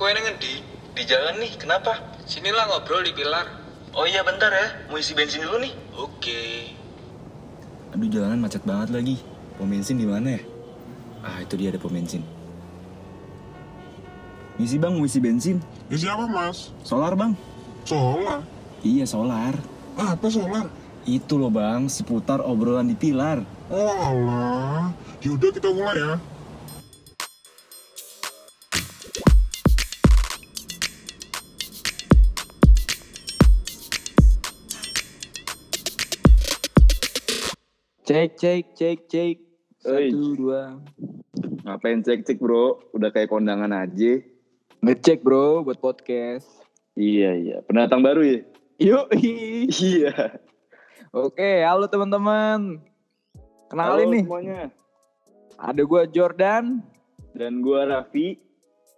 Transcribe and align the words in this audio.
Kok 0.00 0.08
ini 0.08 0.20
ngendi? 0.24 0.54
Di 0.96 1.04
jalan 1.04 1.36
nih, 1.44 1.60
kenapa? 1.60 1.92
Sinilah 2.24 2.72
ngobrol 2.72 3.04
di 3.04 3.12
pilar. 3.12 3.44
Oh 3.92 4.08
iya 4.08 4.24
bentar 4.24 4.48
ya, 4.48 4.88
mau 4.88 4.96
isi 4.96 5.12
bensin 5.12 5.44
dulu 5.44 5.60
nih. 5.60 5.76
Oke. 5.92 6.72
Aduh 7.92 8.08
jalanan 8.08 8.40
macet 8.40 8.64
banget 8.64 8.96
lagi. 8.96 9.20
Pom 9.60 9.68
bensin 9.68 10.00
di 10.00 10.08
mana 10.08 10.40
ya? 10.40 10.42
Ah 11.20 11.44
itu 11.44 11.52
dia 11.60 11.68
ada 11.68 11.76
pom 11.76 11.92
bensin. 11.92 12.24
Ngisi 14.56 14.80
bang, 14.80 14.96
mau 14.96 15.04
isi 15.04 15.20
bensin? 15.20 15.60
Isi 15.92 16.08
apa 16.08 16.24
mas? 16.24 16.72
Solar 16.80 17.12
bang? 17.12 17.36
Solar? 17.84 18.40
Iya 18.80 19.04
solar. 19.04 19.52
Apa 20.00 20.32
solar? 20.32 20.72
Itu 21.04 21.36
loh 21.36 21.52
bang, 21.52 21.92
seputar 21.92 22.40
obrolan 22.40 22.88
di 22.88 22.96
pilar. 22.96 23.44
Oh 23.68 23.92
alah. 23.92 24.96
Yaudah 25.20 25.52
kita 25.52 25.68
mulai 25.68 26.00
ya. 26.00 26.16
Cek 38.10 38.42
cek 38.42 38.74
cek 38.74 38.98
cek. 39.06 39.36
Oi. 39.86 40.10
Satu 40.10 40.34
dua. 40.34 40.82
Ngapain 41.62 42.02
cek-cek 42.02 42.42
bro? 42.42 42.82
Udah 42.90 43.06
kayak 43.14 43.30
kondangan 43.30 43.70
aja. 43.70 44.18
Ngecek 44.82 45.22
bro 45.22 45.62
buat 45.62 45.78
podcast. 45.78 46.50
Iya 46.98 47.38
iya, 47.38 47.56
pendatang 47.62 48.02
baru 48.02 48.26
ya? 48.26 48.40
Yuk. 48.82 49.14
Iya. 49.14 50.42
Oke, 51.14 51.62
halo 51.62 51.86
teman-teman. 51.86 52.82
Kenalin 53.70 54.02
Halo 54.02 54.02
nih, 54.10 54.24
semuanya. 54.26 54.60
ada 55.54 55.82
gua 55.86 56.02
Jordan. 56.10 56.82
Dan 57.38 57.62
gua 57.62 57.86
Raffi. 57.86 58.42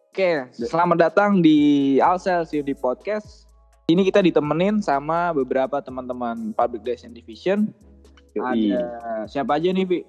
Oke, 0.09 0.49
selamat 0.57 1.13
datang 1.13 1.45
di 1.45 2.01
Alsel 2.01 2.49
di 2.49 2.73
podcast. 2.73 3.45
Ini 3.93 4.09
kita 4.09 4.25
ditemenin 4.25 4.81
sama 4.81 5.37
beberapa 5.37 5.85
teman-teman 5.85 6.57
Public 6.57 6.81
Relation 6.89 7.13
Division. 7.13 7.92
Yoi. 8.33 8.73
Ada. 8.73 9.29
Siapa 9.29 9.61
aja 9.61 9.69
nih, 9.73 9.85
Vi? 9.85 10.01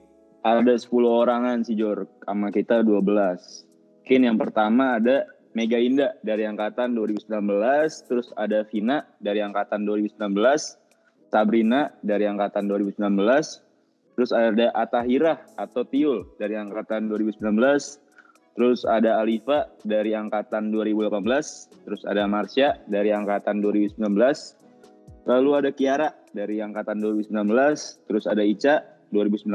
Ada 0.44 0.76
10 0.76 0.92
orangan 1.08 1.64
sih 1.64 1.76
Jor, 1.76 2.04
sama 2.28 2.52
kita 2.52 2.84
12. 2.84 3.04
Mungkin 4.04 4.22
yang 4.28 4.36
pertama 4.36 5.00
ada 5.00 5.24
Mega 5.56 5.80
Indah 5.80 6.12
dari 6.26 6.44
angkatan 6.44 6.92
2019, 7.00 7.32
terus 8.12 8.28
ada 8.36 8.68
Vina 8.68 9.08
dari 9.24 9.40
angkatan 9.40 9.88
2019, 9.88 10.20
Sabrina 11.32 11.96
dari 12.04 12.28
angkatan 12.28 12.68
2019, 12.68 13.00
terus 14.20 14.32
ada 14.36 14.68
Atahira 14.76 15.40
atau 15.56 15.88
Tiul 15.88 16.28
dari 16.36 16.60
angkatan 16.60 17.08
2019, 17.08 17.40
terus 18.60 18.84
ada 18.84 19.24
Alifa 19.24 19.72
dari 19.88 20.12
angkatan 20.12 20.76
2018, 20.76 21.88
terus 21.88 22.02
ada 22.04 22.28
Marsha 22.28 22.76
dari 22.92 23.16
angkatan 23.16 23.64
2019, 23.64 24.02
lalu 25.24 25.50
ada 25.60 25.70
Kiara 25.72 26.10
dari 26.36 26.60
angkatan 26.60 27.00
2019, 27.00 27.32
terus 28.08 28.26
ada 28.28 28.44
Ica 28.44 28.84
2019, 29.16 29.54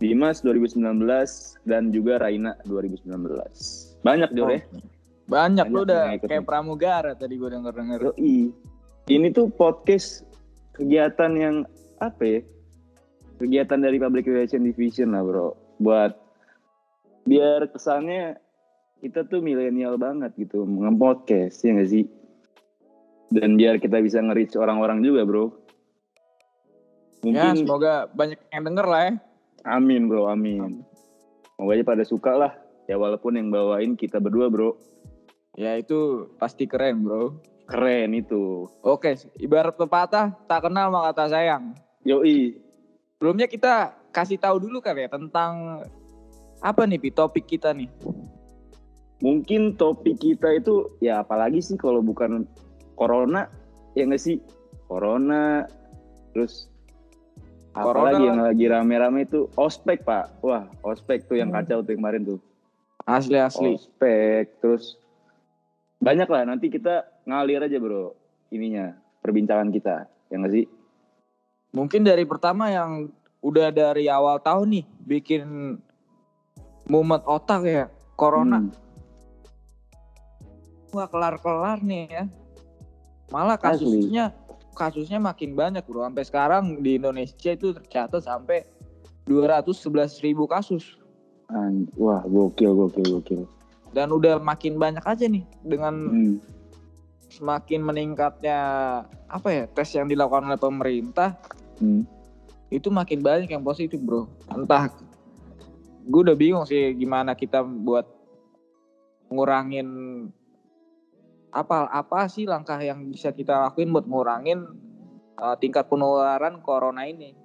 Dimas 0.00 0.42
2019 0.42 1.64
dan 1.68 1.92
juga 1.94 2.20
Raina 2.20 2.56
2019. 2.68 4.04
Banyak 4.04 4.30
Jor 4.36 4.48
ya. 4.52 4.60
Banyak, 5.24 5.66
lu 5.72 5.80
Banyak 5.80 5.86
udah 5.88 6.00
yang 6.04 6.16
ikut 6.20 6.28
kayak 6.28 6.44
pramugara 6.44 7.12
tadi 7.16 7.40
gua 7.40 7.50
denger-denger. 7.56 8.12
Yoi. 8.12 8.52
Ini 9.08 9.28
tuh 9.32 9.48
podcast 9.52 10.24
kegiatan 10.76 11.32
yang 11.36 11.56
apa 12.00 12.22
ya? 12.24 12.40
Kegiatan 13.40 13.80
dari 13.80 13.96
Public 13.96 14.28
Relation 14.28 14.64
Division 14.64 15.16
lah 15.16 15.24
bro. 15.24 15.56
Buat 15.80 16.16
biar 17.24 17.72
kesannya 17.72 18.36
kita 19.00 19.24
tuh 19.28 19.40
milenial 19.40 19.96
banget 20.00 20.32
gitu 20.36 20.64
nge-podcast 20.64 21.56
ya 21.64 21.76
gak 21.76 21.88
sih? 21.88 22.04
Dan 23.32 23.56
biar 23.56 23.80
kita 23.80 24.00
bisa 24.02 24.20
nge-reach 24.20 24.56
orang-orang 24.58 25.00
juga 25.00 25.24
bro. 25.24 25.46
Ya, 27.24 27.52
Mungkin 27.54 27.64
semoga 27.64 28.08
banyak 28.12 28.40
yang 28.52 28.64
denger 28.68 28.86
lah 28.86 29.02
ya. 29.08 29.12
Amin 29.64 30.12
bro, 30.12 30.28
amin. 30.28 30.84
Semoga 31.56 31.72
aja 31.72 31.84
pada 31.84 32.04
suka 32.04 32.32
lah. 32.36 32.52
Ya 32.84 33.00
walaupun 33.00 33.40
yang 33.40 33.48
bawain 33.48 33.96
kita 33.96 34.20
berdua 34.20 34.52
bro. 34.52 34.76
Ya 35.56 35.78
itu 35.80 36.28
pasti 36.36 36.68
keren 36.68 37.00
bro. 37.00 37.40
Keren 37.64 38.12
itu. 38.12 38.68
Oke, 38.84 39.16
ibarat 39.40 39.72
pepatah 39.72 40.36
tak 40.44 40.68
kenal 40.68 40.92
maka 40.92 41.24
tak 41.24 41.32
sayang. 41.32 41.72
Yoi. 42.04 42.60
Sebelumnya 43.16 43.48
kita 43.48 43.96
kasih 44.12 44.36
tahu 44.36 44.60
dulu 44.60 44.84
kali 44.84 45.08
ya 45.08 45.08
tentang 45.08 45.80
apa 46.60 46.84
nih 46.84 47.00
Pi, 47.00 47.08
topik 47.08 47.48
kita 47.48 47.72
nih. 47.72 47.88
Mungkin 49.24 49.80
topik 49.80 50.20
kita 50.20 50.60
itu 50.60 50.92
ya 51.00 51.24
apalagi 51.24 51.64
sih 51.64 51.80
kalau 51.80 52.04
bukan 52.04 52.44
corona 52.94 53.46
ya 53.92 54.04
nggak 54.04 54.18
sih? 54.18 54.38
Corona 54.84 55.66
terus 56.30 56.66
Corona 57.70 57.90
apalagi 58.10 58.22
lah. 58.22 58.28
yang 58.30 58.40
lagi 58.40 58.64
rame-rame 58.66 59.20
itu 59.22 59.50
ospek 59.54 60.02
pak. 60.02 60.30
Wah 60.40 60.66
ospek 60.80 61.26
tuh 61.26 61.36
yang 61.36 61.50
Hmm. 61.50 61.58
kacau 61.60 61.82
tuh 61.82 61.94
kemarin 61.94 62.22
tuh. 62.24 62.38
Asli 63.04 63.36
asli. 63.36 63.74
Ospek 63.74 64.58
terus 64.58 64.96
banyak 65.98 66.26
lah 66.26 66.44
nanti 66.44 66.68
kita 66.68 67.02
ngalir 67.24 67.60
aja 67.60 67.76
bro 67.76 68.12
ininya 68.48 68.92
perbincangan 69.20 69.68
kita 69.68 70.06
ya 70.28 70.36
nggak 70.36 70.52
sih? 70.52 70.66
Mungkin 71.72 72.02
dari 72.02 72.22
pertama 72.22 72.70
yang 72.70 73.10
udah 73.40 73.68
dari 73.68 74.06
awal 74.06 74.38
tahun 74.38 74.70
nih 74.70 74.84
bikin 75.00 75.76
mumet 76.86 77.24
otak 77.24 77.62
ya 77.64 77.84
corona 78.14 78.60
Hmm. 78.60 78.70
nggak 80.90 81.10
kelar-kelar 81.10 81.78
nih 81.82 82.04
ya. 82.06 82.24
Malah 83.34 83.58
Asli. 83.58 83.66
kasusnya 84.06 84.30
kasusnya 84.72 85.18
makin 85.18 85.52
banyak 85.52 85.82
bro. 85.82 86.06
Sampai 86.06 86.22
sekarang 86.22 86.78
di 86.78 86.94
Indonesia 86.94 87.50
itu 87.50 87.74
tercatat 87.74 88.22
sampai 88.22 88.62
211 89.26 89.82
ribu 90.22 90.46
kasus. 90.46 90.94
An- 91.48 91.90
Wah 91.94 92.22
gokil 92.22 92.70
gokil 92.72 93.06
gokil. 93.12 93.42
Dan 93.90 94.10
udah 94.10 94.38
makin 94.38 94.78
banyak 94.78 95.02
aja 95.02 95.26
nih 95.26 95.42
dengan 95.60 95.94
Hmm. 96.04 96.34
semakin 97.26 97.82
meningkatnya 97.82 98.58
apa 99.26 99.48
ya 99.50 99.64
tes 99.66 99.90
yang 99.90 100.06
dilakukan 100.06 100.46
oleh 100.46 100.54
pemerintah 100.56 101.34
Hmm. 101.76 102.06
itu 102.70 102.86
makin 102.88 103.18
banyak 103.18 103.50
yang 103.50 103.62
positif 103.62 103.98
bro 103.98 104.30
entah 104.46 104.86
gue 106.00 106.20
udah 106.22 106.36
bingung 106.36 106.62
sih 106.62 106.94
gimana 106.94 107.34
kita 107.34 107.58
buat 107.62 108.06
ngurangin 109.26 109.88
apa 111.54 111.86
apa 111.86 112.26
sih 112.26 112.44
langkah 112.44 112.82
yang 112.82 113.06
bisa 113.06 113.30
kita 113.30 113.70
lakuin 113.70 113.94
buat 113.94 114.04
ngurangin 114.04 114.66
uh, 115.38 115.54
tingkat 115.56 115.86
penularan 115.86 116.58
corona 116.60 117.06
ini 117.06 117.38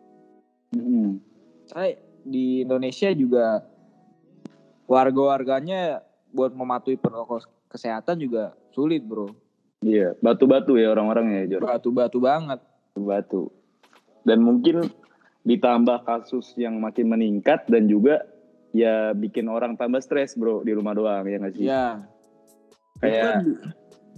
Hmm. 0.69 1.17
saya 1.65 1.97
di 2.21 2.61
Indonesia 2.61 3.09
juga 3.09 3.65
warga-warganya 4.85 6.01
buat 6.29 6.53
mematuhi 6.53 6.93
protokol 6.93 7.41
kesehatan 7.65 8.21
juga 8.21 8.53
sulit 8.69 9.01
bro 9.01 9.33
Iya 9.79 10.13
batu-batu 10.19 10.75
ya 10.75 10.91
orang-orang 10.91 11.41
ya 11.41 11.55
Jor. 11.55 11.63
batu-batu 11.63 12.19
banget 12.19 12.59
batu. 12.93 13.47
Dan 14.21 14.43
mungkin 14.43 14.91
ditambah 15.41 16.03
kasus 16.03 16.51
yang 16.53 16.77
makin 16.77 17.07
meningkat 17.07 17.63
dan 17.65 17.87
juga 17.87 18.27
ya 18.75 19.15
bikin 19.15 19.47
orang 19.47 19.73
tambah 19.73 20.03
stres 20.03 20.35
bro 20.35 20.61
di 20.61 20.75
rumah 20.75 20.91
doang 20.93 21.23
ya 21.23 21.37
nggak 21.39 21.53
sih? 21.55 21.65
ya 21.65 22.03
Itu 22.99 23.07
Kayak 23.07 23.23
kan 23.23 23.37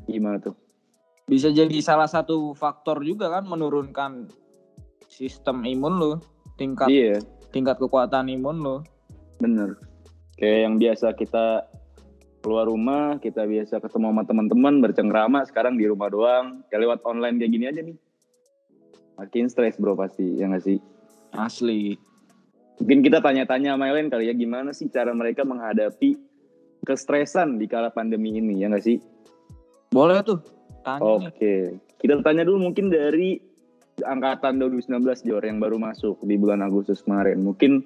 gimana 0.10 0.38
tuh? 0.42 0.56
bisa 1.32 1.48
jadi 1.48 1.80
salah 1.80 2.12
satu 2.12 2.52
faktor 2.52 3.00
juga 3.08 3.32
kan 3.32 3.48
menurunkan 3.48 4.28
sistem 5.08 5.64
imun 5.64 5.96
lo 5.96 6.12
tingkat 6.60 6.92
Iya 6.92 7.24
tingkat 7.56 7.80
kekuatan 7.80 8.28
imun 8.32 8.60
lo 8.60 8.84
bener. 9.40 9.80
Kayak 10.36 10.60
yang 10.68 10.76
biasa 10.82 11.14
kita 11.16 11.70
keluar 12.42 12.66
rumah, 12.66 13.22
kita 13.22 13.46
biasa 13.46 13.78
ketemu 13.78 14.10
sama 14.10 14.24
teman-teman 14.26 14.82
bercengkrama, 14.82 15.46
sekarang 15.46 15.78
di 15.78 15.86
rumah 15.86 16.10
doang. 16.10 16.66
Kayak 16.68 16.82
lewat 16.90 17.00
online 17.06 17.38
kayak 17.38 17.52
gini 17.54 17.66
aja 17.70 17.82
nih. 17.86 17.98
Makin 19.22 19.46
stres 19.48 19.78
bro 19.78 19.94
pasti 19.94 20.36
ya 20.36 20.50
nggak 20.50 20.66
sih? 20.66 20.78
asli 21.32 21.96
Mungkin 22.82 23.06
kita 23.06 23.22
tanya-tanya 23.22 23.78
sama 23.78 23.94
Ellen 23.94 24.10
kali 24.10 24.26
ya 24.26 24.34
gimana 24.34 24.74
sih 24.74 24.90
cara 24.90 25.14
mereka 25.14 25.46
menghadapi 25.46 26.18
kestresan 26.82 27.62
di 27.62 27.70
kala 27.70 27.94
pandemi 27.94 28.42
ini 28.42 28.66
ya 28.66 28.74
nggak 28.74 28.82
sih? 28.82 28.98
Boleh 29.92 30.24
tuh. 30.24 30.40
Oke, 31.04 31.78
kita 32.02 32.24
tanya 32.26 32.42
dulu 32.48 32.72
mungkin 32.72 32.90
dari 32.90 33.38
angkatan 34.02 34.58
2019 34.58 35.28
Jor 35.28 35.44
yang 35.46 35.62
baru 35.62 35.78
masuk 35.78 36.18
di 36.26 36.40
bulan 36.40 36.66
Agustus 36.66 37.06
kemarin. 37.06 37.46
Mungkin 37.46 37.86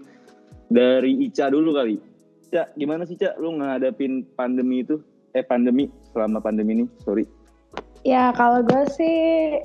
dari 0.72 1.28
Ica 1.28 1.52
dulu 1.52 1.75
kali. 1.75 2.00
Ica, 2.48 2.72
gimana 2.80 3.04
sih 3.04 3.19
Ica 3.19 3.36
lu 3.36 3.60
ngadapin 3.60 4.24
pandemi 4.38 4.86
itu? 4.86 5.04
Eh 5.36 5.44
pandemi 5.44 5.92
selama 6.16 6.40
pandemi 6.40 6.80
ini, 6.80 6.86
sorry. 7.04 7.28
Ya 8.08 8.31
kalau 8.31 8.63
gue 8.63 8.88
sih 8.96 9.60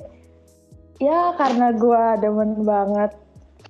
ya 0.99 1.31
karena 1.39 1.71
gue 1.71 2.03
demen 2.19 2.67
banget 2.67 3.15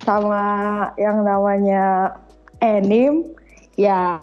sama 0.01 0.89
yang 0.97 1.21
namanya 1.21 2.17
anime 2.65 3.37
ya 3.77 4.17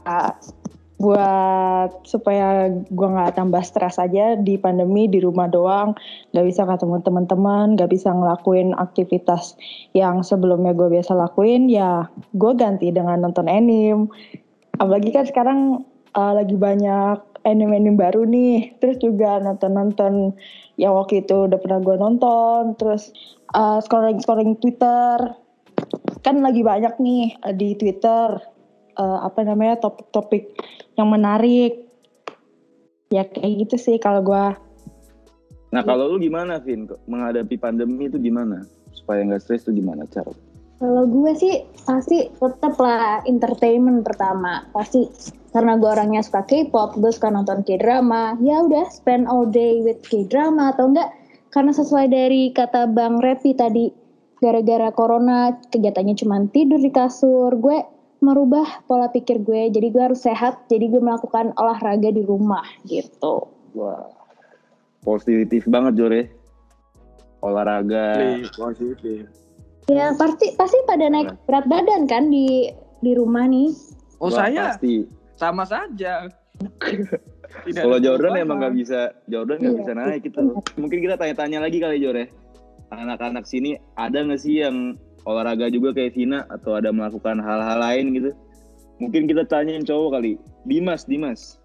buat 0.98 2.02
supaya 2.02 2.74
gue 2.90 3.08
nggak 3.08 3.38
tambah 3.38 3.62
stres 3.62 4.02
aja 4.02 4.34
di 4.34 4.58
pandemi 4.58 5.06
di 5.06 5.22
rumah 5.22 5.46
doang. 5.46 5.94
Nggak 6.34 6.46
bisa 6.50 6.62
ketemu 6.66 6.98
teman-teman 7.06 7.78
nggak 7.78 7.90
bisa 7.94 8.10
ngelakuin 8.10 8.74
aktivitas 8.74 9.54
yang 9.94 10.26
sebelumnya 10.26 10.74
gue 10.74 10.90
biasa 10.90 11.14
lakuin 11.14 11.70
ya 11.70 12.10
gue 12.34 12.52
ganti 12.58 12.90
dengan 12.90 13.22
nonton 13.22 13.46
anime. 13.46 14.10
Apalagi 14.82 15.14
kan 15.14 15.24
sekarang 15.26 15.86
uh, 16.18 16.32
lagi 16.34 16.58
banyak 16.58 17.22
anime-anime 17.46 17.94
baru 17.94 18.26
nih. 18.26 18.74
Terus 18.82 18.98
juga 18.98 19.38
nonton-nonton 19.38 20.34
yang 20.82 20.98
waktu 20.98 21.22
itu 21.22 21.46
udah 21.46 21.58
pernah 21.62 21.78
gue 21.78 21.94
nonton. 21.94 22.74
Terus 22.74 23.14
uh, 23.54 23.78
scrolling 23.78 24.18
scrolling 24.18 24.58
Twitter. 24.58 25.38
Kan 26.26 26.42
lagi 26.42 26.66
banyak 26.66 26.98
nih 26.98 27.38
uh, 27.46 27.54
di 27.54 27.78
Twitter 27.78 28.57
uh, 28.98 29.24
apa 29.24 29.46
namanya 29.46 29.78
topik-topik 29.80 30.52
yang 30.98 31.08
menarik. 31.08 31.86
Ya 33.08 33.24
kayak 33.24 33.64
gitu 33.64 33.76
sih 33.80 33.96
kalau 33.96 34.20
gua. 34.20 34.58
Nah 35.72 35.80
kalau 35.80 36.12
lu 36.12 36.20
gimana 36.20 36.60
Vin? 36.60 36.84
Menghadapi 37.08 37.56
pandemi 37.56 38.10
itu 38.10 38.20
gimana? 38.20 38.68
Supaya 38.92 39.24
nggak 39.24 39.40
stres 39.40 39.64
itu 39.64 39.80
gimana 39.80 40.04
cara? 40.12 40.34
Kalau 40.78 41.10
gue 41.10 41.32
sih 41.34 41.66
pasti 41.82 42.30
tetap 42.30 42.78
lah 42.78 43.24
entertainment 43.26 44.06
pertama. 44.06 44.62
Pasti 44.70 45.08
karena 45.50 45.74
gue 45.80 45.90
orangnya 45.90 46.22
suka 46.22 46.44
K-pop 46.44 47.00
gue 47.00 47.10
suka 47.10 47.32
nonton 47.32 47.64
K-drama 47.64 48.36
ya 48.44 48.62
udah 48.62 48.86
spend 48.92 49.24
all 49.26 49.48
day 49.48 49.80
with 49.80 49.98
K-drama 50.06 50.76
atau 50.76 50.92
enggak? 50.92 51.10
Karena 51.48 51.72
sesuai 51.72 52.12
dari 52.12 52.52
kata 52.52 52.92
Bang 52.92 53.24
Repi 53.24 53.56
tadi 53.56 53.88
gara-gara 54.38 54.94
corona 54.94 55.50
kegiatannya 55.72 56.14
cuma 56.14 56.38
tidur 56.54 56.78
di 56.78 56.94
kasur 56.94 57.50
gue 57.58 57.97
merubah 58.20 58.82
pola 58.86 59.08
pikir 59.10 59.42
gue. 59.42 59.70
Jadi 59.70 59.88
gue 59.90 60.02
harus 60.02 60.22
sehat 60.22 60.66
jadi 60.66 60.90
gue 60.90 61.00
melakukan 61.02 61.54
olahraga 61.56 62.10
di 62.10 62.22
rumah 62.22 62.64
gitu. 62.86 63.48
Wah. 63.74 64.10
Positif 65.02 65.64
banget 65.70 65.94
Jore 65.98 66.22
olahraga. 67.40 68.18
Positif. 68.54 69.30
Ya 69.88 70.12
pasti 70.18 70.52
pasti 70.58 70.76
pada 70.84 71.08
naik 71.08 71.32
berat 71.48 71.64
badan 71.64 72.04
kan 72.04 72.28
di 72.28 72.68
di 73.00 73.12
rumah 73.14 73.46
nih. 73.48 73.72
Oh 74.18 74.28
wah, 74.28 74.44
saya 74.50 74.74
pasti. 74.74 75.06
sama 75.38 75.62
saja. 75.64 76.26
Kalau 77.72 77.96
Jordan 78.02 78.34
emang 78.36 78.60
nggak 78.60 78.74
bisa 78.76 79.14
Jordan 79.30 79.62
nggak 79.62 79.74
Iya, 79.74 79.80
bisa 79.80 79.92
naik 79.94 80.20
gitu. 80.26 80.58
mungkin 80.76 80.98
kita 81.00 81.14
tanya-tanya 81.16 81.58
lagi 81.64 81.78
kali 81.78 82.02
Jore 82.02 82.28
anak-anak 82.90 83.46
sini 83.46 83.78
ada 83.94 84.26
nggak 84.26 84.40
sih 84.42 84.60
yang 84.66 84.98
olahraga 85.26 85.70
juga 85.72 85.94
kayak 85.96 86.14
Vina 86.14 86.44
atau 86.52 86.78
ada 86.78 86.92
melakukan 86.94 87.42
hal-hal 87.42 87.78
lain 87.78 88.14
gitu. 88.14 88.30
Mungkin 88.98 89.30
kita 89.30 89.46
tanyain 89.46 89.86
cowok 89.86 90.18
kali. 90.18 90.38
Dimas 90.66 91.06
Dimas. 91.06 91.58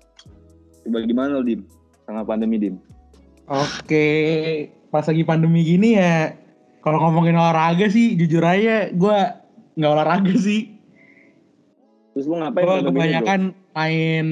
Coba 0.85 1.01
gimana 1.05 1.41
lo 1.41 1.45
Dim? 1.45 1.65
Sama 2.05 2.21
pandemi 2.23 2.61
Dim? 2.61 2.77
Oke, 3.50 4.07
pas 4.88 5.03
lagi 5.03 5.23
pandemi 5.27 5.67
gini 5.67 6.00
ya, 6.00 6.31
kalau 6.79 7.00
ngomongin 7.03 7.35
olahraga 7.35 7.91
sih, 7.91 8.15
jujur 8.15 8.44
aja 8.44 8.88
gue 8.91 9.17
nggak 9.75 9.91
olahraga 9.91 10.33
sih. 10.39 10.71
terus 12.13 12.29
lo 12.29 12.38
ngapain 12.38 12.61
Gue 12.61 12.94
kebanyakan 12.94 13.41
main, 13.73 14.27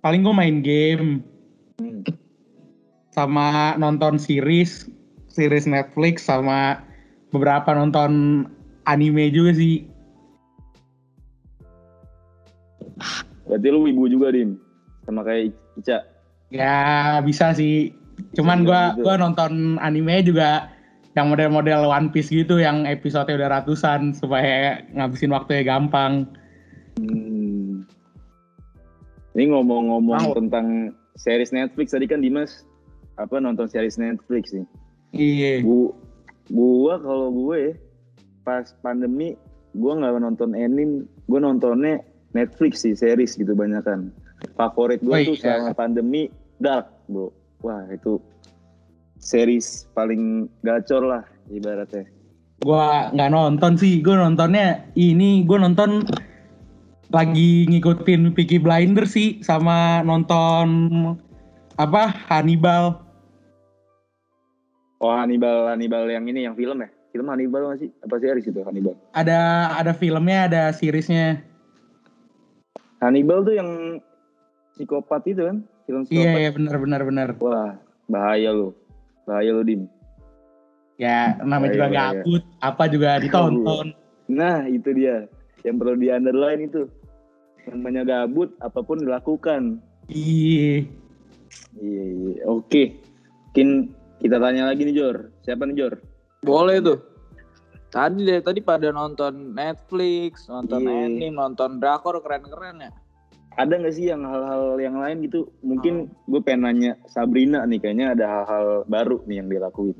paling 0.00 0.20
gue 0.22 0.34
main 0.34 0.56
game, 0.62 1.06
Hmm. 1.82 2.04
sama 3.10 3.74
nonton 3.74 4.20
series, 4.20 4.86
series 5.26 5.66
Netflix, 5.66 6.30
sama 6.30 6.78
beberapa 7.32 7.72
nonton 7.72 8.44
anime 8.84 9.32
juga 9.32 9.56
sih. 9.56 9.88
berarti 13.48 13.68
lu 13.68 13.84
ibu 13.84 14.08
juga 14.08 14.32
Dim 14.32 14.56
sama 15.04 15.26
kayak 15.26 15.52
Ica 15.76 15.98
Ya 16.52 17.20
bisa 17.24 17.56
sih. 17.56 17.96
Cuman 18.36 18.68
gue 18.68 18.82
gitu. 18.96 19.08
gua 19.08 19.16
nonton 19.16 19.80
anime 19.80 20.20
juga 20.20 20.68
yang 21.16 21.32
model-model 21.32 21.88
One 21.88 22.08
Piece 22.12 22.28
gitu 22.28 22.60
yang 22.60 22.84
episode 22.84 23.28
udah 23.28 23.60
ratusan 23.60 24.12
supaya 24.16 24.84
ngabisin 24.92 25.32
waktunya 25.32 25.64
gampang. 25.64 26.28
Hmm. 27.00 27.88
Ini 29.32 29.48
ngomong-ngomong 29.48 30.28
Mau. 30.28 30.36
tentang 30.36 30.92
series 31.16 31.56
Netflix 31.56 31.96
tadi 31.96 32.04
kan 32.04 32.20
Dimas 32.20 32.68
apa 33.16 33.40
nonton 33.40 33.68
series 33.68 33.96
Netflix 33.96 34.52
nih. 34.52 34.68
Iya. 35.12 35.52
Bu, 35.64 35.96
gua 36.52 37.00
kalau 37.00 37.32
gue 37.32 37.74
pas 38.44 38.68
pandemi 38.84 39.34
gua 39.72 39.96
nggak 39.96 40.20
nonton 40.20 40.52
anime, 40.52 41.08
gua 41.26 41.40
nontonnya 41.40 42.04
Netflix 42.36 42.84
sih 42.84 42.92
series 42.92 43.40
gitu 43.40 43.56
banyak 43.56 43.80
kan. 43.82 44.12
Favorit 44.58 45.00
Oh, 45.06 45.16
tuh 45.16 45.36
iya. 45.38 45.40
selama 45.40 45.72
pandemi 45.72 46.28
Dark, 46.60 46.90
bro. 47.08 47.32
Wah 47.62 47.86
itu 47.90 48.18
series 49.22 49.86
paling 49.94 50.50
gacor 50.66 51.02
lah 51.06 51.24
ibaratnya. 51.48 52.04
Gua 52.62 53.10
nggak 53.10 53.30
nonton 53.30 53.74
sih, 53.74 53.98
gue 54.02 54.14
nontonnya 54.14 54.86
ini 54.94 55.42
gue 55.42 55.58
nonton 55.58 56.06
lagi 57.12 57.68
ngikutin 57.68 58.32
Peaky 58.32 58.58
Blinders 58.62 59.14
sih 59.14 59.42
sama 59.44 60.00
nonton 60.02 60.66
apa 61.76 62.08
Hannibal. 62.30 63.11
Oh 65.02 65.10
Hannibal, 65.10 65.66
Hannibal 65.66 66.06
yang 66.06 66.30
ini 66.30 66.46
yang 66.46 66.54
film 66.54 66.78
ya? 66.78 66.88
Film 67.10 67.26
Hannibal 67.26 67.74
nggak 67.74 67.80
sih? 67.82 67.90
Apa 68.06 68.22
series 68.22 68.46
itu 68.46 68.62
Hannibal? 68.62 68.94
Ada 69.18 69.74
ada 69.74 69.90
filmnya, 69.90 70.46
ada 70.46 70.62
seriesnya. 70.70 71.42
Hannibal 73.02 73.42
tuh 73.42 73.58
yang 73.58 73.98
psikopat 74.78 75.26
itu 75.26 75.42
kan? 75.42 75.66
Film 75.90 76.06
Iya 76.06 76.06
psikopat. 76.06 76.38
iya 76.38 76.50
benar 76.54 76.76
benar 76.78 77.00
benar. 77.02 77.28
Wah, 77.42 77.74
bahaya 78.06 78.54
lo. 78.54 78.78
Bahaya 79.26 79.50
lo, 79.50 79.66
Dim. 79.66 79.90
Ya 81.02 81.34
namanya 81.42 81.74
juga 81.74 81.86
Iya, 81.86 81.90
iya, 81.90 81.98
iya. 81.98 82.22
gabut, 82.22 82.42
apa 82.62 82.82
juga 82.86 83.08
ditonton. 83.18 83.86
Nah, 84.30 84.70
itu 84.70 84.88
dia. 84.94 85.26
Yang 85.66 85.76
perlu 85.82 85.94
di 85.98 86.08
underline 86.14 86.62
itu. 86.70 86.86
Namanya 87.66 88.02
gabut, 88.06 88.54
apa 88.62 88.78
pun 88.86 89.02
dilakukan. 89.02 89.82
Iya. 90.06 90.86
Iya, 91.74 92.02
iya. 92.06 92.34
Oke. 92.46 93.02
Mungkin 93.50 93.90
kita 94.22 94.38
tanya 94.38 94.70
lagi 94.70 94.86
nih, 94.86 94.94
Jor. 94.94 95.16
Siapa 95.42 95.66
nih, 95.66 95.74
Jor? 95.76 95.94
Boleh 96.40 96.78
tuh. 96.78 96.98
Tadi 97.92 98.24
deh 98.24 98.40
tadi 98.40 98.64
pada 98.64 98.88
nonton 98.88 99.52
Netflix, 99.52 100.48
nonton 100.48 100.88
Iya. 100.88 101.12
anime, 101.12 101.28
nonton 101.28 101.76
drakor 101.76 102.24
keren-keren 102.24 102.80
ya. 102.80 102.90
Ada 103.52 103.76
nggak 103.76 103.92
sih 103.92 104.08
yang 104.08 104.24
hal-hal 104.24 104.80
yang 104.80 104.96
lain 104.96 105.28
gitu? 105.28 105.44
Mungkin 105.60 106.08
gue 106.24 106.40
pengen 106.40 106.64
nanya 106.64 106.96
Sabrina 107.04 107.68
nih, 107.68 107.84
kayaknya 107.84 108.16
ada 108.16 108.24
hal-hal 108.24 108.66
baru 108.88 109.20
nih 109.28 109.44
yang 109.44 109.48
dilakuin. 109.52 109.92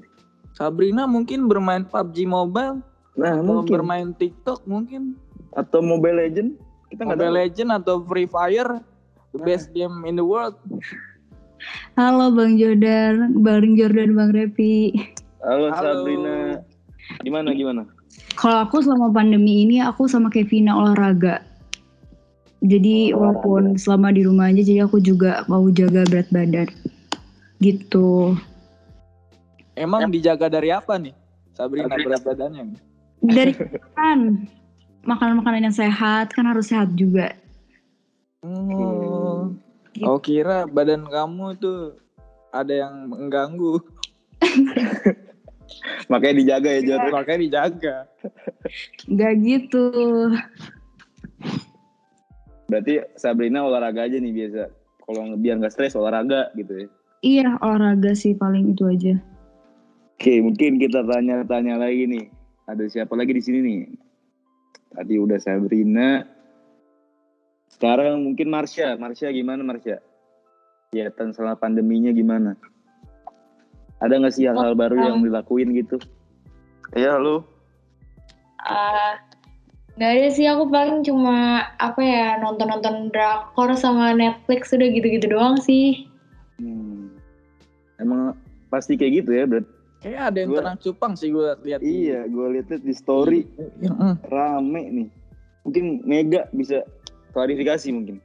Sabrina 0.56 1.04
mungkin 1.04 1.52
bermain 1.52 1.84
PUBG 1.84 2.24
Mobile, 2.24 2.80
Nah, 3.12 3.36
atau 3.36 3.60
mungkin. 3.60 3.72
bermain 3.76 4.08
TikTok 4.16 4.64
mungkin, 4.64 5.20
Atau 5.52 5.84
Mobile 5.84 6.16
Legend? 6.16 6.56
Kita 6.88 7.04
Mobile. 7.04 7.44
Legend 7.44 7.70
atau 7.76 8.00
Free 8.08 8.24
Fire, 8.24 8.80
the 9.32 9.40
Nah. 9.40 9.44
best 9.44 9.68
game 9.76 10.08
in 10.08 10.16
the 10.16 10.24
world. 10.24 10.56
Halo 11.98 12.32
Bang 12.32 12.56
Jordan, 12.56 13.36
Bang 13.44 13.74
Jordan, 13.76 14.16
Bang 14.16 14.30
Repi. 14.32 14.92
Halo, 15.44 15.70
Halo. 15.74 16.02
Sabrina. 16.02 16.62
Gimana, 17.26 17.52
gimana? 17.52 17.82
Kalau 18.38 18.64
aku 18.64 18.80
selama 18.80 19.12
pandemi 19.12 19.66
ini 19.66 19.82
aku 19.84 20.08
sama 20.08 20.32
Kevina 20.32 20.72
olahraga. 20.72 21.44
Jadi 22.62 23.10
Olahraga. 23.10 23.18
walaupun 23.18 23.62
selama 23.76 24.14
di 24.14 24.22
rumah 24.22 24.48
aja, 24.48 24.62
jadi 24.62 24.86
aku 24.86 25.02
juga 25.02 25.42
mau 25.50 25.66
jaga 25.74 26.06
berat 26.06 26.30
badan. 26.30 26.68
Gitu. 27.58 28.38
Emang 29.74 30.08
dijaga 30.12 30.46
dari 30.48 30.70
apa 30.70 30.96
nih? 30.96 31.14
Sabrina 31.52 31.92
berat 31.92 32.22
badannya. 32.24 32.78
Dari 33.22 33.52
kan 33.94 34.48
makanan-makanan 35.04 35.70
yang 35.70 35.76
sehat 35.76 36.32
kan 36.34 36.46
harus 36.48 36.70
sehat 36.70 36.94
juga. 36.94 37.34
Oh, 38.42 39.21
Gitu. 39.92 40.08
oh 40.08 40.16
kira 40.20 40.64
badan 40.64 41.04
kamu 41.04 41.56
tuh 41.60 42.00
ada 42.52 42.72
yang 42.72 43.12
mengganggu, 43.12 43.80
Makanya 46.12 46.34
dijaga 46.36 46.68
ya, 46.68 46.80
Jor. 46.84 47.00
makanya 47.12 47.40
dijaga. 47.40 47.96
Gak 49.08 49.34
gitu. 49.40 49.84
Berarti 52.68 53.04
Sabrina 53.16 53.64
olahraga 53.64 54.08
aja 54.08 54.16
nih 54.16 54.32
biasa. 54.32 54.62
Kalau 55.02 55.22
biar 55.36 55.60
nggak 55.60 55.72
stres 55.74 55.96
olahraga 55.98 56.52
gitu 56.56 56.86
ya. 56.86 56.88
Iya 57.22 57.48
olahraga 57.60 58.16
sih 58.16 58.34
paling 58.34 58.72
itu 58.72 58.84
aja. 58.88 59.14
Oke, 60.16 60.38
mungkin 60.38 60.78
kita 60.78 61.02
tanya-tanya 61.02 61.82
lagi 61.82 62.06
nih. 62.06 62.26
Ada 62.70 62.86
siapa 62.86 63.12
lagi 63.18 63.34
di 63.34 63.42
sini 63.42 63.58
nih? 63.60 63.80
Tadi 64.94 65.14
udah 65.18 65.38
Sabrina. 65.42 66.22
Sekarang 67.72 68.20
mungkin 68.22 68.52
Marsha. 68.52 68.94
Marsha 68.94 69.32
gimana 69.32 69.64
Marsha? 69.64 69.98
Kegiatan 70.92 71.32
selama 71.32 71.56
pandeminya 71.56 72.12
gimana? 72.12 72.52
Ada 74.02 74.18
nggak 74.18 74.34
sih 74.34 74.44
hal-hal 74.44 74.76
baru 74.76 74.98
yang 74.98 75.18
dilakuin 75.24 75.72
gitu? 75.72 75.96
Iya, 76.92 77.16
lu. 77.16 77.40
Eh, 78.68 79.14
Gak 79.92 80.08
ada 80.08 80.28
sih, 80.32 80.48
aku 80.48 80.72
paling 80.72 81.04
cuma 81.04 81.68
apa 81.76 82.00
ya 82.00 82.40
nonton-nonton 82.40 83.12
drakor 83.12 83.76
sama 83.76 84.16
Netflix 84.16 84.72
udah 84.72 84.88
gitu-gitu 84.88 85.28
doang 85.28 85.60
sih. 85.60 86.08
Hmm. 86.56 87.12
Emang 88.00 88.32
pasti 88.72 88.96
kayak 88.96 89.20
gitu 89.20 89.30
ya, 89.36 89.44
Brad? 89.44 89.68
Kayaknya 90.00 90.20
ada 90.24 90.36
yang 90.40 90.48
Gua- 90.48 90.60
tenang 90.64 90.78
cupang 90.80 91.12
sih 91.12 91.28
gue 91.28 91.48
lihat. 91.68 91.80
Iya, 91.84 92.24
gue 92.24 92.46
liatnya 92.56 92.78
di 92.80 92.94
story 92.96 93.44
Heeh. 93.84 94.14
rame 94.32 94.82
nih. 94.90 95.08
Mungkin 95.68 95.84
Mega 96.08 96.48
bisa 96.56 96.82
klarifikasi 97.32 97.88
mungkin. 97.92 98.16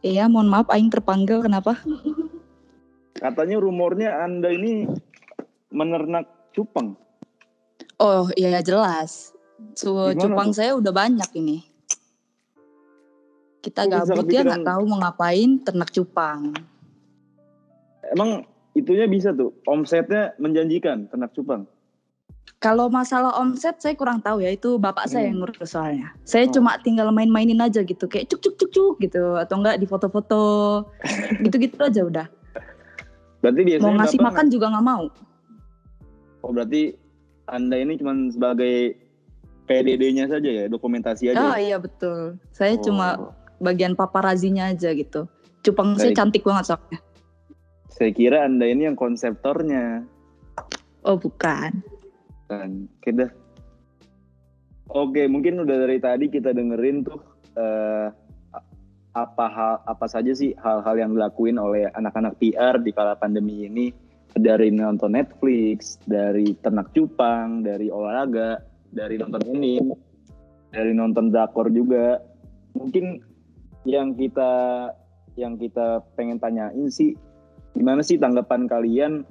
Iya, 0.00 0.26
mohon 0.32 0.48
maaf 0.48 0.68
Aing 0.72 0.88
terpanggil 0.88 1.44
kenapa? 1.44 1.76
Katanya 3.20 3.60
rumornya 3.60 4.24
Anda 4.24 4.48
ini 4.48 4.88
menernak 5.68 6.24
cupang. 6.56 6.96
Oh 8.00 8.32
iya 8.32 8.64
jelas. 8.64 9.36
Su 9.76 9.92
Gimana 9.92 10.16
cupang 10.16 10.48
tuh? 10.50 10.56
saya 10.56 10.72
udah 10.72 10.92
banyak 10.92 11.30
ini. 11.36 11.58
Kita 13.60 13.84
bisa 13.84 14.08
gabut 14.08 14.32
ya 14.32 14.40
nggak 14.40 14.64
tahu 14.64 14.82
mau 14.88 15.04
ngapain 15.04 15.60
ternak 15.60 15.92
cupang. 15.92 16.56
Emang 18.08 18.48
itunya 18.72 19.04
bisa 19.04 19.36
tuh, 19.36 19.52
omsetnya 19.68 20.32
menjanjikan 20.40 21.12
ternak 21.12 21.36
cupang. 21.36 21.68
Kalau 22.58 22.90
masalah 22.90 23.38
omset 23.38 23.78
saya 23.78 23.94
kurang 23.94 24.20
tahu 24.20 24.42
ya 24.42 24.50
itu 24.50 24.76
bapak 24.76 25.06
saya 25.06 25.30
yang 25.30 25.38
Hmm. 25.38 25.48
ngurus 25.48 25.70
soalnya. 25.70 26.12
Saya 26.26 26.50
Oh. 26.50 26.58
cuma 26.58 26.76
tinggal 26.82 27.08
main-mainin 27.08 27.56
aja 27.56 27.80
gitu 27.80 28.04
kayak 28.04 28.28
cuk 28.28 28.40
cuk 28.42 28.54
cuk 28.58 28.70
cuk 28.70 28.94
gitu 29.00 29.38
atau 29.38 29.54
enggak 29.56 29.78
di 29.78 29.86
foto-foto 29.86 30.42
gitu-gitu 31.44 31.78
aja 31.78 32.00
udah. 32.02 32.26
Berarti 33.40 33.60
biasanya 33.64 33.86
Mau 33.86 33.96
ngasih 33.96 34.18
Bapak 34.20 34.28
makan 34.34 34.46
juga 34.50 34.66
nggak 34.68 34.86
mau. 34.86 35.04
Oh 36.40 36.50
berarti 36.50 36.96
Anda 37.46 37.76
ini 37.78 37.96
cuma 37.96 38.12
sebagai 38.28 38.96
PDD-nya 39.64 40.26
saja 40.26 40.50
ya, 40.50 40.64
dokumentasi 40.66 41.30
aja. 41.30 41.38
Oh 41.38 41.54
ya? 41.54 41.62
iya 41.62 41.76
betul. 41.78 42.36
Saya 42.50 42.74
Oh. 42.76 42.82
cuma 42.82 43.06
bagian 43.56 43.94
paparazinya 43.94 44.68
aja 44.68 44.90
gitu. 44.92 45.30
Cupang 45.60 45.94
saya 45.94 46.12
cantik 46.12 46.42
banget 46.42 46.72
soalnya. 46.72 46.98
Saya 47.88 48.10
kira 48.10 48.44
Anda 48.44 48.66
ini 48.66 48.84
yang 48.84 48.96
konseptornya. 48.96 50.04
Oh 51.04 51.16
bukan. 51.16 51.80
Kan, 52.50 52.90
oke 52.98 53.10
dah. 53.14 53.30
Oke, 54.90 55.22
mungkin 55.30 55.62
udah 55.62 55.76
dari 55.86 56.02
tadi 56.02 56.26
kita 56.26 56.50
dengerin 56.50 57.06
tuh 57.06 57.22
eh, 57.54 58.10
apa 59.14 59.46
hal 59.46 59.74
apa 59.86 60.06
saja 60.10 60.34
sih 60.34 60.50
hal-hal 60.58 60.98
yang 60.98 61.14
dilakuin 61.14 61.62
oleh 61.62 61.86
anak-anak 61.94 62.34
PR 62.42 62.82
di 62.82 62.90
kala 62.90 63.14
pandemi 63.14 63.70
ini 63.70 63.94
dari 64.34 64.74
nonton 64.74 65.14
Netflix, 65.14 65.98
dari 66.06 66.58
ternak 66.58 66.90
cupang, 66.90 67.62
dari 67.62 67.86
olahraga, 67.86 68.62
dari 68.90 69.14
nonton 69.14 69.46
ini, 69.50 69.78
dari 70.74 70.90
nonton 70.90 71.30
drakor 71.30 71.70
juga. 71.70 72.18
Mungkin 72.74 73.18
yang 73.86 74.18
kita 74.18 74.50
yang 75.38 75.54
kita 75.54 76.02
pengen 76.18 76.42
tanyain 76.42 76.90
sih 76.90 77.14
gimana 77.78 78.02
sih 78.02 78.18
tanggapan 78.18 78.66
kalian 78.66 79.22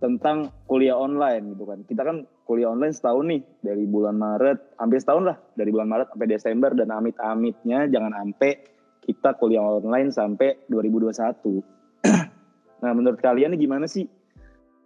tentang 0.00 0.52
kuliah 0.68 0.96
online 0.96 1.52
gitu 1.52 1.64
kan. 1.68 1.80
Kita 1.84 2.00
kan 2.04 2.24
kuliah 2.46 2.70
online 2.70 2.94
setahun 2.94 3.26
nih 3.26 3.42
dari 3.60 3.84
bulan 3.90 4.14
Maret, 4.16 4.78
hampir 4.78 5.02
setahun 5.02 5.24
lah 5.26 5.36
dari 5.58 5.74
bulan 5.74 5.90
Maret 5.90 6.14
sampai 6.14 6.28
Desember 6.30 6.70
dan 6.78 6.94
amit-amitnya 6.94 7.90
jangan 7.90 8.14
sampai 8.14 8.62
kita 9.02 9.34
kuliah 9.36 9.62
online 9.62 10.14
sampai 10.14 10.54
2021. 10.70 11.58
nah, 12.82 12.92
menurut 12.94 13.18
kalian 13.18 13.58
nih 13.58 13.66
gimana 13.66 13.90
sih 13.90 14.06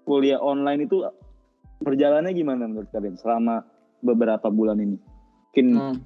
kuliah 0.09 0.41
online 0.41 0.89
itu 0.89 1.05
perjalanannya 1.85 2.33
gimana 2.33 2.65
menurut 2.65 2.89
kalian 2.89 3.21
selama 3.21 3.61
beberapa 4.01 4.49
bulan 4.49 4.81
ini? 4.81 4.97
Mungkin 5.53 5.69
Hmm. 5.77 5.97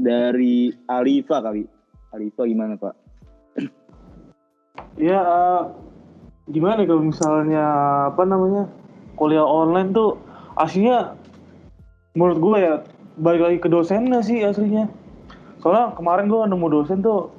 dari 0.00 0.72
Alifa 0.88 1.44
kali. 1.44 1.68
Alifa 2.16 2.48
gimana, 2.48 2.80
Pak? 2.80 2.94
Ya 4.94 5.20
eh, 5.20 5.62
gimana 6.48 6.86
kalau 6.86 7.02
misalnya 7.04 7.64
apa 8.08 8.22
namanya 8.22 8.70
kuliah 9.18 9.42
online 9.42 9.90
tuh 9.90 10.18
aslinya 10.54 11.18
menurut 12.14 12.38
gue 12.38 12.58
ya 12.62 12.74
balik 13.18 13.42
lagi 13.42 13.58
ke 13.58 13.68
dosennya 13.70 14.22
sih 14.22 14.42
aslinya. 14.42 14.86
Soalnya 15.62 15.94
kemarin 15.94 16.26
gue 16.30 16.40
nemu 16.46 16.66
dosen 16.70 17.00
tuh 17.00 17.30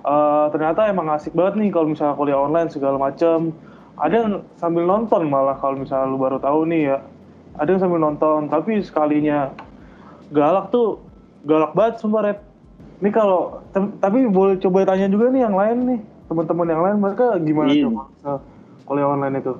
eh, 0.00 0.46
ternyata 0.52 0.88
emang 0.88 1.08
asik 1.12 1.32
banget 1.32 1.60
nih 1.60 1.70
kalau 1.72 1.86
misalnya 1.88 2.14
kuliah 2.16 2.40
online 2.40 2.68
segala 2.68 2.96
macam. 2.96 3.52
Ada 3.98 4.14
yang 4.14 4.32
sambil 4.56 4.86
nonton 4.86 5.26
malah 5.26 5.58
kalau 5.58 5.74
misalnya 5.74 6.06
lu 6.06 6.18
baru 6.22 6.38
tahu 6.38 6.70
nih 6.70 6.94
ya. 6.94 6.98
Ada 7.58 7.74
yang 7.74 7.80
sambil 7.82 7.98
nonton 7.98 8.46
tapi 8.46 8.78
sekalinya 8.78 9.50
galak 10.30 10.70
tuh 10.70 11.02
galak 11.42 11.74
banget 11.74 11.98
sumpah 11.98 12.22
Red. 12.30 12.38
Ini 12.98 13.10
kalau 13.14 13.62
tapi 14.02 14.26
boleh 14.26 14.58
coba 14.58 14.86
tanya 14.86 15.06
juga 15.06 15.30
nih 15.30 15.42
yang 15.46 15.54
lain 15.54 15.78
nih 15.94 16.00
teman-teman 16.28 16.66
yang 16.68 16.82
lain 16.84 16.96
mereka 17.00 17.26
gimana 17.40 17.70
Iya. 17.72 17.84
coba 17.88 18.02
misal 18.12 18.36
kuliah 18.84 19.08
online 19.08 19.34
itu? 19.40 19.52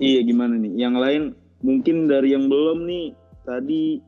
Iya 0.00 0.20
gimana 0.24 0.54
nih? 0.56 0.72
Yang 0.76 0.94
lain 0.96 1.22
mungkin 1.60 2.08
dari 2.08 2.32
yang 2.32 2.48
belum 2.48 2.88
nih 2.88 3.06
tadi 3.44 4.00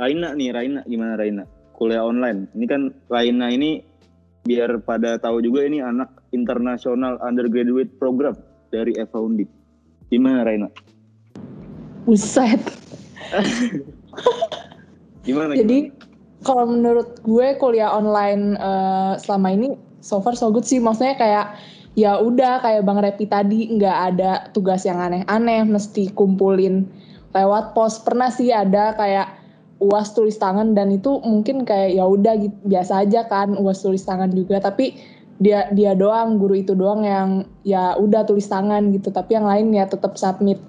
Raina 0.00 0.34
nih 0.34 0.50
Raina 0.50 0.80
gimana 0.88 1.14
Raina? 1.14 1.44
Kuliah 1.76 2.02
online. 2.04 2.50
Ini 2.54 2.66
kan 2.68 2.82
Raina 3.10 3.50
ini 3.52 3.82
biar 4.42 4.82
pada 4.82 5.18
tahu 5.22 5.38
juga 5.42 5.62
ini 5.62 5.78
anak 5.78 6.10
internasional 6.34 7.18
undergraduate 7.22 7.94
program 7.98 8.34
dari 8.74 8.94
Eva 8.98 9.18
Undip. 9.22 9.46
Gimana 10.10 10.42
Raina? 10.42 10.68
Buset. 12.02 12.58
Gimana? 15.22 15.54
Jadi 15.60 15.94
kalau 16.42 16.66
menurut 16.66 17.22
gue 17.22 17.54
kuliah 17.62 17.94
online 17.94 18.58
eh, 18.58 19.12
selama 19.22 19.48
ini 19.54 19.78
so 20.02 20.18
far 20.18 20.34
so 20.34 20.50
good 20.50 20.66
sih. 20.66 20.82
Maksudnya 20.82 21.14
kayak 21.14 21.46
ya 21.92 22.16
udah 22.16 22.64
kayak 22.64 22.82
Bang 22.88 23.00
Repi 23.00 23.28
tadi 23.28 23.68
nggak 23.68 23.98
ada 24.14 24.30
tugas 24.56 24.88
yang 24.88 25.00
aneh-aneh, 25.00 25.68
mesti 25.68 26.08
kumpulin 26.16 26.88
lewat 27.36 27.76
pos. 27.76 28.00
Pernah 28.00 28.32
sih 28.32 28.52
ada 28.52 28.96
kayak 28.96 29.28
uas 29.82 30.14
tulis 30.14 30.38
tangan 30.38 30.78
dan 30.78 30.94
itu 30.94 31.18
mungkin 31.26 31.66
kayak 31.66 31.98
ya 31.98 32.06
udah 32.06 32.38
gitu, 32.38 32.56
biasa 32.64 33.02
aja 33.02 33.26
kan 33.26 33.58
uas 33.58 33.82
tulis 33.82 34.04
tangan 34.06 34.30
juga. 34.32 34.62
Tapi 34.62 34.94
dia 35.42 35.66
dia 35.74 35.98
doang 35.98 36.38
guru 36.38 36.54
itu 36.62 36.72
doang 36.72 37.02
yang 37.02 37.42
ya 37.66 37.98
udah 37.98 38.24
tulis 38.24 38.46
tangan 38.46 38.94
gitu. 38.94 39.10
Tapi 39.10 39.36
yang 39.36 39.44
lain 39.48 39.74
ya 39.74 39.84
tetap 39.84 40.16
submit 40.16 40.60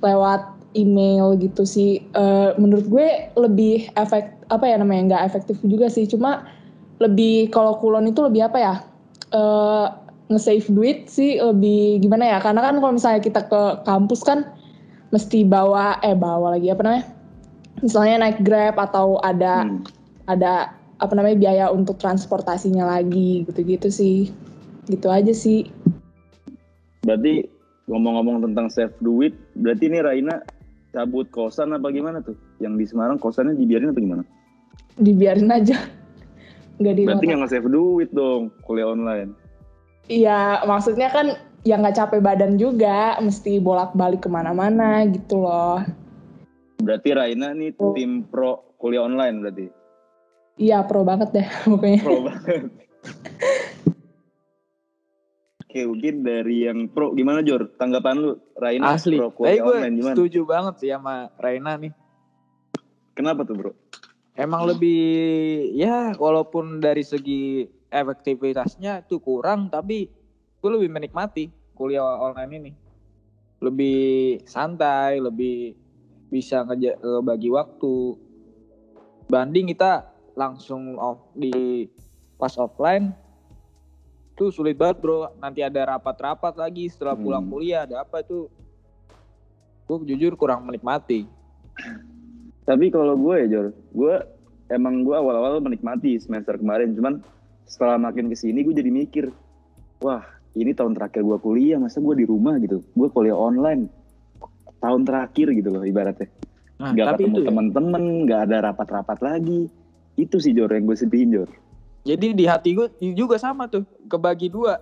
lewat 0.00 0.46
email 0.78 1.34
gitu 1.36 1.66
sih. 1.66 2.00
Eh, 2.14 2.50
menurut 2.56 2.86
gue 2.86 3.08
lebih 3.34 3.90
efek 3.98 4.48
apa 4.48 4.64
ya 4.64 4.78
namanya 4.78 5.18
nggak 5.18 5.24
efektif 5.34 5.56
juga 5.66 5.90
sih. 5.90 6.06
Cuma 6.06 6.46
lebih 7.02 7.50
kalau 7.50 7.76
kulon 7.82 8.06
itu 8.08 8.22
lebih 8.22 8.48
apa 8.48 8.58
ya? 8.60 8.74
Eh 9.30 9.86
nge-save 10.30 10.66
duit 10.70 10.98
sih 11.10 11.42
lebih 11.42 12.00
gimana 12.06 12.24
ya? 12.30 12.38
Karena 12.38 12.62
kan 12.62 12.78
kalau 12.78 12.94
misalnya 12.94 13.20
kita 13.20 13.50
ke 13.50 13.62
kampus 13.82 14.22
kan 14.22 14.46
mesti 15.10 15.42
bawa 15.42 15.98
eh 16.06 16.14
bawa 16.14 16.54
lagi 16.54 16.70
apa 16.70 16.86
namanya? 16.86 17.04
Misalnya 17.82 18.16
naik 18.22 18.46
Grab 18.46 18.78
atau 18.78 19.18
ada 19.20 19.66
Hmm. 19.66 19.82
ada 20.30 20.70
apa 21.02 21.12
namanya 21.18 21.36
biaya 21.36 21.66
untuk 21.74 21.98
transportasinya 21.98 22.86
lagi 22.86 23.42
gitu-gitu 23.50 23.90
sih. 23.90 24.30
Gitu 24.86 25.10
aja 25.10 25.34
sih. 25.34 25.66
Berarti 27.02 27.48
ngomong-ngomong 27.90 28.46
tentang 28.46 28.70
save 28.70 28.94
duit, 29.02 29.34
berarti 29.58 29.90
ini 29.90 29.98
Raina 29.98 30.46
cabut 30.94 31.26
kosan 31.34 31.74
apa 31.74 31.90
gimana 31.90 32.22
tuh? 32.22 32.38
Yang 32.62 32.74
di 32.78 32.84
Semarang 32.86 33.18
kosannya 33.18 33.58
dibiarin 33.58 33.90
apa 33.90 33.98
gimana? 33.98 34.22
Dibiarin 34.94 35.50
aja. 35.50 35.74
Nggak 36.80 36.94
di 36.96 37.02
Berarti 37.04 37.24
nggak 37.26 37.40
nge-save 37.44 37.68
duit 37.68 38.08
dong 38.14 38.54
kuliah 38.62 38.88
online. 38.88 39.34
Iya, 40.10 40.66
maksudnya 40.66 41.06
kan 41.06 41.38
ya 41.62 41.78
nggak 41.78 41.94
capek 41.94 42.18
badan 42.18 42.58
juga, 42.58 43.14
mesti 43.22 43.62
bolak-balik 43.62 44.26
ke 44.26 44.30
mana-mana 44.32 45.06
gitu 45.06 45.38
loh. 45.46 45.86
Berarti 46.82 47.14
Raina 47.14 47.54
nih 47.54 47.78
tim 47.94 48.26
pro 48.26 48.74
kuliah 48.82 49.06
online 49.06 49.36
berarti. 49.38 49.66
Iya, 50.58 50.82
pro 50.82 51.06
banget 51.06 51.30
deh 51.30 51.46
pokoknya. 51.70 52.02
Pro 52.02 52.26
banget. 52.26 52.62
Oke, 55.62 55.86
mungkin 55.86 56.26
dari 56.26 56.66
yang 56.66 56.90
pro 56.90 57.14
gimana 57.14 57.46
Jor? 57.46 57.70
Tanggapan 57.78 58.18
lu 58.18 58.30
Raina 58.58 58.98
Asli. 58.98 59.14
pro 59.14 59.30
kuliah 59.30 59.62
gue 59.62 59.70
online 59.78 59.94
gimana? 59.94 60.14
setuju 60.18 60.40
banget 60.42 60.74
sih 60.82 60.90
sama 60.90 61.30
Raina 61.38 61.78
nih. 61.78 61.94
Kenapa 63.14 63.46
tuh, 63.46 63.54
Bro? 63.54 63.72
Emang 64.34 64.66
lebih 64.66 65.70
ya 65.78 66.18
walaupun 66.18 66.82
dari 66.82 67.06
segi 67.06 67.70
efektivitasnya 67.90 69.04
itu 69.04 69.18
kurang 69.18 69.68
tapi 69.68 70.06
gue 70.62 70.70
lebih 70.70 70.90
menikmati 70.90 71.50
kuliah 71.74 72.02
online 72.02 72.52
ini. 72.56 72.72
Lebih 73.60 74.40
santai, 74.48 75.20
lebih 75.20 75.76
bisa 76.32 76.64
ngeja 76.64 76.96
bagi 77.20 77.50
waktu. 77.52 78.16
Banding 79.28 79.74
kita 79.74 80.08
langsung 80.38 80.96
off 80.96 81.34
di 81.36 81.84
pas 82.40 82.56
offline 82.56 83.12
tuh 84.38 84.48
sulit 84.48 84.78
banget 84.78 85.04
bro. 85.04 85.28
Nanti 85.36 85.60
ada 85.60 85.96
rapat-rapat 85.96 86.56
lagi 86.56 86.88
setelah 86.88 87.12
pulang 87.18 87.44
Hmm. 87.44 87.52
kuliah 87.52 87.84
ada 87.84 88.00
apa 88.00 88.24
itu. 88.24 88.48
Gue 89.84 89.96
jujur 90.08 90.38
kurang 90.38 90.64
menikmati. 90.64 91.26
Tapi 92.64 92.86
kalau 92.94 93.18
gue 93.18 93.34
ya 93.44 93.46
Jor, 93.50 93.66
gue 93.74 94.14
emang 94.70 95.02
gue 95.02 95.16
awal-awal 95.16 95.58
menikmati 95.58 96.14
semester 96.22 96.54
kemarin, 96.54 96.94
cuman 96.94 97.18
setelah 97.70 98.02
makin 98.02 98.26
ke 98.26 98.34
sini 98.34 98.66
gue 98.66 98.74
jadi 98.74 98.90
mikir, 98.90 99.30
wah 100.02 100.26
ini 100.58 100.74
tahun 100.74 100.98
terakhir 100.98 101.22
gue 101.22 101.38
kuliah, 101.38 101.78
masa 101.78 102.02
gue 102.02 102.18
di 102.18 102.26
rumah 102.26 102.58
gitu, 102.58 102.82
gue 102.82 103.08
kuliah 103.14 103.38
online, 103.38 103.86
tahun 104.82 105.06
terakhir 105.06 105.54
gitu 105.54 105.70
loh 105.70 105.86
ibaratnya. 105.86 106.26
Nah, 106.82 106.90
Gak 106.96 107.06
tapi 107.14 107.22
ketemu 107.28 107.38
ya. 107.38 107.46
temen-temen, 107.46 108.02
gak 108.26 108.40
ada 108.50 108.56
rapat-rapat 108.72 109.18
lagi. 109.22 109.70
Itu 110.18 110.42
sih 110.42 110.50
Jor 110.50 110.72
yang 110.74 110.88
gue 110.90 110.96
sedihin 110.98 111.30
Jor. 111.30 111.50
Jadi 112.02 112.32
di 112.34 112.48
hati 112.48 112.74
gue 112.74 112.90
juga 113.14 113.38
sama 113.38 113.70
tuh, 113.70 113.86
kebagi 114.08 114.50
dua. 114.50 114.80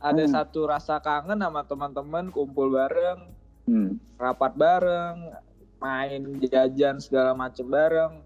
Ada 0.00 0.24
Hmm. 0.24 0.32
satu 0.32 0.64
rasa 0.64 0.96
kangen 0.96 1.36
sama 1.36 1.60
teman-teman 1.68 2.32
kumpul 2.32 2.72
bareng, 2.72 3.36
Hmm. 3.68 4.00
rapat 4.16 4.56
bareng, 4.56 5.28
main 5.76 6.22
jajan 6.40 6.96
segala 7.02 7.36
macem 7.36 7.68
bareng. 7.68 8.24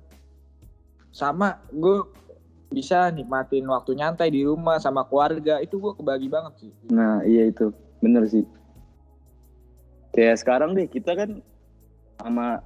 Sama 1.10 1.58
gue 1.72 2.04
bisa 2.74 3.14
nikmatin 3.14 3.64
waktu 3.70 3.94
nyantai 3.94 4.34
di 4.34 4.42
rumah 4.42 4.82
sama 4.82 5.06
keluarga. 5.06 5.62
Itu 5.62 5.78
gue 5.78 5.94
kebagi 5.94 6.26
banget 6.26 6.66
sih. 6.66 6.72
Nah 6.90 7.22
iya 7.22 7.46
itu, 7.46 7.70
bener 8.02 8.26
sih. 8.26 8.42
Kayak 10.10 10.42
sekarang 10.42 10.74
deh, 10.74 10.90
kita 10.90 11.14
kan 11.14 11.38
sama 12.18 12.62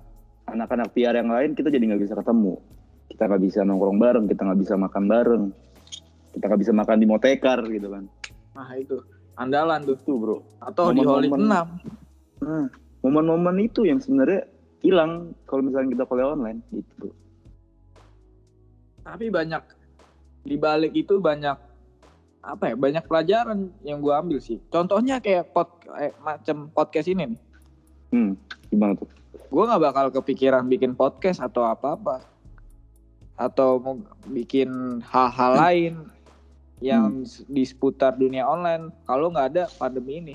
anak-anak 0.48 0.92
PR 0.96 1.16
yang 1.16 1.28
lain 1.28 1.52
kita 1.52 1.68
jadi 1.68 1.84
nggak 1.92 2.02
bisa 2.08 2.16
ketemu. 2.16 2.56
Kita 3.08 3.28
nggak 3.28 3.42
bisa 3.44 3.60
nongkrong 3.64 3.98
bareng, 4.00 4.24
kita 4.28 4.40
nggak 4.44 4.60
bisa 4.64 4.74
makan 4.76 5.04
bareng. 5.08 5.44
Kita 6.32 6.44
nggak 6.48 6.60
bisa 6.60 6.72
makan 6.76 6.96
di 7.00 7.06
motekar 7.08 7.60
gitu 7.68 7.88
kan. 7.88 8.04
Nah 8.56 8.68
itu 8.76 8.96
andalan 9.36 9.80
tuh. 9.84 9.96
Tuh 10.04 10.16
bro. 10.16 10.36
Atau 10.60 10.92
di 10.92 11.04
Holy 11.04 11.28
Momen-momen- 11.28 11.80
6. 12.40 12.44
Nah, 12.44 12.66
momen-momen 13.02 13.56
itu 13.64 13.88
yang 13.88 13.98
sebenarnya 13.98 14.44
hilang 14.84 15.34
kalau 15.48 15.64
misalnya 15.64 15.96
kita 15.96 16.04
kuliah 16.04 16.32
online 16.32 16.60
gitu 16.70 16.92
bro. 17.00 17.12
Tapi 19.08 19.32
banyak 19.32 19.62
di 20.42 20.56
balik 20.56 20.94
itu 20.94 21.18
banyak 21.18 21.56
apa 22.38 22.72
ya 22.72 22.74
banyak 22.78 23.04
pelajaran 23.04 23.68
yang 23.82 23.98
gue 24.00 24.14
ambil 24.14 24.38
sih. 24.38 24.62
Contohnya 24.70 25.18
kayak 25.18 25.52
pod, 25.52 25.68
eh, 25.98 26.14
macam 26.22 26.70
podcast 26.70 27.10
ini 27.10 27.34
nih. 27.34 27.40
Hmm, 28.08 28.32
gimana 28.72 28.96
tuh? 28.96 29.10
Gue 29.48 29.64
nggak 29.68 29.82
bakal 29.82 30.06
kepikiran 30.14 30.64
bikin 30.64 30.96
podcast 30.96 31.42
atau 31.44 31.66
apa-apa 31.66 32.24
atau 33.38 33.78
mau 33.78 33.94
bikin 34.26 35.00
hal-hal 35.04 35.52
Hmm. 35.54 35.62
lain 35.62 35.94
yang 36.78 37.26
di 37.46 37.62
seputar 37.66 38.14
dunia 38.14 38.46
online 38.46 38.94
kalau 39.04 39.30
nggak 39.30 39.48
ada 39.54 39.64
pandemi 39.76 40.22
ini. 40.22 40.34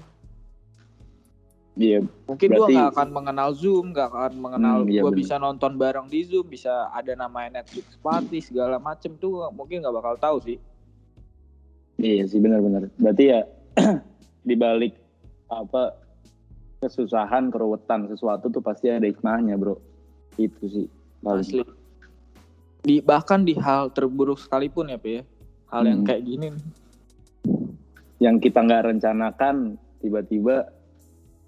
Iya. 1.73 2.05
Mungkin 2.29 2.47
gue 2.53 2.67
nggak 2.69 2.93
akan 2.93 3.09
mengenal 3.09 3.49
Zoom, 3.57 3.97
nggak 3.97 4.07
akan 4.13 4.33
mengenal 4.37 4.85
Hmm, 4.85 4.93
iya 4.93 5.01
gue 5.01 5.11
bisa 5.17 5.41
nonton 5.41 5.73
bareng 5.73 6.05
di 6.05 6.21
Zoom, 6.21 6.45
bisa 6.45 6.93
ada 6.93 7.17
namanya 7.17 7.61
Netflix 7.61 7.97
party 7.97 8.45
segala 8.45 8.77
macem 8.77 9.17
tuh 9.17 9.49
mungkin 9.49 9.81
nggak 9.81 9.95
bakal 9.97 10.15
tahu 10.21 10.37
sih. 10.45 10.57
Iya 11.97 12.29
sih 12.29 12.37
benar-benar. 12.37 12.93
Berarti 13.01 13.23
ya 13.25 13.41
di 14.47 14.53
balik 14.53 14.93
apa 15.49 15.97
kesusahan, 16.77 17.49
keruwetan 17.49 18.05
sesuatu 18.05 18.53
tuh 18.53 18.61
pasti 18.61 18.93
ada 18.93 19.09
hikmahnya, 19.09 19.57
Bro. 19.57 19.81
Itu 20.37 20.69
sih 20.69 20.85
paling. 21.25 21.41
Asli. 21.41 21.63
Di 22.83 22.99
bahkan 23.01 23.47
di 23.47 23.55
hal 23.57 23.89
terburuk 23.95 24.37
sekalipun 24.37 24.93
ya, 24.93 24.99
Pi, 25.01 25.17
ya. 25.17 25.23
Hal 25.73 25.89
yang 25.89 26.05
Hmm. 26.05 26.09
kayak 26.11 26.21
gini. 26.21 26.47
Yang 28.21 28.35
kita 28.45 28.59
nggak 28.61 28.83
rencanakan 28.93 29.79
tiba-tiba 30.03 30.69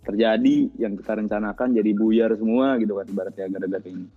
terjadi, 0.06 0.70
yang 0.78 0.94
kita 0.94 1.18
rencanakan 1.18 1.74
jadi 1.74 1.92
buyar 1.98 2.32
semua 2.38 2.78
gitu 2.78 2.96
kan 3.02 3.06
ibaratnya 3.10 3.50
gara-gara 3.50 3.90
ini. 3.90 4.08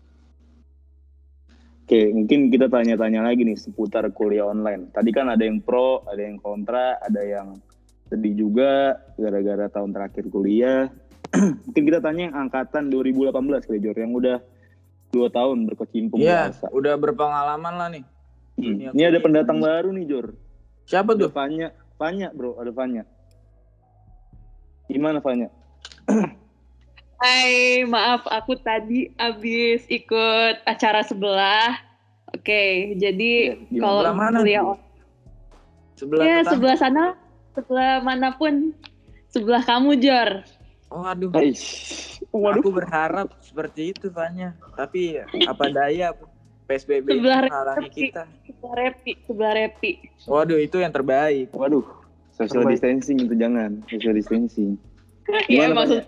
Oke, 1.89 2.13
mungkin 2.13 2.53
kita 2.53 2.69
tanya-tanya 2.69 3.25
lagi 3.25 3.49
nih 3.49 3.57
seputar 3.57 4.05
kuliah 4.13 4.45
online. 4.45 4.93
Tadi 4.93 5.09
kan 5.09 5.33
ada 5.33 5.41
yang 5.41 5.65
pro, 5.65 6.05
ada 6.05 6.21
yang 6.21 6.37
kontra, 6.37 7.01
ada 7.01 7.25
yang 7.25 7.57
sedih 8.13 8.37
juga 8.37 9.01
gara-gara 9.17 9.73
tahun 9.73 9.97
terakhir 9.97 10.29
kuliah. 10.29 10.93
mungkin 11.65 11.83
kita 11.89 12.05
tanya 12.05 12.29
yang 12.29 12.37
angkatan 12.49 12.93
2018 12.93 13.33
kali 13.69 13.81
Jor, 13.81 13.97
yang 13.97 14.13
udah 14.13 14.39
dua 15.09 15.33
tahun 15.33 15.65
berkecimpung 15.73 16.21
di 16.21 16.29
Iya, 16.29 16.53
udah 16.69 16.95
berpengalaman 17.01 17.75
lah 17.81 17.89
nih. 17.89 18.05
Hmm. 18.61 18.93
Ini 18.93 19.03
ada 19.09 19.19
pendatang 19.25 19.57
baru 19.57 19.89
nih 19.89 20.05
Jor. 20.09 20.37
Siapa 20.85 21.17
tuh? 21.17 21.33
Fanya, 21.33 21.73
Fanya 21.97 22.29
bro, 22.37 22.57
ada 22.61 22.69
Fanya. 22.73 23.09
Gimana 24.89 25.25
Fanya? 25.25 25.53
Hai, 27.19 27.83
maaf 27.85 28.23
aku 28.25 28.55
tadi 28.57 29.11
abis 29.19 29.85
ikut 29.89 30.63
acara 30.65 31.03
sebelah. 31.03 31.75
Oke, 32.31 32.95
jadi 32.95 33.59
Gimana? 33.67 33.83
kalau 33.83 33.99
Sebelah 33.99 34.15
mana? 34.15 34.39
kuliah 34.39 34.65
Sebelah 35.99 36.23
ya 36.23 36.37
tetangga? 36.39 36.51
sebelah 36.55 36.77
sana, 36.79 37.05
sebelah 37.53 37.93
mana 38.01 38.29
pun, 38.31 38.71
sebelah 39.29 39.63
kamu 39.63 39.99
Jor. 39.99 40.31
Oh 40.89 41.03
aduh. 41.03 41.29
Aku 42.55 42.71
berharap 42.71 43.35
seperti 43.43 43.93
itu 43.93 44.09
Fanya. 44.09 44.55
Tapi 44.73 45.19
apa 45.45 45.65
daya 45.69 46.15
PSBB 46.65 47.07
Sebelah 47.11 47.41
menghalangi 47.43 47.89
repi, 47.91 48.03
kita. 48.09 48.23
sebelah 48.47 48.75
repi, 48.79 49.13
sebelah 49.27 49.53
repi. 49.59 49.93
Waduh, 50.25 50.59
itu 50.59 50.77
yang 50.79 50.93
terbaik. 50.95 51.51
Waduh, 51.51 51.83
social 52.31 52.63
Terbaik. 52.63 52.79
distancing 52.79 53.19
itu 53.19 53.35
jangan, 53.35 53.83
social 53.91 54.15
distancing. 54.15 54.79
Iya 55.53 55.73
maksud? 55.77 56.03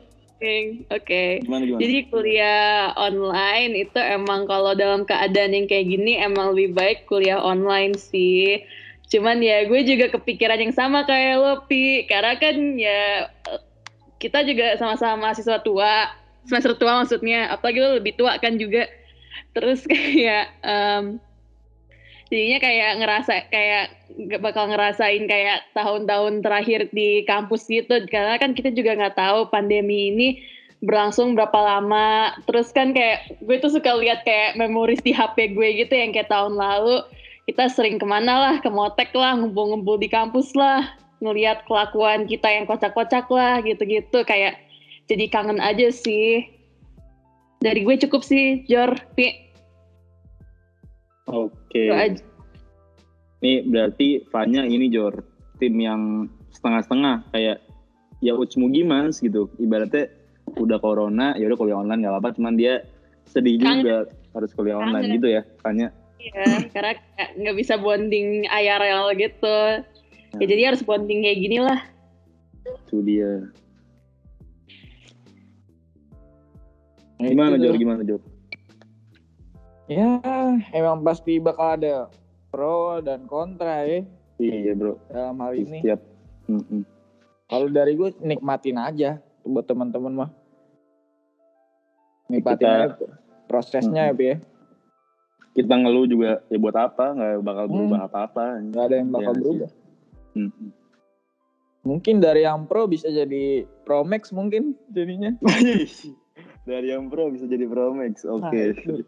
Oke. 0.89 1.45
Gimana, 1.45 1.63
gimana? 1.69 1.81
Jadi 1.85 1.99
kuliah 2.09 2.97
online 2.97 3.73
itu 3.77 4.01
emang 4.01 4.49
kalau 4.49 4.73
dalam 4.73 5.05
keadaan 5.05 5.53
yang 5.53 5.69
kayak 5.69 5.87
gini 5.93 6.17
emang 6.17 6.57
lebih 6.57 6.73
baik 6.73 7.05
kuliah 7.05 7.37
online 7.37 7.93
sih. 8.01 8.65
Cuman 9.13 9.45
ya 9.45 9.69
gue 9.69 9.81
juga 9.85 10.09
kepikiran 10.09 10.57
yang 10.57 10.73
sama 10.73 11.05
kayak 11.05 11.37
lo 11.37 11.55
Pi. 11.69 12.09
Karena 12.09 12.41
kan 12.41 12.57
ya 12.81 13.29
kita 14.17 14.41
juga 14.49 14.81
sama-sama 14.81 15.29
mahasiswa 15.29 15.61
tua. 15.61 16.09
Semester 16.49 16.73
tua 16.73 17.05
maksudnya. 17.05 17.53
Apalagi 17.53 17.79
lo 17.85 18.01
lebih 18.01 18.17
tua 18.17 18.41
kan 18.41 18.57
juga. 18.57 18.89
Terus 19.53 19.85
kayak 19.93 20.57
em, 20.65 21.21
jadinya 22.31 22.59
kayak 22.63 22.93
ngerasa 23.03 23.35
kayak 23.51 23.85
bakal 24.39 24.71
ngerasain 24.71 25.27
kayak 25.27 25.67
tahun-tahun 25.75 26.47
terakhir 26.47 26.87
di 26.95 27.27
kampus 27.27 27.67
gitu. 27.67 28.07
Karena 28.07 28.39
kan 28.39 28.55
kita 28.55 28.71
juga 28.71 28.95
nggak 28.95 29.19
tahu 29.19 29.51
pandemi 29.51 30.15
ini 30.15 30.29
berlangsung 30.81 31.35
berapa 31.35 31.59
lama. 31.59 32.39
Terus 32.47 32.71
kan 32.71 32.95
kayak 32.95 33.43
gue 33.43 33.57
tuh 33.59 33.75
suka 33.75 33.99
lihat 33.99 34.23
kayak 34.23 34.57
memoris 34.57 35.03
di 35.03 35.11
HP 35.11 35.59
gue 35.59 35.85
gitu 35.85 35.93
yang 35.93 36.15
kayak 36.15 36.31
tahun 36.31 36.55
lalu. 36.55 37.03
Kita 37.51 37.67
sering 37.67 37.99
ke 37.99 38.07
mana 38.07 38.39
lah 38.39 38.55
ke 38.63 38.71
motek 38.71 39.11
lah 39.11 39.35
ngumpul-ngumpul 39.35 39.99
di 39.99 40.07
kampus 40.07 40.55
lah. 40.55 40.87
Ngelihat 41.21 41.67
kelakuan 41.67 42.31
kita 42.31 42.47
yang 42.47 42.65
kocak-kocak 42.65 43.27
lah 43.29 43.59
gitu-gitu. 43.67 44.23
Kayak 44.23 44.63
jadi 45.11 45.27
kangen 45.27 45.59
aja 45.59 45.91
sih. 45.91 46.47
Dari 47.61 47.83
gue 47.85 47.99
cukup 48.07 48.23
sih 48.25 48.65
Jor 48.71 48.95
Pi 49.19 49.50
Oke. 51.31 51.85
Aja. 51.89 52.23
Nih 53.41 53.65
berarti 53.65 54.27
Fanya 54.29 54.69
ini 54.69 54.93
Jor, 54.93 55.25
tim 55.57 55.75
yang 55.81 56.29
setengah-setengah 56.53 57.31
kayak 57.33 57.59
ya 58.21 58.33
Ucmu 58.37 58.69
Gimans 58.69 59.23
gitu. 59.25 59.49
Ibaratnya 59.57 60.13
udah 60.61 60.79
corona, 60.83 61.33
ya 61.39 61.49
udah 61.49 61.57
kuliah 61.57 61.79
online 61.81 62.05
nggak 62.05 62.13
apa-apa, 62.19 62.37
cuman 62.37 62.59
dia 62.59 62.85
sedih 63.25 63.57
Kangen. 63.63 63.81
juga 63.81 63.97
harus 64.37 64.51
kuliah 64.53 64.77
online 64.77 65.07
Kangen. 65.09 65.17
gitu 65.17 65.29
ya, 65.31 65.43
Fanya. 65.65 65.89
Iya, 66.21 66.69
karena 66.75 66.93
nggak 67.41 67.57
bisa 67.57 67.81
bonding 67.81 68.45
IRL 68.45 69.17
gitu. 69.17 69.59
Ya 70.37 70.45
jadi 70.47 70.63
harus 70.75 70.85
bonding 70.85 71.25
kayak 71.25 71.39
gini 71.41 71.59
lah. 71.65 71.81
Itu 72.87 73.01
dia. 73.03 73.49
Nah, 77.21 77.29
Gimana 77.29 77.57
Jor? 77.57 77.77
Gimana 77.77 78.03
Jor? 78.05 78.21
Ya, 79.91 80.23
emang 80.71 81.03
pasti 81.03 81.43
bakal 81.43 81.83
ada 81.83 82.07
pro 82.55 83.03
dan 83.03 83.27
kontra 83.27 83.83
ya 83.83 84.07
Iya 84.39 84.79
bro. 84.79 84.95
dalam 85.11 85.37
hal 85.43 85.53
ini. 85.59 85.83
Setiap. 85.83 86.01
Kalau 87.51 87.67
dari 87.69 87.99
gue 87.99 88.15
nikmatin 88.23 88.79
aja 88.79 89.19
buat 89.43 89.67
teman-teman 89.67 90.15
mah. 90.15 90.31
Nikmatin 92.31 92.63
Kita- 92.63 92.79
aja 92.87 93.07
prosesnya 93.51 94.03
ya, 94.09 94.15
Pi, 94.15 94.25
ya. 94.31 94.37
Kita 95.51 95.75
ngeluh 95.75 96.07
juga 96.07 96.39
ya 96.47 96.59
buat 96.63 96.77
apa? 96.79 97.11
Nggak 97.11 97.43
bakal 97.43 97.65
berubah 97.67 98.01
apa-apa. 98.07 98.45
Nggak 98.71 98.83
ada 98.87 98.95
yang 98.95 99.11
bakal 99.11 99.33
Iya 99.35 99.41
berubah. 99.43 99.71
Mm-mm. 100.39 100.69
Mungkin 101.83 102.15
dari 102.23 102.47
yang 102.47 102.71
pro 102.71 102.87
bisa 102.87 103.11
jadi 103.11 103.67
pro 103.83 104.07
max 104.07 104.31
mungkin 104.31 104.79
jadinya. 104.95 105.35
Dari 106.69 106.93
yang 106.93 107.09
pro 107.11 107.33
bisa 107.35 107.51
jadi 107.51 107.67
pro 107.67 107.91
max. 107.91 108.23
Oke. 108.23 108.77
Nah, 108.87 109.01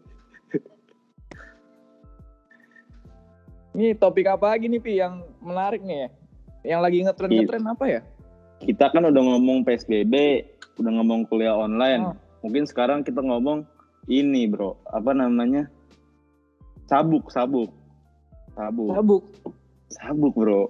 Ini 3.73 3.97
topik 3.97 4.29
apa 4.29 4.53
lagi 4.53 4.69
nih 4.69 4.81
Pi 4.81 5.01
yang 5.01 5.25
menarik 5.41 5.81
nih 5.81 5.97
ya? 6.05 6.09
Yang 6.63 6.81
lagi 6.81 6.97
ngetren 7.05 7.29
ngetren 7.33 7.65
apa 7.67 7.85
ya? 7.89 8.01
kita 8.63 8.87
kan 8.95 9.03
udah 9.03 9.19
ngomong 9.19 9.67
PSBB, 9.67 10.15
udah 10.79 10.91
ngomong 10.95 11.27
kuliah 11.27 11.51
online. 11.51 11.99
Oh. 11.99 12.15
Mungkin 12.47 12.63
sekarang 12.63 13.03
kita 13.03 13.19
ngomong 13.19 13.67
ini 14.11 14.47
bro 14.51 14.75
apa 14.91 15.15
namanya 15.15 15.67
sabuk 16.91 17.31
sabuk 17.31 17.71
sabuk 18.55 18.91
Sabuk. 18.91 19.23
sabuk 19.87 20.33
bro 20.35 20.63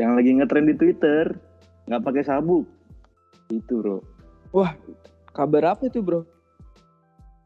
yang 0.00 0.16
lagi 0.16 0.32
ngetrend 0.32 0.72
di 0.72 0.76
Twitter 0.78 1.36
nggak 1.88 2.04
pakai 2.04 2.24
sabuk 2.24 2.64
itu 3.52 3.74
bro 3.80 3.98
Wah, 4.56 4.72
kabar 5.36 5.76
apa 5.76 5.92
itu 5.92 6.00
bro? 6.00 6.24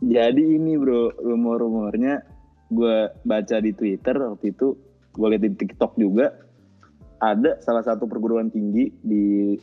jadi 0.03 0.39
ini 0.39 0.79
bro 0.79 1.11
rumor-rumornya 1.19 2.23
gue 2.71 3.11
baca 3.27 3.57
di 3.59 3.75
Twitter 3.75 4.15
waktu 4.15 4.55
itu 4.55 4.79
gue 5.13 5.27
lihat 5.29 5.43
di 5.45 5.53
TikTok 5.55 5.97
juga 6.01 6.33
ada 7.23 7.61
salah 7.63 7.85
satu 7.87 8.09
perguruan 8.09 8.51
tinggi 8.51 8.91
di 9.05 9.55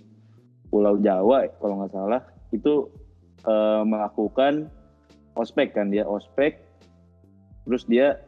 Pulau 0.69 1.01
Jawa 1.01 1.49
kalau 1.59 1.81
nggak 1.83 1.93
salah 1.93 2.21
itu 2.53 2.87
eh, 3.43 3.83
melakukan 3.83 4.69
ospek 5.35 5.75
kan 5.75 5.89
dia 5.89 6.05
ospek 6.05 6.61
terus 7.65 7.83
dia 7.89 8.21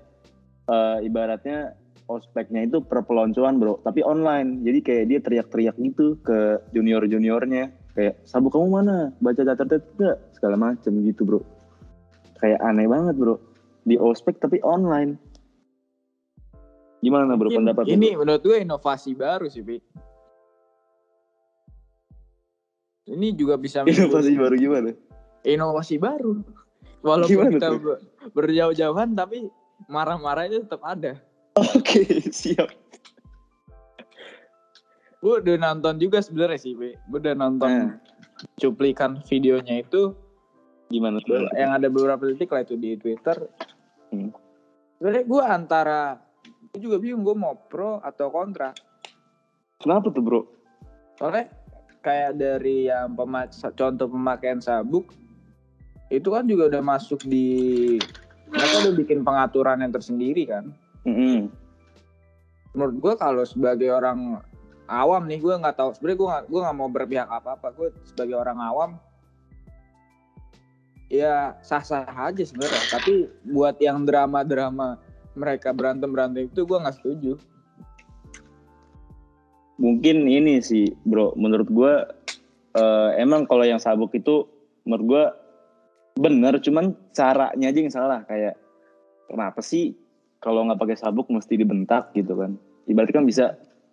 eh, 0.67 0.97
ibaratnya 1.05 1.77
ospeknya 2.11 2.67
itu 2.67 2.83
perpeloncoan 2.83 3.55
bro 3.55 3.79
tapi 3.87 4.03
online. 4.03 4.67
Jadi 4.67 4.79
kayak 4.83 5.05
dia 5.07 5.19
teriak-teriak 5.23 5.75
gitu 5.79 6.19
ke 6.19 6.59
junior 6.75 7.07
juniornya 7.07 7.71
kayak 7.95 8.19
sabuk 8.27 8.51
kamu 8.51 8.67
mana? 8.83 8.97
Baca 9.23 9.41
catat 9.47 9.79
enggak 9.95 10.17
segala 10.35 10.55
macem 10.59 10.91
gitu 11.07 11.23
bro. 11.23 11.39
Kayak 12.43 12.59
aneh 12.59 12.87
banget 12.91 13.15
bro. 13.15 13.39
Di 13.87 13.95
ospek 13.95 14.37
tapi 14.43 14.59
online 14.61 15.15
gimana 17.01 17.33
bro 17.33 17.49
Mungkin 17.49 17.65
pendapat 17.65 17.83
ini 17.89 18.13
menurut 18.13 18.41
gue 18.45 18.57
inovasi 18.61 19.17
baru 19.17 19.49
sih, 19.49 19.65
Pi. 19.65 19.77
Ini 23.09 23.33
juga 23.33 23.57
bisa 23.57 23.81
inovasi 23.89 24.33
baru 24.37 24.55
gimana 24.55 24.91
inovasi 25.45 25.97
baru. 25.97 26.41
Walaupun 27.01 27.33
Gimana 27.33 27.51
kita 27.57 27.67
tuh? 27.73 27.79
ber- 27.81 28.01
berjauh-jauhan 28.37 29.17
tapi 29.17 29.49
marah-marahnya 29.89 30.61
tetap 30.61 30.85
ada. 30.85 31.17
oke 31.57 32.01
siap 32.31 32.69
Gue 35.21 35.37
udah 35.37 35.57
nonton 35.57 36.01
juga 36.01 36.17
sebenarnya 36.21 36.57
sih, 36.57 36.73
Pi. 36.73 36.97
Gue 37.09 37.19
udah 37.21 37.37
nonton 37.37 37.97
cuplikan 38.57 39.21
videonya 39.29 39.85
itu 39.85 40.17
gimana 40.89 41.21
tuh 41.23 41.45
yang 41.53 41.77
ada 41.77 41.87
beberapa 41.93 42.25
detik 42.25 42.49
lah 42.49 42.65
itu 42.65 42.73
di 42.73 42.97
Twitter. 42.97 43.37
Hmm. 44.09 44.33
Sebenarnya 44.97 45.23
gue 45.29 45.43
antara 45.45 46.01
gue 46.71 46.79
juga 46.79 46.97
bingung 47.03 47.27
gue 47.27 47.35
mau 47.35 47.59
pro 47.67 47.99
atau 47.99 48.31
kontra. 48.31 48.71
kenapa 49.83 50.07
tuh 50.07 50.23
bro 50.23 50.41
Soalnya 51.19 51.51
kayak 52.01 52.39
dari 52.39 52.89
yang 52.89 53.13
contoh 53.77 54.07
pemakaian 54.09 54.57
sabuk 54.57 55.13
itu 56.09 56.27
kan 56.33 56.49
juga 56.49 56.71
udah 56.71 56.83
masuk 56.83 57.21
di 57.29 57.95
mereka 58.51 58.75
udah 58.83 58.95
bikin 58.97 59.19
pengaturan 59.23 59.79
yang 59.79 59.95
tersendiri 59.95 60.43
kan. 60.43 60.75
Mm-mm. 61.07 61.47
Menurut 62.75 62.95
gue 62.99 63.13
kalau 63.15 63.47
sebagai 63.47 63.87
orang 63.93 64.43
awam 64.91 65.23
nih 65.29 65.39
gue 65.39 65.55
nggak 65.55 65.77
tahu 65.79 65.95
sebenarnya 65.95 66.17
gue 66.19 66.27
nggak 66.27 66.45
gue 66.51 66.59
nggak 66.59 66.77
mau 66.77 66.89
berpihak 66.91 67.29
apa 67.31 67.55
apa 67.55 67.67
gue 67.71 67.95
sebagai 68.03 68.35
orang 68.35 68.59
awam 68.59 68.91
ya 71.07 71.55
sah 71.63 71.79
sah 71.79 72.03
aja 72.03 72.43
sebenarnya 72.43 72.83
tapi 72.91 73.31
buat 73.47 73.79
yang 73.79 74.03
drama 74.03 74.43
drama 74.43 74.99
mereka 75.35 75.71
berantem 75.71 76.11
berantem 76.11 76.47
itu 76.47 76.63
gue 76.67 76.77
nggak 76.77 76.97
setuju. 76.99 77.33
Mungkin 79.81 80.29
ini 80.29 80.61
sih 80.61 80.91
bro. 81.07 81.33
Menurut 81.39 81.69
gue 81.71 81.93
eh, 82.77 83.09
emang 83.17 83.47
kalau 83.49 83.65
yang 83.65 83.81
sabuk 83.81 84.13
itu 84.13 84.45
menurut 84.85 85.05
gue 85.07 85.23
bener. 86.21 86.59
Cuman 86.61 86.93
caranya 87.15 87.67
aja 87.71 87.79
yang 87.79 87.93
salah. 87.93 88.19
Kayak 88.27 88.59
kenapa 89.31 89.59
sih 89.63 89.95
kalau 90.43 90.67
nggak 90.67 90.79
pakai 90.79 90.97
sabuk 90.99 91.31
mesti 91.31 91.57
dibentak 91.57 92.13
gitu 92.13 92.37
kan? 92.37 92.59
Ibaratnya 92.85 93.15
kan 93.23 93.25
bisa 93.25 93.45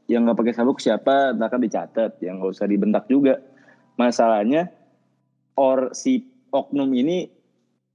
yang 0.09 0.27
nggak 0.29 0.39
pakai 0.41 0.55
sabuk 0.57 0.83
siapa? 0.83 1.33
Nah 1.33 1.49
kan 1.49 1.63
dicatat. 1.63 2.21
Yang 2.21 2.35
nggak 2.43 2.53
usah 2.53 2.67
dibentak 2.69 3.05
juga. 3.09 3.41
Masalahnya 3.97 4.71
or 5.59 5.91
si 5.97 6.23
oknum 6.53 6.93
ini 6.95 7.31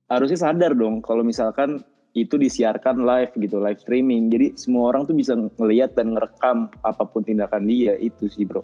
harusnya 0.10 0.50
sadar 0.50 0.74
dong. 0.74 1.06
Kalau 1.06 1.22
misalkan 1.22 1.82
itu 2.14 2.38
disiarkan 2.38 3.02
live 3.02 3.34
gitu 3.42 3.58
live 3.58 3.82
streaming. 3.82 4.30
Jadi 4.30 4.54
semua 4.54 4.94
orang 4.94 5.10
tuh 5.10 5.18
bisa 5.18 5.34
ngelihat 5.34 5.98
dan 5.98 6.14
ngerekam 6.14 6.70
apa 6.86 7.04
pun 7.10 7.26
tindakan 7.26 7.66
dia 7.66 7.98
itu 7.98 8.30
sih 8.30 8.46
bro. 8.46 8.62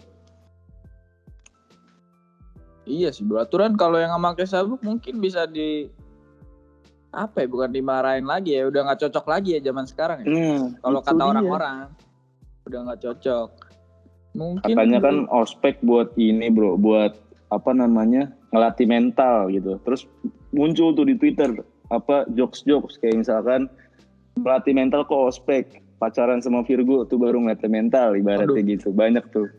Iya 2.85 3.09
sih 3.09 3.25
bro. 3.25 3.41
Aturan 3.41 3.73
kalau 3.73 3.97
yang 3.97 4.13
pakai 4.21 4.45
sabuk 4.45 4.85
mungkin 4.85 5.17
bisa 5.17 5.49
di 5.49 5.89
apa 7.09 7.41
ya 7.41 7.47
bukan 7.49 7.73
dimarahin 7.73 8.29
lagi 8.29 8.53
ya. 8.53 8.69
Udah 8.69 8.85
nggak 8.85 9.09
cocok 9.09 9.25
lagi 9.25 9.57
ya 9.57 9.59
zaman 9.65 9.85
sekarang 9.89 10.17
ya. 10.21 10.27
Hmm, 10.29 10.77
kalau 10.85 10.99
kata 11.01 11.17
dia. 11.17 11.29
orang-orang 11.33 11.85
udah 12.69 12.79
nggak 12.85 13.01
cocok. 13.01 13.49
Mungkin 14.37 14.77
katanya 14.77 14.99
kan 15.01 15.25
ospek 15.33 15.81
buat 15.81 16.13
ini 16.21 16.53
bro 16.53 16.77
buat 16.77 17.17
apa 17.49 17.73
namanya 17.73 18.29
ngelatih 18.53 18.85
mental 18.85 19.49
gitu. 19.49 19.81
Terus 19.81 20.05
muncul 20.53 20.93
tuh 20.93 21.09
di 21.09 21.17
twitter 21.17 21.78
apa 21.89 22.29
jokes 22.37 22.61
jokes 22.65 23.01
kayak 23.01 23.25
misalkan 23.25 23.65
pelatih 24.41 24.73
mental 24.73 25.03
ke 25.05 25.13
ospek. 25.13 25.65
Pacaran 25.99 26.39
sama 26.39 26.63
Virgo 26.63 27.03
tuh 27.03 27.19
baru 27.19 27.43
ngelatih 27.43 27.67
mental 27.67 28.15
ibaratnya 28.15 28.63
gitu. 28.63 28.95
Banyak 28.95 29.35
tuh. 29.35 29.51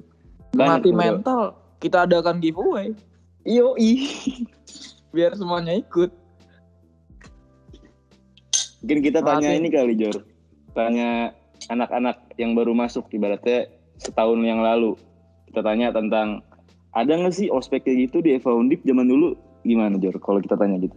Melatih 0.56 0.96
Banyak, 0.96 0.96
bro. 0.96 0.96
mental 0.96 1.40
kita 1.84 2.08
adakan 2.08 2.40
giveaway. 2.40 2.96
Iyo 3.44 3.76
biar 5.14 5.36
semuanya 5.36 5.76
ikut. 5.76 6.08
Mungkin 8.80 8.98
kita 9.04 9.20
tanya 9.20 9.52
Melatih. 9.52 9.60
ini 9.60 9.68
kali 9.68 9.92
Jor. 10.00 10.16
Tanya 10.72 11.36
anak-anak 11.68 12.32
yang 12.40 12.56
baru 12.56 12.72
masuk 12.72 13.12
ibaratnya 13.12 13.68
setahun 14.00 14.40
yang 14.40 14.64
lalu. 14.64 14.96
Kita 15.52 15.60
tanya 15.60 15.92
tentang 15.92 16.40
ada 16.96 17.12
nggak 17.12 17.36
sih 17.36 17.52
ospek 17.52 17.84
kayak 17.84 18.08
gitu 18.08 18.24
di 18.24 18.40
Eva 18.40 18.56
Undip 18.56 18.80
zaman 18.88 19.12
dulu? 19.12 19.36
Gimana 19.60 20.00
Jor? 20.00 20.16
Kalau 20.24 20.40
kita 20.40 20.56
tanya 20.56 20.80
gitu 20.80 20.96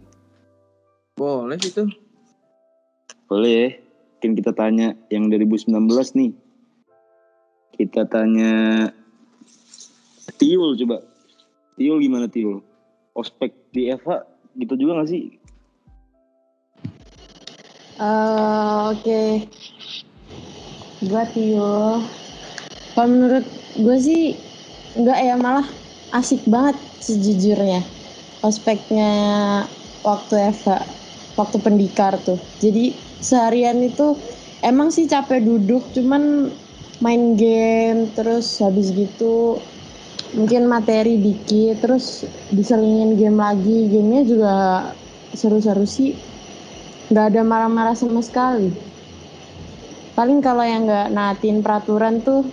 boleh 1.14 1.58
gitu 1.62 1.86
Boleh, 3.24 3.80
mungkin 4.20 4.36
kita 4.36 4.52
tanya 4.52 4.92
yang 5.08 5.32
2019 5.32 5.72
nih. 6.16 6.32
Kita 7.72 8.04
tanya 8.06 8.86
Tiul 10.36 10.76
coba. 10.76 11.00
Tiul 11.80 11.98
gimana 12.04 12.28
Tiul? 12.28 12.60
Ospek 13.16 13.52
di 13.72 13.88
Eva 13.90 14.28
gitu 14.60 14.76
juga 14.76 15.02
gak 15.02 15.10
sih? 15.10 15.40
Eh, 17.98 18.78
Oke, 18.92 19.48
gue 21.00 21.24
Tio. 21.32 22.04
Kalau 22.94 23.08
menurut 23.08 23.46
gue 23.74 23.96
sih 23.98 24.36
enggak 24.94 25.18
ya 25.18 25.34
malah 25.34 25.66
asik 26.14 26.46
banget 26.46 26.78
sejujurnya 27.02 27.82
ospeknya 28.44 29.10
waktu 30.04 30.52
Eva, 30.52 30.84
waktu 31.34 31.56
pendikar 31.62 32.18
tuh. 32.22 32.38
Jadi 32.62 32.94
seharian 33.22 33.82
itu 33.82 34.14
emang 34.62 34.90
sih 34.94 35.06
capek 35.06 35.42
duduk, 35.42 35.82
cuman 35.94 36.50
main 37.02 37.34
game 37.34 38.08
terus 38.14 38.62
habis 38.62 38.94
gitu 38.94 39.58
mungkin 40.34 40.66
materi 40.66 41.18
dikit 41.18 41.82
terus 41.82 42.26
diselingin 42.50 43.18
game 43.18 43.38
lagi. 43.38 43.90
Gamenya 43.90 44.22
juga 44.26 44.54
seru-seru 45.34 45.86
sih. 45.86 46.14
Nggak 47.10 47.26
ada 47.34 47.40
marah-marah 47.44 47.94
sama 47.98 48.22
sekali. 48.24 48.72
Paling 50.14 50.38
kalau 50.38 50.62
yang 50.62 50.86
nggak 50.86 51.10
naatin 51.10 51.58
peraturan 51.60 52.22
tuh 52.22 52.46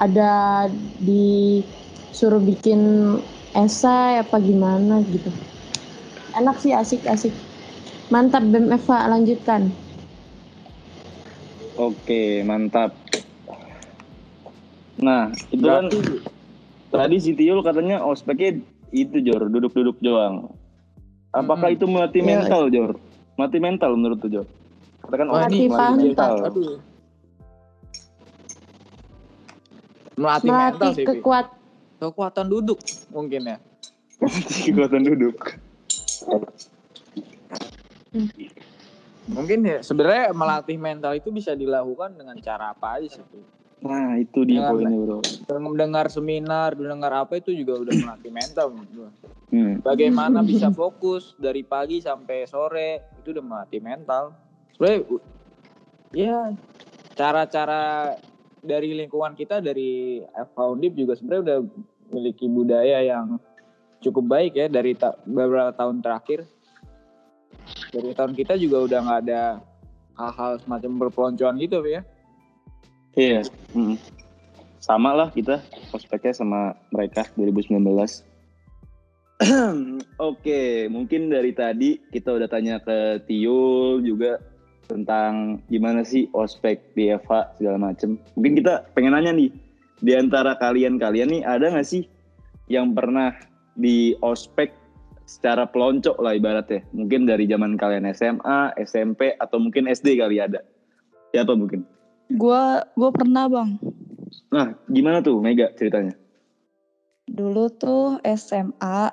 ada 0.00 0.64
disuruh 1.00 2.40
bikin 2.40 2.80
esai 3.56 4.20
apa 4.20 4.36
gimana 4.40 5.00
gitu. 5.08 5.28
Enak 6.36 6.60
sih 6.60 6.76
asik-asik 6.76 7.32
mantap 8.08 8.42
BEM 8.46 8.70
Eva 8.70 8.98
lanjutkan 9.10 9.70
Oke, 11.76 12.40
mantap. 12.40 12.96
Nah, 14.96 15.28
itu 15.52 15.60
kan 15.60 15.92
tadi 16.88 17.16
si 17.20 17.36
Tiul 17.36 17.60
katanya 17.60 18.00
ospeknya 18.00 18.64
itu 18.96 19.20
Jor, 19.20 19.52
duduk-duduk 19.52 20.00
doang. 20.00 20.56
Apakah 21.36 21.76
itu 21.76 21.84
melatih 21.84 22.24
Iya. 22.24 22.28
mental 22.32 22.72
Jor? 22.72 22.96
Melatih 23.36 23.60
mental 23.60 23.90
menurut 23.92 24.18
tuh 24.24 24.30
Jor? 24.32 24.46
Katakan 25.04 25.28
ini 25.52 25.68
melatih 25.68 26.16
mental. 26.16 26.34
Aduh. 26.48 26.80
Melatih, 30.16 30.48
melatih 30.48 30.52
mental 30.56 30.90
sih, 30.96 31.04
kekuat 31.04 31.46
Kekuatan 31.96 32.52
duduk 32.52 32.76
mungkin 33.08 33.56
ya. 33.56 33.56
Kekuatan 34.68 35.00
duduk. 35.00 35.56
Mungkin 39.26 39.58
ya 39.66 39.78
sebenarnya 39.82 40.30
melatih 40.30 40.78
mental 40.78 41.12
itu 41.18 41.34
bisa 41.34 41.50
dilakukan 41.52 42.14
dengan 42.14 42.38
cara 42.38 42.70
apa 42.70 43.02
aja 43.02 43.10
sih? 43.10 43.24
Nah, 43.82 44.16
itu 44.16 44.42
dia 44.48 44.72
poinnya, 44.72 44.96
Bro. 44.96 45.20
Mendengar 45.60 46.06
seminar, 46.08 46.74
mendengar 46.78 47.26
apa 47.26 47.38
itu 47.38 47.52
juga 47.52 47.76
udah 47.82 47.94
melatih 47.94 48.32
mental. 48.32 48.72
Hmm. 49.52 49.78
Bagaimana 49.84 50.40
bisa 50.42 50.72
fokus 50.72 51.36
dari 51.38 51.62
pagi 51.62 52.00
sampai 52.00 52.48
sore 52.48 53.18
itu 53.20 53.36
udah 53.36 53.44
melatih 53.44 53.80
mental. 53.82 54.32
Sebenarnya 54.74 55.00
ya 56.14 56.38
cara-cara 57.14 58.14
dari 58.64 58.96
lingkungan 58.96 59.36
kita 59.38 59.62
dari 59.62 60.24
Foundip 60.56 60.96
juga 60.96 61.14
sebenarnya 61.14 61.42
udah 61.42 61.58
memiliki 62.10 62.46
budaya 62.50 62.98
yang 63.02 63.38
cukup 64.02 64.24
baik 64.26 64.52
ya 64.58 64.66
dari 64.66 64.94
ta- 64.98 65.18
beberapa 65.22 65.70
tahun 65.74 66.02
terakhir. 66.02 66.46
Dari 67.96 68.12
tahun 68.12 68.36
kita 68.36 68.60
juga 68.60 68.84
udah 68.84 69.00
nggak 69.00 69.20
ada 69.24 69.64
hal-hal 70.20 70.60
semacam 70.60 71.08
berpeloncoan 71.08 71.56
gitu 71.56 71.80
ya. 71.88 72.04
Iya. 73.16 73.40
mm. 73.72 73.96
Sama 74.84 75.16
lah 75.16 75.32
kita 75.32 75.64
prospeknya 75.88 76.36
sama 76.36 76.76
mereka 76.92 77.24
2019. 77.40 77.80
Oke, 80.28 80.88
mungkin 80.92 81.32
dari 81.32 81.56
tadi 81.56 81.96
kita 82.12 82.36
udah 82.36 82.48
tanya 82.48 82.76
ke 82.84 83.24
Tio 83.24 83.96
juga 84.04 84.40
tentang 84.86 85.64
gimana 85.66 86.06
sih 86.06 86.30
ospek 86.36 86.92
di 86.92 87.10
Eva 87.10 87.50
segala 87.56 87.80
macem. 87.80 88.20
Mungkin 88.38 88.60
kita 88.62 88.86
pengen 88.92 89.16
nanya 89.16 89.32
nih, 89.34 89.50
di 90.04 90.12
antara 90.12 90.54
kalian-kalian 90.60 91.40
nih 91.40 91.42
ada 91.42 91.72
nggak 91.72 91.88
sih 91.88 92.04
yang 92.68 92.92
pernah 92.92 93.32
di 93.76 94.14
ospek 94.22 94.72
secara 95.26 95.66
pelonco 95.66 96.14
lah 96.22 96.32
ibaratnya? 96.32 96.86
Mungkin 96.94 97.26
dari 97.26 97.44
zaman 97.50 97.74
kalian 97.74 98.08
SMA, 98.14 98.78
SMP, 98.80 99.34
atau 99.36 99.58
mungkin 99.58 99.90
SD 99.90 100.16
kali 100.16 100.38
ada. 100.40 100.62
Siapa 101.34 101.52
mungkin? 101.52 101.82
Gua 102.38 102.86
gua 102.94 103.10
pernah 103.12 103.50
bang. 103.50 103.76
Nah, 104.54 104.72
gimana 104.88 105.20
tuh 105.20 105.42
Mega 105.42 105.70
ceritanya? 105.74 106.14
Dulu 107.26 107.66
tuh 107.74 108.22
SMA 108.22 109.10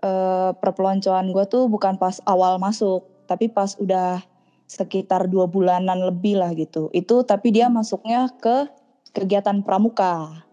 eh, 0.00 0.50
perpeloncoan 0.56 1.30
gue 1.30 1.44
tuh 1.44 1.68
bukan 1.68 2.00
pas 2.00 2.16
awal 2.24 2.56
masuk, 2.56 3.04
tapi 3.28 3.52
pas 3.52 3.76
udah 3.76 4.24
sekitar 4.70 5.26
dua 5.28 5.44
bulanan 5.50 6.00
lebih 6.00 6.40
lah 6.40 6.56
gitu. 6.56 6.88
Itu 6.96 7.26
tapi 7.26 7.52
dia 7.52 7.68
masuknya 7.68 8.30
ke 8.40 8.70
kegiatan 9.10 9.60
pramuka 9.66 10.46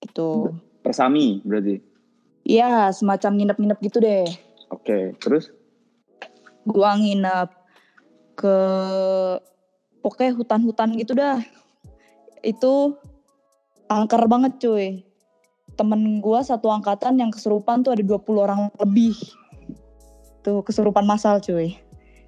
gitu. 0.00 0.54
Persami 0.80 1.42
berarti. 1.44 1.89
Iya 2.44 2.90
semacam 2.90 3.30
nginep-nginep 3.36 3.78
gitu 3.84 3.98
deh. 4.00 4.26
Oke, 4.70 5.14
terus? 5.20 5.50
Gua 6.64 6.96
nginep 6.96 7.48
ke 8.38 8.56
pokoknya 10.00 10.32
hutan-hutan 10.36 10.90
gitu 10.96 11.12
dah. 11.12 11.38
Itu 12.40 12.96
angker 13.90 14.24
banget 14.30 14.56
cuy. 14.62 15.04
Temen 15.76 16.20
gua 16.24 16.40
satu 16.40 16.72
angkatan 16.72 17.20
yang 17.20 17.30
kesurupan 17.30 17.84
tuh 17.84 17.94
ada 17.94 18.02
20 18.04 18.46
orang 18.46 18.60
lebih. 18.80 19.16
Tuh 20.40 20.64
kesurupan 20.64 21.04
massal 21.04 21.38
cuy. 21.44 21.76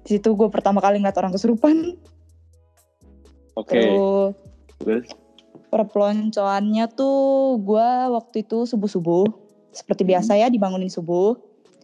Di 0.03 0.19
situ 0.19 0.35
gue 0.35 0.51
pertama 0.51 0.83
kali 0.83 0.99
ngeliat 0.99 1.15
orang 1.15 1.31
kesurupan. 1.31 1.95
Oke. 3.55 3.79
Terus 3.79 4.35
Terus? 4.83 5.07
perpeloncoannya 5.71 6.85
tuh 6.93 7.57
gua 7.57 8.11
waktu 8.13 8.45
itu 8.45 8.69
subuh-subuh. 8.69 9.42
Seperti 9.73 10.05
biasa 10.05 10.37
ya 10.37 10.47
dibangunin 10.53 10.87
subuh. 10.87 11.33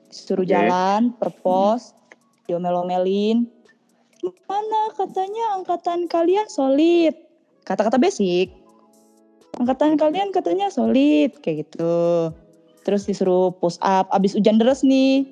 Disuruh 0.09 0.45
Oke. 0.45 0.53
jalan, 0.53 1.13
perpos, 1.17 1.97
diomel-omelin. 2.45 3.49
Mana 4.49 4.81
katanya 4.93 5.57
angkatan 5.57 6.05
kalian 6.05 6.45
solid. 6.49 7.13
Kata-kata 7.65 7.97
basic. 8.01 8.53
Angkatan 9.57 9.97
kalian 9.97 10.29
katanya 10.29 10.69
solid 10.69 11.33
kayak 11.41 11.67
gitu. 11.67 12.29
Terus 12.85 13.05
disuruh 13.05 13.53
push 13.57 13.77
up. 13.85 14.09
Abis 14.13 14.33
hujan 14.33 14.57
deras 14.57 14.81
nih, 14.81 15.29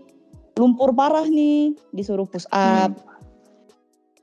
lumpur 0.58 0.94
parah 0.94 1.26
nih, 1.26 1.74
disuruh 1.94 2.26
push 2.30 2.46
up. 2.54 2.94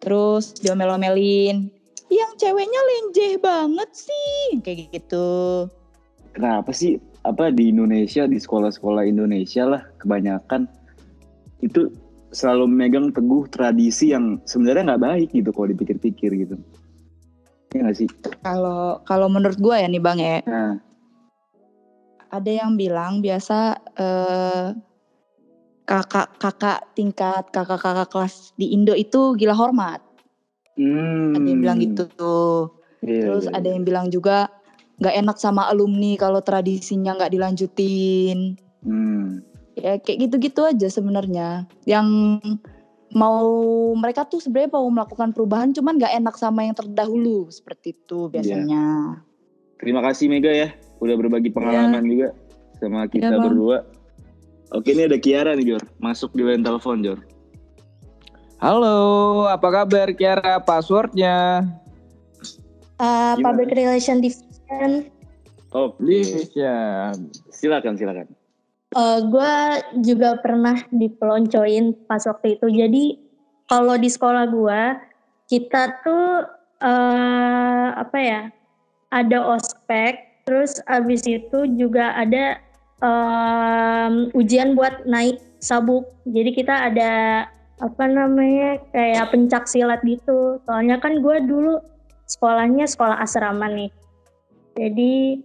Terus 0.03 0.55
diomel-omelin. 0.62 1.70
Yang 2.12 2.31
ceweknya 2.37 2.81
lenjeh 2.85 3.33
banget 3.42 3.90
sih, 3.90 4.61
kayak 4.62 4.92
gitu. 4.92 5.66
Kenapa 6.31 6.70
sih 6.70 7.01
apa 7.25 7.49
di 7.49 7.73
Indonesia 7.73 8.29
di 8.29 8.37
sekolah-sekolah 8.37 9.09
Indonesia 9.09 9.65
lah 9.65 9.83
kebanyakan 9.97 10.69
itu 11.65 11.89
selalu 12.35 12.69
megang 12.69 13.09
teguh 13.15 13.49
tradisi 13.49 14.13
yang 14.13 14.37
sebenarnya 14.45 14.93
nggak 14.93 15.03
baik 15.03 15.29
gitu 15.33 15.49
kalau 15.55 15.73
dipikir-pikir 15.73 16.31
gitu. 16.45 16.57
Ya 17.73 17.89
nggak 17.89 17.97
sih? 17.97 18.09
Kalau 18.45 19.01
kalau 19.09 19.27
menurut 19.33 19.57
gue 19.57 19.77
ya 19.79 19.89
nih 19.89 20.03
bang 20.03 20.19
ya, 20.21 20.39
Nah, 20.45 20.77
ada 22.29 22.51
yang 22.51 22.75
bilang 22.75 23.23
biasa 23.23 23.79
eh, 23.97 24.69
kakak-kakak 25.87 26.93
tingkat 26.99 27.45
kakak-kakak 27.55 28.09
kelas 28.11 28.53
di 28.59 28.75
Indo 28.75 28.93
itu 28.93 29.39
gila 29.39 29.55
hormat. 29.55 30.03
hmm, 30.77 31.39
Ada 31.39 31.47
yang 31.49 31.61
bilang 31.63 31.79
gitu 31.81 32.05
tuh. 32.19 32.57
iya, 33.01 33.31
Terus 33.31 33.45
iya, 33.49 33.55
ada 33.55 33.69
iya. 33.71 33.75
yang 33.79 33.85
bilang 33.87 34.07
juga 34.11 34.51
nggak 34.94 35.14
enak 35.18 35.37
sama 35.37 35.66
alumni 35.66 36.14
kalau 36.14 36.38
tradisinya 36.38 37.18
nggak 37.18 37.33
dilanjutin. 37.35 38.54
Hmm, 38.85 39.42
Ya 39.74 39.98
kayak 39.98 40.30
gitu-gitu 40.30 40.62
aja 40.62 40.87
sebenarnya. 40.87 41.66
Yang 41.83 42.07
mau 43.11 43.46
mereka 43.94 44.22
tuh 44.22 44.38
sebenarnya 44.38 44.74
mau 44.74 44.87
melakukan 44.87 45.35
perubahan 45.35 45.74
cuman 45.74 45.98
nggak 45.98 46.14
enak 46.14 46.35
sama 46.38 46.62
yang 46.62 46.78
terdahulu 46.78 47.50
seperti 47.50 47.94
itu 47.94 48.30
biasanya. 48.30 49.18
Terima 49.83 49.98
kasih 50.02 50.30
Mega 50.30 50.50
ya 50.50 50.70
udah 51.02 51.14
berbagi 51.18 51.50
pengalaman 51.50 52.07
juga 52.07 52.28
sama 52.78 53.11
kita 53.11 53.35
Iya, 53.35 53.38
Bang. 53.38 53.44
berdua. 53.50 53.78
Oke 54.74 54.94
ini 54.94 55.07
ada 55.07 55.18
Kiara 55.18 55.54
nih 55.54 55.74
Jor, 55.74 55.83
masuk 55.98 56.35
di 56.35 56.42
line 56.42 56.62
telepon 56.62 57.02
Jor. 57.02 57.18
Halo, 58.59 58.98
apa 59.46 59.68
kabar 59.68 60.09
Kiara? 60.14 60.57
Passwordnya? 60.59 61.66
Uh, 62.96 63.35
Gimana? 63.37 63.42
public 63.44 63.74
relation 63.74 64.22
division. 64.64 64.92
Oh, 65.74 65.90
ya. 66.55 67.11
Silakan 67.50 67.98
silakan. 67.98 68.29
gue 69.27 69.55
juga 70.07 70.38
pernah 70.38 70.79
dipeloncoin 70.94 72.07
pas 72.07 72.22
waktu 72.31 72.55
itu. 72.55 72.66
Jadi 72.70 73.05
kalau 73.66 73.98
di 73.98 74.07
sekolah 74.07 74.46
gue, 74.55 74.83
kita 75.50 75.98
tuh 76.07 76.46
eh 76.79 77.88
apa 77.90 78.18
ya? 78.22 78.42
Ada 79.11 79.38
ospek, 79.59 80.42
terus 80.46 80.79
abis 80.90 81.27
itu 81.27 81.66
juga 81.74 82.14
ada 82.18 82.59
em, 83.03 84.31
ujian 84.35 84.79
buat 84.79 85.07
naik 85.07 85.42
sabuk. 85.59 86.07
Jadi 86.27 86.50
kita 86.55 86.90
ada 86.90 87.12
apa 87.83 88.05
namanya 88.07 88.79
kayak 88.94 89.35
pencak 89.35 89.66
silat 89.66 90.03
gitu. 90.07 90.62
Soalnya 90.66 91.03
kan 91.03 91.18
gue 91.18 91.37
dulu 91.42 91.83
sekolahnya 92.31 92.87
sekolah 92.87 93.18
asrama 93.18 93.66
nih. 93.70 93.90
Jadi 94.75 95.39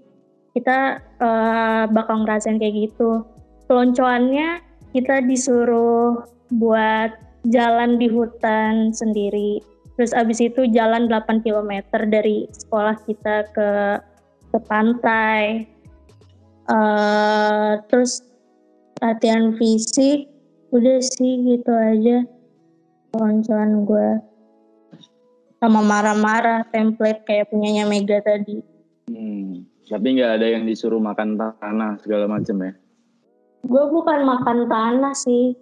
kita 0.57 0.99
eh, 1.21 1.83
bakal 1.93 2.25
ngerasain 2.25 2.57
kayak 2.57 2.89
gitu. 2.89 3.25
Peloncoannya 3.69 4.65
kita 4.93 5.21
disuruh 5.25 6.25
buat 6.57 7.13
jalan 7.45 8.01
di 8.01 8.09
hutan 8.09 8.89
sendiri. 8.89 9.61
Terus 9.95 10.15
abis 10.15 10.39
itu 10.41 10.65
jalan 10.71 11.11
8 11.11 11.45
km 11.45 11.85
dari 12.09 12.49
sekolah 12.49 12.97
kita 13.05 13.45
ke 13.53 13.69
ke 14.49 14.57
pantai. 14.65 15.69
Eh, 16.69 17.71
terus 17.89 18.25
latihan 19.01 19.53
fisik, 19.57 20.29
udah 20.73 20.99
sih 21.01 21.33
gitu 21.45 21.71
aja. 21.73 22.25
Peloncoan 23.09 23.89
gue 23.89 24.09
sama 25.59 25.83
marah-marah 25.83 26.63
template 26.71 27.27
kayak 27.27 27.51
punyanya 27.51 27.83
Mega 27.83 28.23
tadi. 28.23 28.78
Hmm, 29.09 29.65
tapi 29.89 30.07
nggak 30.21 30.31
ada 30.37 30.47
yang 30.53 30.69
disuruh 30.69 31.01
makan 31.01 31.33
tanah 31.33 31.97
segala 32.05 32.29
macam 32.29 32.61
ya? 32.61 32.73
Gue 33.65 33.83
bukan 33.89 34.21
makan 34.21 34.69
tanah 34.69 35.17
sih. 35.17 35.57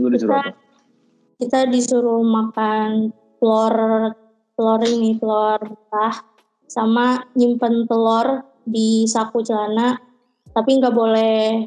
Gue 0.00 0.08
disuruh 0.08 0.40
Kita, 0.40 0.48
apa? 0.48 0.52
kita 1.36 1.60
disuruh 1.68 2.24
makan 2.24 3.12
telur 3.36 3.74
telur 4.56 4.80
ini 4.82 5.20
telur 5.20 5.60
mentah 5.60 6.16
sama 6.66 7.22
nyimpen 7.36 7.84
telur 7.86 8.42
di 8.64 9.06
saku 9.06 9.44
celana 9.44 10.00
tapi 10.50 10.80
nggak 10.82 10.92
boleh 10.92 11.64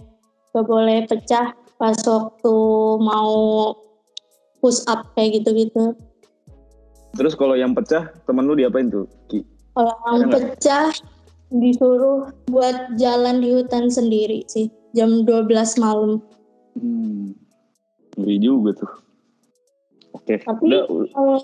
nggak 0.52 0.68
boleh 0.68 1.08
pecah 1.08 1.56
pas 1.80 1.98
waktu 1.98 2.56
mau 3.00 3.72
push 4.62 4.86
up 4.90 5.14
kayak 5.18 5.42
gitu-gitu. 5.42 5.98
Terus 7.18 7.34
kalau 7.34 7.58
yang 7.58 7.74
pecah 7.74 8.14
temen 8.28 8.46
lu 8.46 8.54
diapain 8.54 8.88
tuh? 8.92 9.10
Ki? 9.32 9.42
Kalau 9.72 9.96
nggak? 10.04 10.32
pecah 10.60 10.92
disuruh 11.52 12.32
buat 12.48 12.96
jalan 12.96 13.44
di 13.44 13.52
hutan 13.56 13.92
sendiri 13.92 14.44
sih 14.48 14.72
jam 14.96 15.24
12 15.28 15.52
malam. 15.80 16.24
Hmm, 16.80 17.36
ngeri 18.16 18.38
juga 18.40 18.72
tuh. 18.80 18.92
Oke, 20.16 20.40
Tapi 20.40 20.64
udah, 20.68 20.84
kalau 21.12 21.38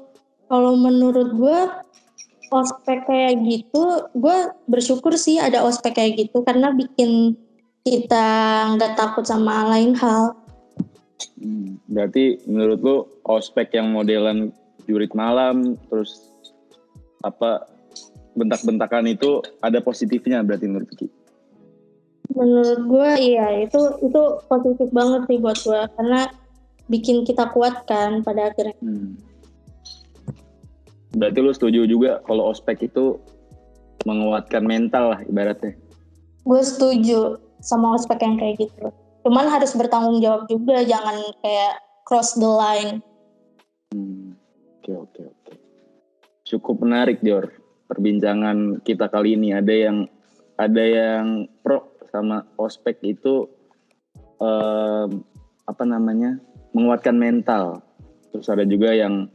kalau 0.47 0.73
menurut 0.79 1.35
gue 1.35 1.59
ospek 2.51 3.03
kayak 3.07 3.43
gitu, 3.43 4.07
gue 4.15 4.37
bersyukur 4.71 5.15
sih 5.19 5.39
ada 5.39 5.63
ospek 5.63 5.95
kayak 5.99 6.27
gitu 6.27 6.43
karena 6.47 6.71
bikin 6.71 7.35
kita 7.83 8.27
nggak 8.75 8.95
takut 8.99 9.23
sama 9.23 9.67
lain 9.71 9.95
hal. 9.95 10.35
Hmm, 11.39 11.79
berarti 11.87 12.39
menurut 12.47 12.79
lu 12.83 12.95
ospek 13.27 13.75
yang 13.75 13.91
modelan 13.91 14.51
jurit 14.87 15.11
malam 15.11 15.75
terus 15.91 16.31
apa 17.23 17.67
bentak-bentakan 18.37 19.09
itu 19.09 19.41
ada 19.65 19.81
positifnya 19.81 20.45
berarti 20.45 20.69
menurut 20.69 20.91
Ki? 20.93 21.09
Menurut 22.37 22.81
gue 22.85 23.09
iya 23.17 23.65
itu 23.65 23.81
itu 24.05 24.21
positif 24.45 24.87
banget 24.93 25.25
sih 25.25 25.41
buat 25.41 25.57
gue 25.57 25.81
karena 25.97 26.21
bikin 26.87 27.25
kita 27.25 27.49
kuat 27.49 27.89
kan 27.89 28.21
pada 28.21 28.53
akhirnya. 28.53 28.77
Hmm. 28.79 29.17
Berarti 31.17 31.39
lu 31.41 31.51
setuju 31.51 31.89
juga 31.89 32.21
kalau 32.29 32.53
ospek 32.53 32.85
itu 32.85 33.17
menguatkan 34.05 34.61
mental 34.61 35.17
lah 35.17 35.19
ibaratnya. 35.25 35.73
Gue 36.45 36.61
setuju 36.61 37.41
sama 37.59 37.97
ospek 37.97 38.21
yang 38.21 38.37
kayak 38.37 38.69
gitu. 38.69 38.93
Cuman 39.25 39.49
harus 39.49 39.73
bertanggung 39.73 40.21
jawab 40.21 40.45
juga 40.45 40.85
jangan 40.85 41.17
kayak 41.41 41.81
cross 42.05 42.37
the 42.37 42.47
line. 42.47 43.01
Hmm. 43.91 44.37
Oke 44.77 44.93
oke 44.93 45.21
oke. 45.25 45.53
Cukup 46.47 46.79
menarik 46.85 47.19
Jor 47.25 47.66
perbincangan 47.87 48.83
kita 48.83 49.07
kali 49.07 49.39
ini. 49.39 49.55
Ada 49.55 49.73
yang 49.73 49.97
ada 50.59 50.83
yang 50.83 51.47
pro 51.63 51.95
sama 52.11 52.43
ospek 52.59 52.99
itu 53.03 53.47
um, 54.39 55.23
apa 55.67 55.83
namanya 55.83 56.39
menguatkan 56.75 57.15
mental. 57.15 57.81
Terus 58.31 58.47
ada 58.51 58.63
juga 58.67 58.93
yang 58.93 59.31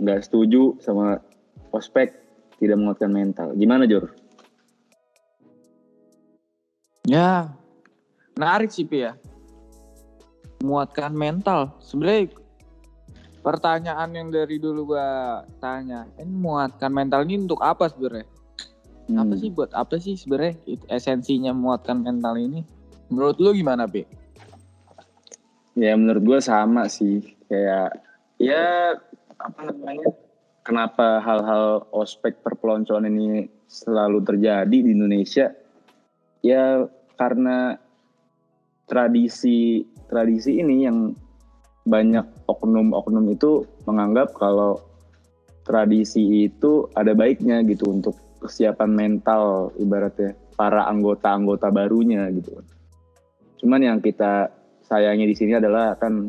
nggak 0.00 0.24
setuju 0.24 0.80
sama 0.80 1.20
ospek 1.70 2.16
tidak 2.60 2.76
menguatkan 2.80 3.12
mental. 3.12 3.52
Gimana 3.56 3.84
Jor? 3.88 4.12
Ya, 7.08 7.50
menarik 8.36 8.70
sih 8.70 8.84
Pi 8.84 9.08
ya. 9.08 9.16
Menguatkan 10.60 11.16
mental. 11.16 11.80
Sebenarnya 11.80 12.28
pertanyaan 13.40 14.10
yang 14.12 14.28
dari 14.28 14.60
dulu 14.60 14.94
gua 14.94 15.40
tanya, 15.58 16.06
ini 16.20 16.32
menguatkan 16.32 16.92
mental 16.92 17.24
ini 17.24 17.44
untuk 17.48 17.60
apa 17.60 17.88
sebenarnya? 17.88 18.28
Hmm. 19.10 19.26
Apa 19.26 19.34
sih 19.34 19.50
buat 19.50 19.70
apa 19.74 19.98
sih 19.98 20.14
sebenarnya 20.14 20.54
esensinya 20.86 21.50
menguatkan 21.50 22.04
mental 22.04 22.38
ini? 22.38 22.62
Menurut 23.10 23.42
lu 23.42 23.50
gimana, 23.50 23.90
Pi? 23.90 24.06
Ya 25.74 25.94
menurut 25.94 26.22
gue 26.22 26.40
sama 26.42 26.90
sih 26.90 27.22
kayak 27.46 27.94
ya 28.38 28.94
apa 29.40 29.60
namanya 29.64 30.12
kenapa 30.66 31.22
hal-hal 31.24 31.88
ospek 31.94 32.42
perpeloncoan 32.44 33.08
ini 33.08 33.48
selalu 33.70 34.20
terjadi 34.22 34.70
di 34.70 34.90
Indonesia 34.92 35.54
ya 36.44 36.84
karena 37.16 37.78
tradisi 38.90 39.86
tradisi 40.10 40.58
ini 40.58 40.76
yang 40.84 41.14
banyak 41.86 42.39
oknum-oknum 42.50 43.30
itu 43.30 43.64
menganggap 43.86 44.34
kalau 44.34 44.82
tradisi 45.62 46.50
itu 46.50 46.90
ada 46.98 47.14
baiknya 47.14 47.62
gitu 47.62 47.94
untuk 47.94 48.18
kesiapan 48.42 48.90
mental 48.90 49.70
ibaratnya 49.76 50.34
para 50.56 50.88
anggota-anggota 50.88 51.70
barunya 51.70 52.26
gitu. 52.34 52.58
Cuman 53.60 53.80
yang 53.80 53.98
kita 54.00 54.48
sayangnya 54.84 55.28
di 55.28 55.36
sini 55.36 55.56
adalah 55.56 55.94
kan 55.94 56.26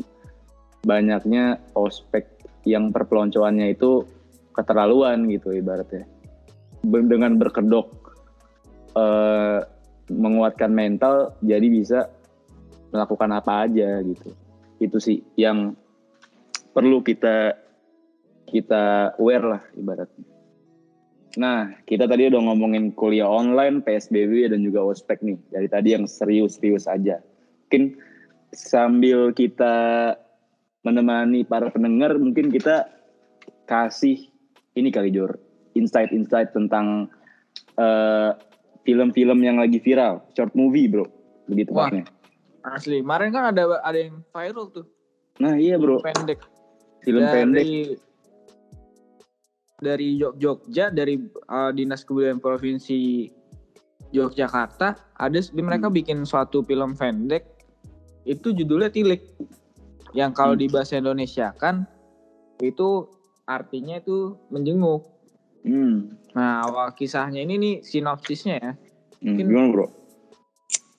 banyaknya 0.84 1.58
ospek 1.74 2.28
yang 2.68 2.94
perpeloncoannya 2.94 3.74
itu 3.74 4.06
keterlaluan 4.54 5.26
gitu 5.26 5.50
ibaratnya. 5.56 6.06
Dengan 6.84 7.40
berkedok 7.40 7.88
eh, 8.94 9.60
menguatkan 10.12 10.70
mental 10.70 11.34
jadi 11.40 11.66
bisa 11.66 12.12
melakukan 12.92 13.30
apa 13.32 13.66
aja 13.66 14.04
gitu. 14.04 14.28
Itu 14.78 15.00
sih 15.00 15.24
yang 15.40 15.72
perlu 16.72 17.04
kita 17.04 17.56
kita 18.48 19.16
aware 19.16 19.46
lah 19.46 19.62
ibaratnya. 19.78 20.26
Nah, 21.40 21.72
kita 21.88 22.04
tadi 22.04 22.28
udah 22.28 22.44
ngomongin 22.44 22.92
kuliah 22.92 23.24
online, 23.24 23.80
PSBB 23.80 24.52
dan 24.52 24.60
juga 24.60 24.84
ospek 24.84 25.24
nih. 25.24 25.40
Dari 25.48 25.68
tadi 25.68 25.96
yang 25.96 26.04
serius-serius 26.04 26.84
aja. 26.84 27.24
Mungkin 27.68 27.96
sambil 28.52 29.32
kita 29.32 30.12
menemani 30.84 31.48
para 31.48 31.72
pendengar, 31.72 32.20
mungkin 32.20 32.52
kita 32.52 32.84
kasih 33.64 34.28
ini 34.76 34.92
kali 34.92 35.08
Jor, 35.08 35.40
insight-insight 35.72 36.52
tentang 36.52 37.08
eh, 37.80 38.30
film-film 38.84 39.40
yang 39.40 39.56
lagi 39.56 39.80
viral, 39.80 40.20
short 40.36 40.52
movie 40.52 40.90
bro, 40.90 41.08
begitu 41.48 41.72
Wah. 41.72 41.88
tepatnya. 41.88 42.04
Asli, 42.62 43.00
kemarin 43.00 43.34
kan 43.34 43.44
ada 43.56 43.80
ada 43.80 43.98
yang 43.98 44.20
viral 44.30 44.68
tuh. 44.70 44.86
Nah 45.40 45.56
iya 45.56 45.80
bro, 45.80 45.98
Pendek. 46.04 46.44
Film 47.02 47.22
dari, 47.22 47.34
pendek. 47.34 47.66
Dari 49.82 50.08
Jog- 50.14 50.38
Jogja, 50.38 50.94
dari 50.94 51.18
uh, 51.50 51.70
Dinas 51.74 52.06
Kebudayaan 52.06 52.38
Provinsi 52.38 53.26
Yogyakarta, 54.14 54.94
ada 55.18 55.38
mereka 55.52 55.90
Hmm. 55.90 55.96
bikin 55.96 56.18
suatu 56.22 56.62
film 56.62 56.94
pendek. 56.94 57.42
Itu 58.22 58.54
judulnya 58.54 58.94
Tilik. 58.94 59.18
Yang 60.14 60.32
kalau 60.36 60.54
Hmm. 60.54 60.62
di 60.62 60.66
bahasa 60.68 61.00
Indonesia 61.00 61.50
kan 61.56 61.88
itu 62.60 63.08
artinya 63.42 63.98
itu 63.98 64.38
menjenguk. 64.52 65.02
Hmm. 65.66 66.14
Nah, 66.36 66.62
awal 66.62 66.94
kisahnya 66.94 67.42
ini 67.42 67.58
nih 67.58 67.74
sinopsisnya 67.82 68.56
ya. 68.60 68.72
Hmm, 69.18 69.34
Mungkin 69.34 69.46
gimana 69.50 69.68
bro? 69.72 69.86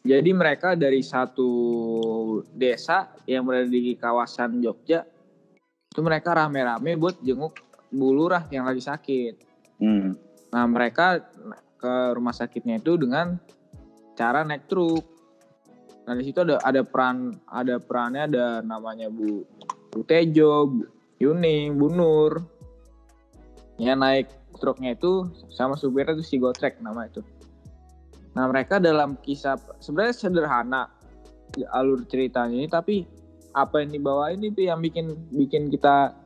Jadi 0.03 0.31
mereka 0.35 0.75
dari 0.75 0.99
satu 0.99 1.47
desa 2.51 3.15
yang 3.23 3.47
berada 3.47 3.71
di 3.71 3.95
kawasan 3.95 4.59
Jogja, 4.59 5.07
itu 5.93 6.01
mereka 6.01 6.33
rame-rame 6.33 6.97
buat 6.97 7.21
jenguk 7.21 7.61
Bu 7.93 8.09
Lurah 8.09 8.49
yang 8.49 8.65
lagi 8.65 8.81
sakit. 8.81 9.33
Hmm. 9.77 10.17
Nah 10.49 10.65
mereka 10.65 11.21
ke 11.77 12.17
rumah 12.17 12.33
sakitnya 12.33 12.81
itu 12.81 12.97
dengan 12.97 13.37
cara 14.17 14.41
naik 14.41 14.65
truk. 14.65 15.05
Nah 16.09 16.17
di 16.17 16.25
situ 16.25 16.41
ada 16.41 16.57
ada 16.65 16.81
peran 16.81 17.37
ada 17.45 17.77
perannya 17.77 18.25
ada 18.25 18.45
namanya 18.65 19.13
Bu 19.13 19.45
Bu 19.93 20.01
Tejo, 20.01 20.65
Bu 20.65 20.89
Yuning, 21.21 21.77
Bu 21.77 21.93
Nur. 21.93 22.41
Ya 23.77 23.93
naik 23.93 24.33
truknya 24.57 24.97
itu 24.97 25.29
sama 25.53 25.77
supirnya 25.77 26.17
itu 26.17 26.25
si 26.25 26.41
Gotrek 26.41 26.81
nama 26.81 27.05
itu. 27.05 27.21
Nah 28.33 28.49
mereka 28.49 28.81
dalam 28.81 29.13
kisah 29.21 29.61
sebenarnya 29.77 30.17
sederhana 30.17 30.89
alur 31.69 32.01
ceritanya 32.09 32.57
ini 32.57 32.65
tapi 32.65 33.05
apa 33.53 33.85
yang 33.85 33.93
dibawa 33.93 34.33
ini 34.33 34.49
tuh 34.49 34.65
yang 34.65 34.81
bikin 34.81 35.13
bikin 35.29 35.69
kita 35.69 36.17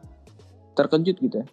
terkejut 0.74 1.16
gitu 1.20 1.36
ya. 1.44 1.48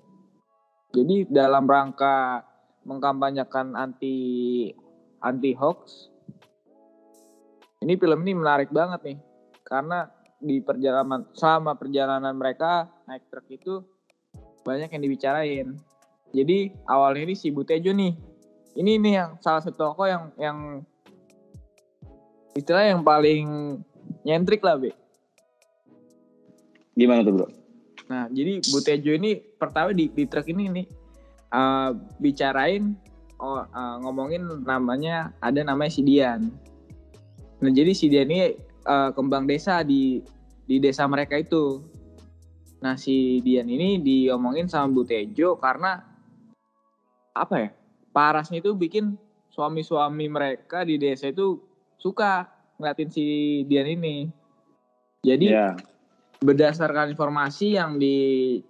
Jadi 0.94 1.26
dalam 1.26 1.66
rangka 1.66 2.46
mengkampanyekan 2.86 3.74
anti 3.74 4.70
anti 5.18 5.50
hoax 5.56 6.12
ini 7.82 8.00
film 8.00 8.22
ini 8.24 8.32
menarik 8.38 8.70
banget 8.70 9.00
nih 9.02 9.18
karena 9.64 10.08
di 10.40 10.60
perjalanan 10.60 11.24
selama 11.32 11.76
perjalanan 11.76 12.36
mereka 12.36 12.88
naik 13.08 13.28
truk 13.32 13.48
itu 13.48 13.80
banyak 14.64 14.88
yang 14.92 15.02
dibicarain. 15.04 15.68
Jadi 16.34 16.72
awalnya 16.88 17.28
ini 17.28 17.34
si 17.36 17.52
Butejo 17.52 17.92
nih 17.92 18.16
ini 18.74 18.98
nih 18.98 19.12
yang 19.20 19.30
salah 19.38 19.62
satu 19.62 19.92
tokoh 19.92 20.06
yang 20.08 20.24
yang 20.40 20.58
istilah 22.54 22.86
yang 22.86 23.02
paling 23.02 23.78
nyentrik 24.24 24.62
lah 24.62 24.78
be. 24.80 25.03
Gimana 26.94 27.26
tuh 27.26 27.32
bro? 27.34 27.48
Nah 28.10 28.30
jadi 28.30 28.62
Butejo 28.70 29.12
ini 29.14 29.38
pertama 29.58 29.90
di, 29.90 30.10
di 30.10 30.24
truk 30.26 30.46
ini 30.50 30.70
nih 30.70 30.86
uh, 31.50 31.90
bicarain 32.18 32.94
oh, 33.38 33.62
uh, 33.62 33.96
ngomongin 34.02 34.62
namanya 34.62 35.34
ada 35.42 35.60
namanya 35.62 35.92
si 35.92 36.02
Dian. 36.06 36.50
Nah 37.62 37.70
jadi 37.70 37.90
si 37.94 38.06
Dian 38.10 38.30
ini 38.30 38.54
uh, 38.86 39.10
kembang 39.10 39.48
desa 39.48 39.82
di 39.82 40.22
di 40.64 40.76
desa 40.78 41.06
mereka 41.08 41.38
itu. 41.40 41.82
Nah 42.84 42.94
si 42.94 43.40
Dian 43.40 43.66
ini 43.66 43.98
diomongin 43.98 44.68
sama 44.68 44.92
Butejo 44.92 45.56
karena 45.58 46.02
apa 47.34 47.56
ya? 47.58 47.70
parasnya 48.14 48.62
itu 48.62 48.78
bikin 48.78 49.18
suami-suami 49.50 50.30
mereka 50.30 50.86
di 50.86 50.94
desa 51.02 51.34
itu 51.34 51.58
suka 51.98 52.46
ngeliatin 52.78 53.10
si 53.10 53.24
Dian 53.66 53.90
ini. 53.90 54.30
Jadi 55.26 55.50
Iya. 55.50 55.74
Berdasarkan 56.44 57.16
informasi 57.16 57.80
yang 57.80 57.96
di 57.96 58.60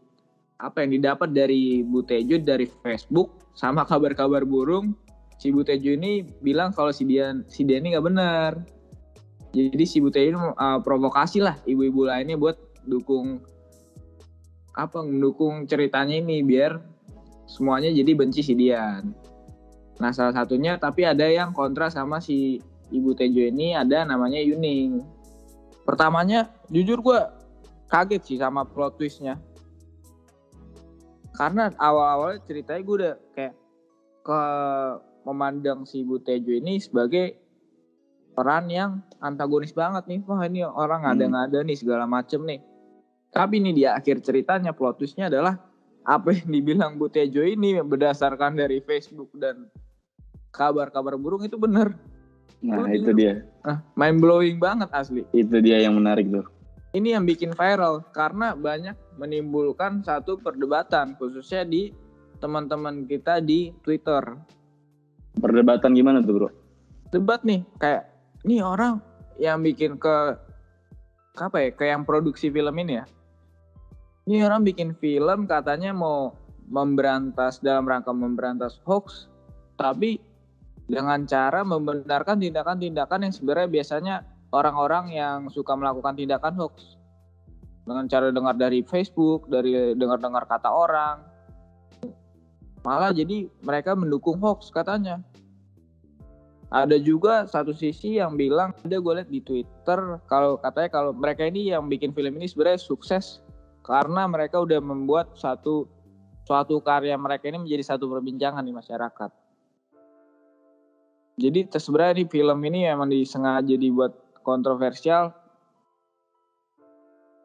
apa 0.63 0.87
yang 0.87 0.95
didapat 0.95 1.35
dari 1.35 1.83
Bu 1.83 2.07
Tejo 2.07 2.39
dari 2.39 2.71
Facebook 2.87 3.35
sama 3.59 3.83
kabar-kabar 3.83 4.47
burung, 4.47 4.95
si 5.43 5.51
Bu 5.51 5.67
Tejo 5.67 5.93
ini 5.93 6.23
bilang 6.41 6.71
kalau 6.71 6.95
si 6.95 7.03
Dian 7.03 7.43
si 7.51 7.67
Dian 7.67 7.83
ini 7.83 7.99
nggak 7.99 8.07
benar. 8.07 8.53
Jadi 9.51 9.85
si 9.85 9.99
Bu 9.99 10.15
Tejo 10.15 10.29
ini 10.31 10.39
uh, 10.39 10.79
provokasi 10.79 11.43
lah 11.43 11.59
ibu-ibu 11.67 12.07
lainnya 12.07 12.39
buat 12.39 12.57
dukung 12.87 13.43
apa 14.75 15.03
mendukung 15.03 15.71
ceritanya 15.71 16.19
ini 16.19 16.43
biar 16.43 16.83
semuanya 17.47 17.91
jadi 17.91 18.15
benci 18.15 18.41
si 18.47 18.55
Dian. 18.55 19.11
Nah 19.99 20.11
salah 20.11 20.35
satunya 20.35 20.79
tapi 20.79 21.07
ada 21.07 21.27
yang 21.27 21.51
kontra 21.55 21.91
sama 21.91 22.23
si 22.23 22.63
Ibu 22.95 23.19
Tejo 23.19 23.43
ini 23.43 23.75
ada 23.75 24.07
namanya 24.07 24.39
Yuning. 24.39 25.03
Pertamanya 25.85 26.49
jujur 26.73 27.05
gue 27.05 27.21
kaget 27.89 28.23
sih 28.25 28.39
sama 28.41 28.65
plot 28.65 28.97
twistnya. 29.01 29.41
Karena 31.35 31.67
awal-awal 31.83 32.39
ceritanya 32.47 32.83
gue 32.87 32.97
udah 33.03 33.15
kayak 33.35 33.55
ke 34.25 34.41
memandang 35.27 35.83
si 35.83 36.07
Ibu 36.07 36.23
Tejo 36.23 36.55
ini 36.55 36.79
sebagai 36.79 37.35
peran 38.35 38.71
yang 38.71 39.03
antagonis 39.19 39.75
banget 39.75 40.07
nih. 40.07 40.21
Wah 40.27 40.47
ini 40.47 40.63
orang 40.63 41.03
ada 41.07 41.25
nggak 41.27 41.45
ada 41.51 41.59
nih 41.67 41.79
segala 41.79 42.07
macem 42.07 42.43
nih. 42.47 42.63
Tapi 43.35 43.59
nih 43.59 43.75
di 43.75 43.83
akhir 43.83 44.23
ceritanya 44.23 44.71
plot 44.71 45.03
twistnya 45.03 45.27
adalah 45.27 45.59
apa 46.07 46.37
yang 46.37 46.49
dibilang 46.55 47.01
Bu 47.01 47.11
Tejo 47.11 47.43
ini 47.43 47.83
berdasarkan 47.83 48.55
dari 48.55 48.79
Facebook 48.85 49.35
dan 49.35 49.67
kabar-kabar 50.55 51.19
burung 51.19 51.43
itu 51.43 51.59
bener. 51.59 51.99
Nah, 52.65 52.89
itu 52.89 53.11
dia. 53.13 53.45
Nah, 53.67 53.83
mind 53.93 54.23
blowing 54.23 54.57
banget 54.57 54.89
asli. 54.95 55.27
Itu 55.35 55.59
dia 55.61 55.83
yang 55.83 55.99
menarik 55.99 56.31
tuh. 56.31 56.47
Ini 56.95 57.19
yang 57.19 57.27
bikin 57.27 57.51
viral 57.59 58.07
karena 58.15 58.55
banyak 58.55 58.95
menimbulkan 59.19 60.07
satu 60.07 60.39
perdebatan 60.39 61.19
khususnya 61.19 61.67
di 61.67 61.91
teman-teman 62.39 63.03
kita 63.11 63.43
di 63.43 63.75
Twitter. 63.83 64.23
Perdebatan 65.43 65.91
gimana 65.91 66.23
tuh, 66.23 66.35
Bro? 66.39 66.49
Debat 67.11 67.43
nih 67.43 67.67
kayak 67.83 68.07
nih 68.47 68.63
orang 68.63 69.03
yang 69.43 69.59
bikin 69.67 69.99
ke 69.99 70.39
ke 71.35 71.43
apa 71.43 71.59
ya? 71.67 71.69
Ke 71.75 71.85
yang 71.91 72.07
produksi 72.07 72.47
film 72.55 72.79
ini 72.79 73.03
ya. 73.03 73.05
Ini 74.31 74.47
orang 74.47 74.63
bikin 74.63 74.95
film 74.95 75.51
katanya 75.51 75.91
mau 75.91 76.31
memberantas 76.71 77.59
dalam 77.59 77.91
rangka 77.91 78.15
memberantas 78.15 78.79
hoax, 78.87 79.27
tapi 79.77 80.23
dengan 80.87 81.27
cara 81.27 81.67
membenarkan 81.67 82.39
tindakan-tindakan 82.39 83.27
yang 83.27 83.35
sebenarnya 83.35 83.69
biasanya 83.69 84.17
orang-orang 84.55 85.11
yang 85.11 85.51
suka 85.51 85.75
melakukan 85.75 86.15
tindakan 86.15 86.55
hoax. 86.55 86.95
Dengan 87.85 88.07
cara 88.09 88.31
dengar 88.31 88.55
dari 88.57 88.81
Facebook, 88.87 89.51
dari 89.51 89.93
dengar-dengar 89.99 90.47
kata 90.47 90.71
orang. 90.71 91.21
Malah 92.87 93.13
jadi 93.13 93.51
mereka 93.67 93.99
mendukung 93.99 94.39
hoax 94.39 94.71
katanya. 94.71 95.21
Ada 96.73 96.97
juga 96.99 97.45
satu 97.45 97.77
sisi 97.77 98.19
yang 98.19 98.35
bilang, 98.35 98.73
ada 98.83 98.97
gue 98.99 99.13
lihat 99.15 99.31
di 99.31 99.39
Twitter, 99.45 100.19
kalau 100.27 100.59
katanya 100.59 100.91
kalau 100.91 101.11
mereka 101.15 101.47
ini 101.47 101.71
yang 101.71 101.87
bikin 101.87 102.11
film 102.11 102.35
ini 102.35 102.51
sebenarnya 102.51 102.81
sukses 102.83 103.45
karena 103.85 104.27
mereka 104.27 104.59
udah 104.65 104.81
membuat 104.81 105.37
satu 105.37 105.87
suatu 106.49 106.81
karya 106.81 107.15
mereka 107.21 107.47
ini 107.53 107.69
menjadi 107.69 107.95
satu 107.95 108.09
perbincangan 108.09 108.65
di 108.65 108.73
masyarakat. 108.73 109.31
Jadi 111.35 111.61
sebenarnya 111.71 112.23
ini 112.23 112.25
film 112.31 112.59
ini 112.65 112.81
emang 112.89 113.11
disengaja 113.11 113.75
dibuat 113.75 114.24
kontroversial 114.45 115.33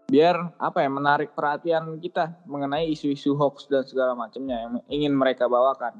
biar 0.10 0.58
apa 0.58 0.82
ya 0.82 0.90
menarik 0.90 1.38
perhatian 1.38 2.02
kita 2.02 2.34
mengenai 2.50 2.90
isu-isu 2.90 3.38
hoax 3.38 3.70
dan 3.70 3.86
segala 3.86 4.18
macamnya 4.18 4.58
yang 4.58 4.74
ingin 4.90 5.14
mereka 5.14 5.46
bawakan. 5.46 5.94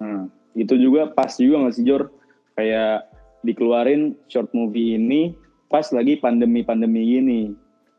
Hmm, 0.00 0.32
itu 0.56 0.80
juga 0.80 1.12
pas 1.12 1.36
juga 1.36 1.60
nggak 1.60 1.74
sih 1.76 1.84
Jor? 1.84 2.08
Kayak 2.56 3.12
dikeluarin 3.44 4.16
short 4.32 4.48
movie 4.56 4.96
ini 4.96 5.36
pas 5.68 5.84
lagi 5.92 6.16
pandemi-pandemi 6.18 7.20
ini. 7.20 7.40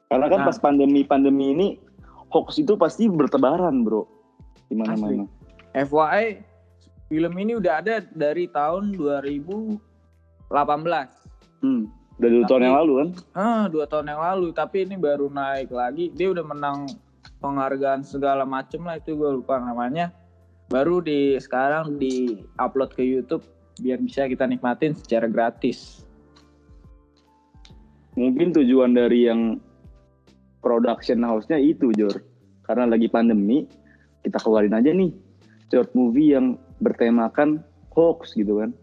Karena 0.10 0.28
kan 0.28 0.44
Nah. 0.44 0.48
pas 0.50 0.58
pandemi-pandemi 0.60 1.46
ini 1.56 1.68
hoax 2.34 2.60
itu 2.60 2.76
pasti 2.76 3.08
bertebaran, 3.08 3.86
Bro. 3.86 4.10
Di 4.68 4.76
mana-mana. 4.76 5.30
FYI 5.72 6.44
film 7.08 7.34
ini 7.38 7.56
udah 7.56 7.80
ada 7.80 8.04
dari 8.12 8.50
tahun 8.52 8.98
2018. 8.98 9.80
Hmm, 11.64 11.88
udah 12.22 12.30
dua 12.30 12.46
tahun 12.46 12.64
yang 12.70 12.78
lalu 12.78 12.94
kan? 12.94 13.10
Ah, 13.34 13.66
dua 13.66 13.86
tahun 13.90 14.14
yang 14.14 14.22
lalu. 14.22 14.48
Tapi 14.54 14.86
ini 14.86 14.96
baru 15.02 15.26
naik 15.34 15.74
lagi. 15.74 16.14
Dia 16.14 16.30
udah 16.30 16.46
menang 16.46 16.86
penghargaan 17.42 18.06
segala 18.06 18.46
macem 18.46 18.86
lah 18.86 19.02
itu 19.02 19.18
gue 19.18 19.42
lupa 19.42 19.58
namanya. 19.58 20.14
Baru 20.70 21.02
di 21.02 21.36
sekarang 21.42 21.98
di 21.98 22.46
upload 22.62 22.94
ke 22.94 23.02
YouTube 23.02 23.42
biar 23.82 23.98
bisa 23.98 24.30
kita 24.30 24.46
nikmatin 24.46 24.94
secara 24.94 25.26
gratis. 25.26 26.06
Mungkin 28.14 28.54
tujuan 28.54 28.94
dari 28.94 29.26
yang 29.26 29.58
production 30.62 31.26
house-nya 31.26 31.58
itu, 31.58 31.90
Jor. 31.98 32.22
Karena 32.62 32.86
lagi 32.86 33.10
pandemi, 33.10 33.66
kita 34.22 34.38
keluarin 34.38 34.78
aja 34.78 34.94
nih 34.94 35.10
short 35.74 35.90
movie 35.98 36.36
yang 36.36 36.60
bertemakan 36.84 37.64
hoax 37.96 38.38
gitu 38.38 38.62
kan. 38.62 38.76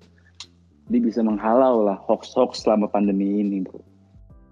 Dia 0.88 1.00
bisa 1.04 1.20
menghalau 1.20 1.84
lah 1.84 2.00
hoax-hoax 2.08 2.64
selama 2.64 2.88
pandemi 2.88 3.44
ini, 3.44 3.60
bro. 3.64 3.80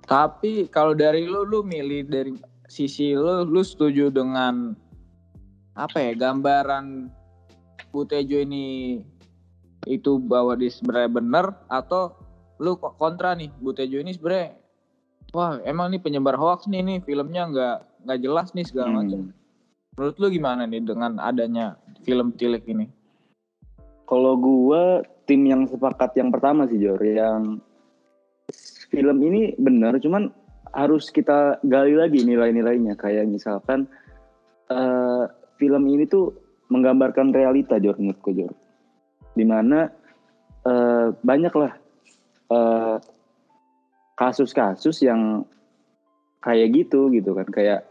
Tapi 0.07 0.69
kalau 0.69 0.93
dari 0.93 1.27
lu, 1.27 1.43
lu 1.43 1.65
milih 1.65 2.07
dari 2.07 2.33
sisi 2.69 3.17
lu, 3.17 3.43
lu 3.43 3.63
setuju 3.65 4.13
dengan 4.13 4.77
apa 5.75 5.99
ya 6.01 6.13
gambaran 6.17 7.11
Bu 7.93 8.05
Tejo 8.05 8.41
ini 8.41 9.01
itu 9.87 10.19
bahwa 10.19 10.57
dia 10.57 10.73
sebenarnya 10.73 11.11
benar 11.11 11.47
atau 11.69 12.17
lu 12.59 12.77
kok 12.81 12.97
kontra 12.97 13.37
nih 13.37 13.53
Bu 13.61 13.77
Tejo 13.77 14.01
ini 14.01 14.17
sebenarnya 14.17 14.57
wah 15.37 15.61
emang 15.69 15.93
nih 15.93 16.01
penyebar 16.01 16.37
hoax 16.41 16.65
nih 16.65 16.81
nih 16.81 16.99
filmnya 17.05 17.43
nggak 17.51 17.77
nggak 18.09 18.19
jelas 18.25 18.49
nih 18.57 18.65
segala 18.65 18.89
Hmm. 18.93 18.99
macam. 19.05 19.21
Menurut 19.97 20.17
lu 20.21 20.27
gimana 20.29 20.63
nih 20.69 20.81
dengan 20.85 21.17
adanya 21.21 21.77
film 22.05 22.33
Tilik 22.37 22.65
ini? 22.69 22.89
Kalau 24.07 24.39
gua 24.39 25.03
tim 25.27 25.43
yang 25.45 25.67
sepakat 25.67 26.15
yang 26.15 26.31
pertama 26.31 26.71
sih 26.71 26.79
Jor, 26.79 27.03
yang 27.03 27.59
film 28.89 29.19
ini 29.27 29.53
benar, 29.59 29.99
cuman 29.99 30.31
harus 30.71 31.11
kita 31.11 31.59
gali 31.67 31.99
lagi 31.99 32.23
nilai-nilainya. 32.23 32.95
Kayak 32.95 33.27
misalkan 33.27 33.91
eh, 34.71 35.25
film 35.59 35.83
ini 35.91 36.07
tuh 36.07 36.31
menggambarkan 36.71 37.35
realita 37.35 37.83
Jor 37.83 37.99
menurutku 37.99 38.31
Jor. 38.31 38.55
Di 39.35 39.43
mana 39.43 39.91
eh, 40.63 41.09
banyak 41.11 41.55
lah 41.59 41.73
eh, 42.55 42.97
kasus-kasus 44.17 45.03
yang 45.03 45.43
kayak 46.41 46.71
gitu 46.73 47.11
gitu 47.11 47.35
kan, 47.35 47.49
kayak 47.51 47.83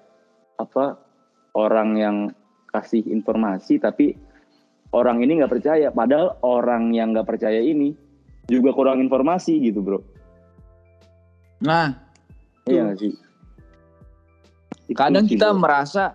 apa 0.55 0.95
orang 1.55 1.89
yang 1.99 2.18
kasih 2.72 3.03
informasi 3.07 3.80
tapi 3.80 4.16
orang 4.95 5.19
ini 5.19 5.43
nggak 5.43 5.51
percaya 5.51 5.91
padahal 5.91 6.39
orang 6.39 6.95
yang 6.95 7.11
nggak 7.11 7.27
percaya 7.27 7.59
ini 7.59 7.91
juga 8.47 8.71
kurang 8.71 9.03
informasi 9.03 9.59
gitu 9.59 9.83
bro 9.83 9.99
Nah, 11.55 11.95
iya 12.67 12.83
nggak 12.83 12.99
sih 12.99 13.13
Itu 14.85 14.97
kadang 14.99 15.25
kita 15.25 15.51
bro. 15.51 15.59
merasa 15.59 16.13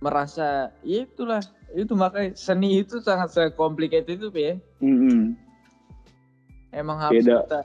merasa 0.00 0.70
ya 0.80 1.04
itulah 1.04 1.42
itu 1.72 1.92
makanya 1.92 2.32
seni 2.34 2.80
itu 2.80 2.98
sangat 3.00 3.30
sangat 3.30 3.52
complicated 3.54 4.16
itu 4.16 4.28
ya. 4.32 4.54
Mm-mm. 4.80 5.34
Emang 6.70 6.98
harus 6.98 7.20
Beda. 7.22 7.44
kita 7.44 7.60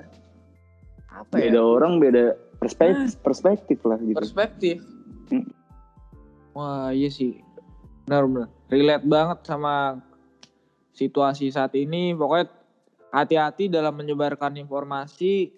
apa 1.15 1.31
beda 1.31 1.55
ya? 1.55 1.63
orang 1.63 1.93
beda 2.01 2.25
perspektif 2.59 3.15
perspektif 3.21 3.79
lah 3.85 3.95
gitu 4.01 4.17
Perspektif. 4.17 4.77
Mm. 5.31 5.47
Wah 6.55 6.89
iya 6.91 7.07
sih, 7.11 7.39
benar-benar 8.07 8.47
relate 8.71 9.05
banget 9.05 9.39
sama 9.45 9.99
situasi 10.95 11.51
saat 11.51 11.75
ini. 11.75 12.15
Pokoknya 12.15 12.47
hati-hati 13.11 13.67
dalam 13.67 13.93
menyebarkan 13.99 14.55
informasi. 14.55 15.51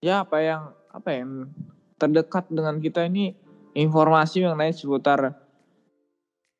Ya 0.00 0.24
apa 0.24 0.40
yang 0.40 0.62
apa 0.90 1.10
yang 1.12 1.52
terdekat 2.00 2.48
dengan 2.48 2.80
kita 2.80 3.04
ini 3.04 3.36
informasi 3.76 4.44
mengenai 4.44 4.72
seputar 4.72 5.36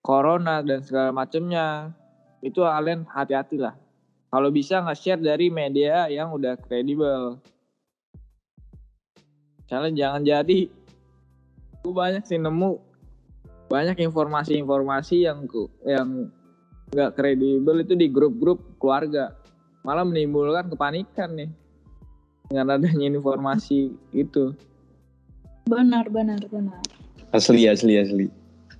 corona 0.05 0.61
dan 0.61 0.85
segala 0.85 1.11
macamnya. 1.11 1.97
Itu 2.45 2.63
kalian 2.63 3.09
hati-hati 3.09 3.57
lah. 3.57 3.75
Kalau 4.29 4.53
bisa 4.53 4.85
nge-share 4.85 5.23
dari 5.25 5.49
media 5.49 6.13
yang 6.13 6.29
udah 6.37 6.61
kredibel. 6.61 7.41
Kalian 9.67 9.99
jangan 9.99 10.23
jadi 10.23 10.71
gue 11.87 11.95
banyak 11.95 12.27
sih 12.27 12.39
nemu 12.39 12.83
banyak 13.71 13.99
informasi-informasi 14.03 15.27
yang 15.27 15.47
ku- 15.47 15.71
yang 15.87 16.31
nggak 16.89 17.11
kredibel 17.13 17.77
itu 17.79 17.93
di 17.93 18.07
grup-grup 18.07 18.77
keluarga 18.77 19.35
malah 19.81 20.03
menimbulkan 20.03 20.67
kepanikan 20.67 21.35
nih 21.35 21.51
dengan 22.47 22.75
adanya 22.75 23.07
informasi 23.11 23.79
itu 24.13 24.55
Benar, 25.67 26.07
benar, 26.07 26.39
benar. 26.47 26.79
Asli, 27.35 27.67
asli, 27.67 27.99
asli. 27.99 28.31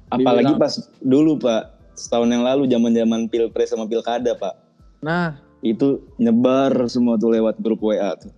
Apalagi 0.07 0.55
Dibilang- 0.55 0.63
pas 0.63 0.71
dulu 1.01 1.35
Pak, 1.37 1.63
setahun 1.93 2.31
yang 2.31 2.47
lalu 2.47 2.71
zaman-zaman 2.71 3.27
pilpres 3.27 3.75
sama 3.75 3.85
pilkada 3.85 4.33
Pak. 4.33 4.55
nah 5.01 5.35
Itu 5.59 6.07
nyebar 6.17 6.71
semua 6.87 7.19
tuh 7.19 7.35
lewat 7.35 7.59
grup 7.59 7.83
WA 7.83 8.15
tuh. 8.15 8.31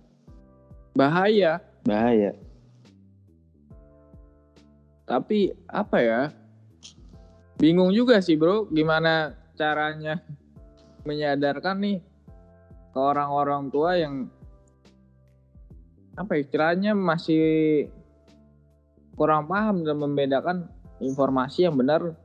bahaya 0.91 1.61
Bahaya. 1.85 2.33
tapi 5.05 5.53
apa 5.65 5.97
ya 5.97 6.21
bingung 7.55 7.89
juga 7.89 8.17
sih 8.17 8.33
bro 8.33 8.65
gimana 8.67 9.37
caranya 9.59 10.23
menyadarkan 11.03 11.75
nih 11.83 11.99
ke 12.95 12.99
orang-orang 12.99 13.67
tua 13.67 13.99
yang 13.99 14.31
apa 16.15 16.39
ya, 16.39 16.47
istilahnya 16.47 16.95
masih 16.95 17.43
kurang 19.19 19.51
paham 19.51 19.83
dan 19.83 19.99
membedakan 19.99 20.57
informasi 21.03 21.67
yang 21.67 21.75
benar 21.75 22.15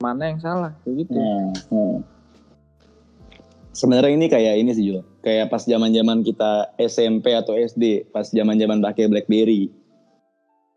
mana 0.00 0.32
yang 0.32 0.40
salah 0.40 0.72
kayak 0.84 1.04
gitu. 1.04 1.20
Nah, 1.20 1.52
nah. 1.68 2.00
Sebenarnya 3.76 4.12
ini 4.16 4.26
kayak 4.28 4.54
ini 4.60 4.72
sih 4.72 4.84
Jul. 4.88 5.00
Kayak 5.20 5.52
pas 5.52 5.64
zaman-zaman 5.64 6.24
kita 6.24 6.72
SMP 6.80 7.32
atau 7.36 7.56
SD, 7.56 8.08
pas 8.08 8.28
zaman-zaman 8.28 8.80
pakai 8.80 9.08
BlackBerry. 9.08 9.72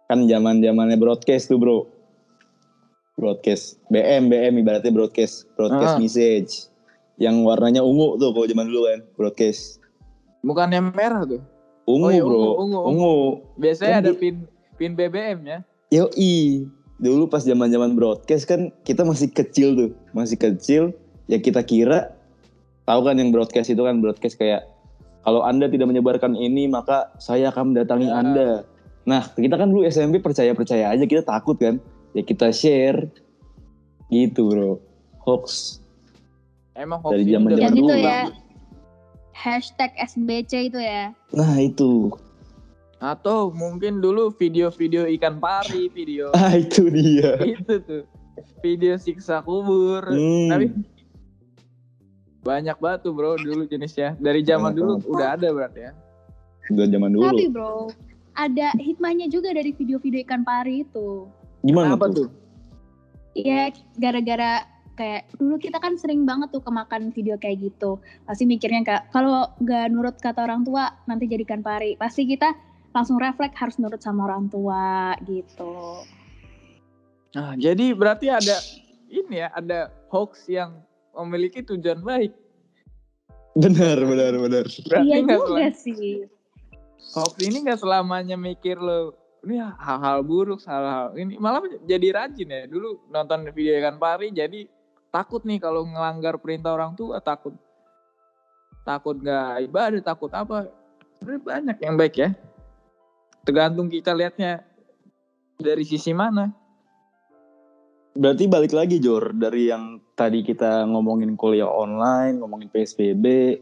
Kan 0.07 0.27
zaman-zamannya 0.27 0.99
broadcast 0.99 1.51
tuh, 1.51 1.57
Bro. 1.59 1.92
Broadcast 3.13 3.77
BM, 3.87 4.25
BM 4.25 4.53
ibaratnya 4.57 4.89
broadcast, 4.89 5.45
broadcast 5.53 5.95
Ah. 5.95 6.01
message. 6.01 6.51
Yang 7.15 7.45
warnanya 7.45 7.85
ungu 7.85 8.17
tuh 8.17 8.33
kalau 8.33 8.49
zaman 8.49 8.65
dulu 8.65 8.89
kan, 8.89 8.99
broadcast. 9.13 9.77
Bukan 10.41 10.67
yang 10.67 10.89
merah 10.89 11.21
tuh. 11.23 11.41
Ungu, 11.85 12.05
Oh 12.05 12.11
iya, 12.11 12.23
Bro. 12.23 12.57
ungu, 12.57 12.79
ungu, 12.81 13.13
Biasanya 13.55 13.91
Kan 13.91 14.01
ada 14.01 14.11
di- 14.11 14.19
pin 14.19 14.35
pin 14.73 14.91
BBM 14.93 15.39
ya. 15.45 15.59
Yoi. 15.91 16.65
Dulu 16.95 17.27
pas 17.27 17.43
zaman-zaman 17.43 17.93
broadcast 17.93 18.47
kan 18.47 18.73
kita 18.81 19.03
masih 19.03 19.29
kecil 19.29 19.75
tuh, 19.75 19.89
masih 20.11 20.39
kecil. 20.39 20.95
Ya 21.27 21.37
kita 21.37 21.61
kira 21.61 22.15
tahu 22.83 23.03
kan 23.03 23.15
yang 23.15 23.29
broadcast 23.29 23.69
itu 23.69 23.79
kan 23.79 23.99
broadcast 23.99 24.35
kayak 24.35 24.65
kalau 25.21 25.43
Anda 25.43 25.67
tidak 25.67 25.85
menyebarkan 25.85 26.33
ini 26.33 26.65
maka 26.65 27.13
saya 27.17 27.47
akan 27.47 27.71
mendatangi 27.71 28.07
Ya. 28.07 28.15
Anda. 28.15 28.49
Nah, 29.03 29.27
kita 29.29 29.53
kan 29.53 29.67
dulu 29.67 29.83
SMP 29.83 30.17
percaya-percaya 30.17 30.89
aja 30.89 31.03
kita 31.03 31.21
takut 31.21 31.55
kan. 31.55 31.77
Ya 32.13 32.21
kita 32.21 32.49
share. 32.49 33.09
Gitu, 34.07 34.45
Bro. 34.45 34.77
Hoax. 35.19 35.79
Emang 36.73 37.01
Dari 37.01 37.25
zaman-zaman 37.25 37.53
udah 37.53 37.63
Yang 37.63 37.75
itu 37.75 37.83
dulu. 37.85 37.97
ya. 37.99 38.21
Hashtag 39.33 39.91
SBC 39.97 40.69
itu 40.69 40.79
ya. 40.79 41.09
Nah, 41.31 41.57
itu. 41.57 42.13
Atau 42.97 43.51
mungkin 43.51 43.99
dulu 43.99 44.31
video-video 44.31 45.09
ikan 45.17 45.37
pari, 45.37 45.89
video 45.89 46.31
Ah, 46.37 46.55
itu 46.55 46.87
dia. 46.87 47.35
itu 47.43 47.75
tuh. 47.81 48.03
Video 48.61 48.95
siksa 48.95 49.41
kubur. 49.41 50.01
Hmm. 50.05 50.49
Tapi 50.49 50.65
banyak 52.43 52.75
banget 52.75 52.99
tuh 53.03 53.13
bro 53.13 53.35
dulu 53.35 53.63
jenisnya. 53.63 54.15
Dari 54.17 54.41
zaman 54.41 54.71
Banyak 54.71 54.77
dulu 54.77 54.93
banget. 54.97 55.11
udah 55.11 55.27
ada 55.31 55.47
berarti 55.49 55.79
ya. 55.81 55.91
Udah 56.69 56.85
zaman 56.87 57.09
dulu. 57.11 57.23
Tapi 57.25 57.45
bro, 57.47 57.75
ada 58.33 58.67
hikmahnya 58.77 59.27
juga 59.27 59.51
dari 59.51 59.71
video-video 59.71 60.23
ikan 60.23 60.41
pari 60.41 60.83
itu. 60.83 61.27
Gimana 61.63 61.95
Apa 61.95 62.11
tuh? 62.11 62.27
Iya, 63.33 63.73
gara-gara 63.97 64.67
kayak 64.93 65.33
dulu 65.41 65.57
kita 65.57 65.81
kan 65.81 65.97
sering 65.97 66.21
banget 66.21 66.53
tuh 66.53 66.61
kemakan 66.61 67.09
video 67.09 67.33
kayak 67.39 67.65
gitu. 67.65 67.97
Pasti 68.29 68.45
mikirnya 68.45 68.85
kayak 68.85 69.03
kalau 69.09 69.49
nggak 69.57 69.89
nurut 69.89 70.15
kata 70.21 70.45
orang 70.45 70.61
tua 70.61 70.93
nanti 71.09 71.25
jadikan 71.25 71.65
pari. 71.65 71.97
Pasti 71.97 72.29
kita 72.29 72.53
langsung 72.93 73.17
refleks 73.17 73.57
harus 73.57 73.81
nurut 73.81 74.03
sama 74.05 74.29
orang 74.29 74.51
tua 74.53 75.17
gitu. 75.25 76.05
Nah, 77.33 77.57
jadi 77.57 77.97
berarti 77.97 78.29
ada 78.29 78.61
ini 79.09 79.41
ya, 79.41 79.49
ada 79.49 79.89
hoax 80.13 80.45
yang 80.45 80.77
memiliki 81.17 81.65
tujuan 81.65 82.05
baik. 82.05 82.33
Benar, 83.57 83.97
benar, 83.97 84.33
benar. 84.37 84.65
Berarti 84.69 85.09
iya 85.09 85.17
juga 85.25 85.37
selam- 85.41 85.73
sih. 85.73 86.15
hoax 87.17 87.33
ini 87.41 87.57
nggak 87.65 87.81
selamanya 87.81 88.37
mikir 88.37 88.77
lo 88.77 89.13
ini 89.43 89.59
hal-hal 89.59 90.23
buruk, 90.23 90.63
hal-hal 90.63 91.13
ini. 91.19 91.35
Malah 91.35 91.67
jadi 91.83 92.07
rajin 92.15 92.47
ya. 92.47 92.63
Dulu 92.65 93.11
nonton 93.11 93.43
video 93.51 93.75
ikan 93.83 93.99
pari 93.99 94.31
jadi 94.31 94.65
takut 95.11 95.43
nih 95.43 95.59
kalau 95.59 95.83
ngelanggar 95.83 96.39
perintah 96.39 96.71
orang 96.73 96.95
tua 96.95 97.19
takut. 97.19 97.51
Takut 98.87 99.19
nggak 99.19 99.67
ibadah 99.67 100.01
takut 100.03 100.31
apa. 100.31 100.71
Sebenarnya 101.19 101.41
banyak 101.43 101.77
yang 101.83 101.95
baik 101.99 102.15
ya. 102.19 102.29
Tergantung 103.43 103.91
kita 103.91 104.15
lihatnya 104.15 104.63
dari 105.59 105.83
sisi 105.83 106.15
mana. 106.15 106.51
Berarti 108.13 108.45
balik 108.45 108.71
lagi 108.71 109.01
Jor 109.01 109.33
dari 109.33 109.73
yang 109.73 109.97
tadi 110.13 110.45
kita 110.45 110.85
ngomongin 110.85 111.33
kuliah 111.33 111.67
online, 111.67 112.37
ngomongin 112.39 112.69
PSBB, 112.69 113.57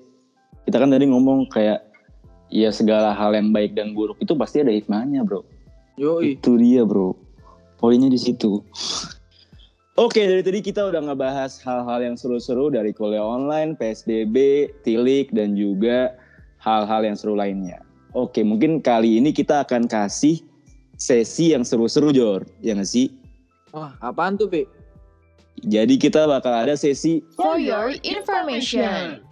kita 0.68 0.76
kan 0.76 0.92
tadi 0.92 1.08
ngomong 1.08 1.48
kayak 1.48 1.88
ya 2.52 2.68
segala 2.70 3.16
hal 3.16 3.32
yang 3.32 3.56
baik 3.56 3.74
dan 3.74 3.96
buruk 3.96 4.20
itu 4.20 4.36
pasti 4.36 4.60
ada 4.60 4.76
hikmahnya, 4.76 5.24
Bro. 5.24 5.48
Yoi. 6.00 6.38
Itu 6.40 6.56
dia, 6.60 6.86
Bro. 6.88 7.18
Poinnya 7.82 8.08
di 8.08 8.20
situ. 8.20 8.62
Oke, 10.00 10.24
dari 10.24 10.40
tadi 10.40 10.64
kita 10.64 10.88
udah 10.88 11.04
ngebahas 11.04 11.60
hal-hal 11.62 12.00
yang 12.00 12.16
seru-seru 12.16 12.72
dari 12.72 12.96
kuliah 12.96 13.26
online, 13.26 13.76
PSBB, 13.76 14.70
tilik 14.88 15.28
dan 15.36 15.58
juga 15.58 16.16
hal-hal 16.64 17.04
yang 17.04 17.18
seru 17.18 17.36
lainnya. 17.36 17.84
Oke, 18.16 18.44
mungkin 18.44 18.80
kali 18.80 19.20
ini 19.20 19.36
kita 19.36 19.68
akan 19.68 19.92
kasih 19.92 20.40
sesi 20.96 21.52
yang 21.52 21.68
seru-seru, 21.68 22.16
Jor. 22.16 22.48
Ya 22.64 22.78
nggak 22.78 22.88
sih? 22.88 23.12
wah 23.72 23.96
apaan 24.04 24.36
tuh 24.36 24.52
Pi? 24.52 24.68
Jadi 25.64 25.96
kita 26.00 26.28
bakal 26.28 26.52
ada 26.52 26.76
sesi 26.76 27.24
For 27.36 27.60
your 27.60 27.96
information. 28.04 29.24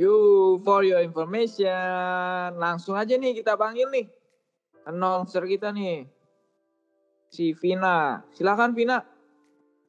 You 0.00 0.56
for 0.64 0.80
your 0.80 1.04
information. 1.04 2.56
Langsung 2.56 2.96
aja 2.96 3.20
nih 3.20 3.36
kita 3.36 3.52
panggil 3.52 3.84
nih. 3.92 4.08
Announcer 4.88 5.44
kita 5.44 5.76
nih. 5.76 6.08
Si 7.28 7.52
Vina. 7.52 8.24
Silakan 8.32 8.72
Vina. 8.72 9.04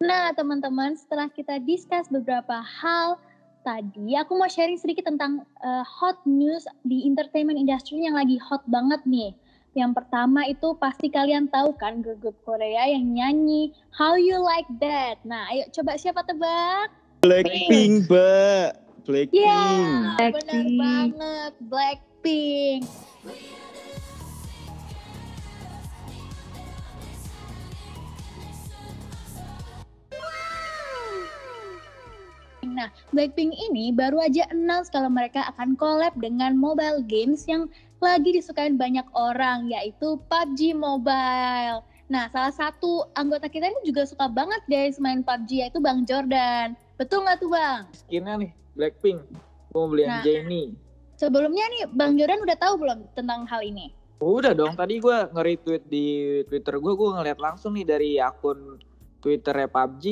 Nah, 0.03 0.36
teman-teman, 0.36 0.99
setelah 0.99 1.32
kita 1.32 1.64
discuss 1.64 2.12
beberapa 2.12 2.59
hal 2.59 3.16
tadi, 3.64 4.20
aku 4.20 4.36
mau 4.36 4.51
sharing 4.51 4.76
sedikit 4.76 5.07
tentang 5.07 5.47
eh, 5.64 5.86
hot 5.88 6.20
news 6.28 6.68
di 6.84 7.07
entertainment 7.07 7.55
industry 7.55 8.03
yang 8.03 8.20
lagi 8.20 8.36
hot 8.36 8.68
banget 8.68 8.99
nih. 9.07 9.32
Yang 9.80 10.03
pertama 10.03 10.43
itu 10.43 10.76
pasti 10.76 11.07
kalian 11.07 11.47
tahu 11.47 11.72
kan 11.80 12.03
girl 12.03 12.20
group 12.20 12.36
Korea 12.43 12.91
yang 12.91 13.16
nyanyi 13.16 13.72
How 13.95 14.20
You 14.20 14.43
Like 14.43 14.68
That. 14.84 15.24
Nah, 15.24 15.47
ayo 15.55 15.72
coba 15.72 15.95
siapa 15.95 16.28
tebak? 16.28 16.91
Blackpink, 17.24 18.09
Mbak. 18.12 18.81
Blackpink. 19.02 19.34
Ya, 19.34 20.30
benar 20.30 20.66
banget, 20.78 21.54
Blackpink. 21.66 22.86
Nah, 32.72 32.88
Blackpink 33.10 33.52
ini 33.58 33.89
baru 33.89 34.22
aja 34.22 34.45
announce 34.54 34.93
kalau 34.93 35.10
mereka 35.10 35.49
akan 35.54 35.74
collab 35.76 36.14
dengan 36.22 36.54
mobile 36.56 37.02
games 37.04 37.45
yang 37.49 37.68
lagi 38.02 38.34
disukain 38.34 38.78
banyak 38.78 39.06
orang, 39.18 39.70
yaitu 39.70 40.18
PUBG 40.30 40.78
Mobile. 40.78 41.86
Nah, 42.10 42.26
salah 42.30 42.54
satu 42.54 43.06
anggota 43.18 43.49
kita 43.49 43.70
ini 43.70 43.82
juga 43.86 44.06
suka 44.06 44.30
banget 44.30 44.62
guys 44.70 45.02
main 45.02 45.26
PUBG, 45.26 45.68
yaitu 45.68 45.82
Bang 45.82 46.06
Jordan. 46.06 46.78
Betul 47.02 47.26
nggak 47.26 47.41
tuh 47.41 47.49
Bang? 47.49 47.89
Skinnya 47.97 48.38
nih. 48.38 48.61
Blackpink. 48.76 49.19
Gue 49.72 49.80
mau 49.80 49.89
beli 49.91 50.03
yang 50.03 50.19
Nah. 50.19 50.26
Jennie. 50.26 50.69
Sebelumnya 51.15 51.65
nih, 51.69 51.82
Bang 51.93 52.17
Jordan 52.17 52.41
udah 52.41 52.57
tahu 52.57 52.74
belum 52.82 52.99
tentang 53.13 53.45
hal 53.45 53.61
ini? 53.61 53.93
Udah 54.22 54.53
dong. 54.53 54.74
Tadi 54.78 55.01
gue 55.01 55.17
nge-retweet 55.34 55.84
di 55.89 56.05
Twitter 56.45 56.78
gue. 56.78 56.93
Gue 56.93 57.09
ngeliat 57.13 57.38
langsung 57.41 57.74
nih 57.74 57.86
dari 57.86 58.11
akun 58.22 58.78
Twitternya 59.22 59.69
PUBG. 59.69 60.05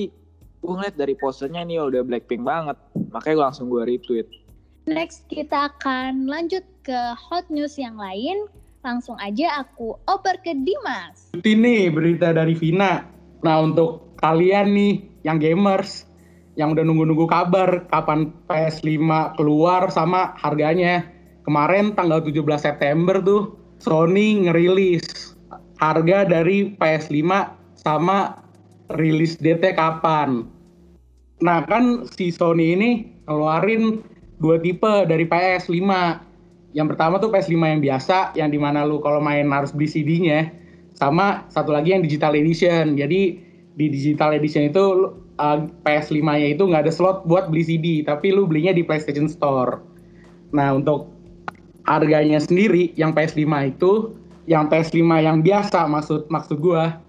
Gue 0.62 0.74
ngeliat 0.76 0.96
dari 0.98 1.14
posternya 1.18 1.66
nih 1.66 1.82
udah 1.82 2.02
Blackpink 2.06 2.42
banget. 2.42 2.78
Makanya 3.14 3.36
gue 3.38 3.46
langsung 3.54 3.68
gue 3.70 3.86
retweet. 3.86 4.28
Next, 4.90 5.30
kita 5.30 5.70
akan 5.78 6.26
lanjut 6.26 6.66
ke 6.82 6.98
hot 7.14 7.46
news 7.54 7.78
yang 7.78 7.98
lain. 8.02 8.50
Langsung 8.82 9.14
aja 9.22 9.62
aku 9.62 9.94
oper 10.10 10.42
ke 10.42 10.58
Dimas. 10.58 11.30
Ini 11.38 11.94
berita 11.94 12.34
dari 12.34 12.58
Vina. 12.58 13.06
Nah 13.46 13.56
untuk 13.62 14.18
kalian 14.18 14.74
nih 14.74 14.94
yang 15.22 15.38
gamers 15.38 16.09
yang 16.60 16.76
udah 16.76 16.84
nunggu-nunggu 16.84 17.24
kabar 17.32 17.88
kapan 17.88 18.36
PS5 18.52 19.00
keluar 19.40 19.88
sama 19.88 20.36
harganya. 20.44 21.08
Kemarin 21.48 21.96
tanggal 21.96 22.20
17 22.20 22.44
September 22.60 23.24
tuh 23.24 23.56
Sony 23.80 24.44
ngerilis 24.44 25.40
harga 25.80 26.28
dari 26.28 26.76
PS5 26.76 27.24
sama 27.80 28.44
rilis 29.00 29.40
date 29.40 29.72
kapan. 29.72 30.44
Nah 31.40 31.64
kan 31.64 32.04
si 32.12 32.28
Sony 32.36 32.76
ini 32.76 33.08
ngeluarin 33.24 34.04
dua 34.44 34.60
tipe 34.60 35.08
dari 35.08 35.24
PS5. 35.24 35.80
Yang 36.76 36.88
pertama 36.94 37.24
tuh 37.24 37.32
PS5 37.32 37.56
yang 37.56 37.82
biasa, 37.82 38.36
yang 38.36 38.52
di 38.52 38.60
mana 38.60 38.84
lu 38.84 39.00
kalau 39.00 39.24
main 39.24 39.48
harus 39.48 39.72
beli 39.72 39.88
CD-nya. 39.88 40.52
Sama 40.92 41.48
satu 41.48 41.72
lagi 41.72 41.96
yang 41.96 42.04
digital 42.04 42.36
edition. 42.36 43.00
Jadi 43.00 43.40
di 43.80 43.86
digital 43.88 44.36
edition 44.36 44.68
itu 44.68 44.86
uh, 45.40 45.66
PS5-nya 45.88 46.54
itu 46.60 46.68
nggak 46.68 46.86
ada 46.86 46.94
slot 46.94 47.24
buat 47.26 47.48
beli 47.48 47.64
CD, 47.64 47.86
tapi 48.04 48.36
lu 48.36 48.46
belinya 48.46 48.76
di 48.76 48.84
PlayStation 48.84 49.32
Store. 49.32 49.80
Nah 50.52 50.76
untuk 50.76 51.08
harganya 51.88 52.38
sendiri 52.38 52.92
yang 53.00 53.16
PS5 53.16 53.48
itu, 53.72 54.14
yang 54.46 54.68
PS5 54.68 55.00
yang 55.24 55.40
biasa 55.40 55.88
maksud 55.88 56.28
maksud 56.28 56.60
gua 56.60 57.00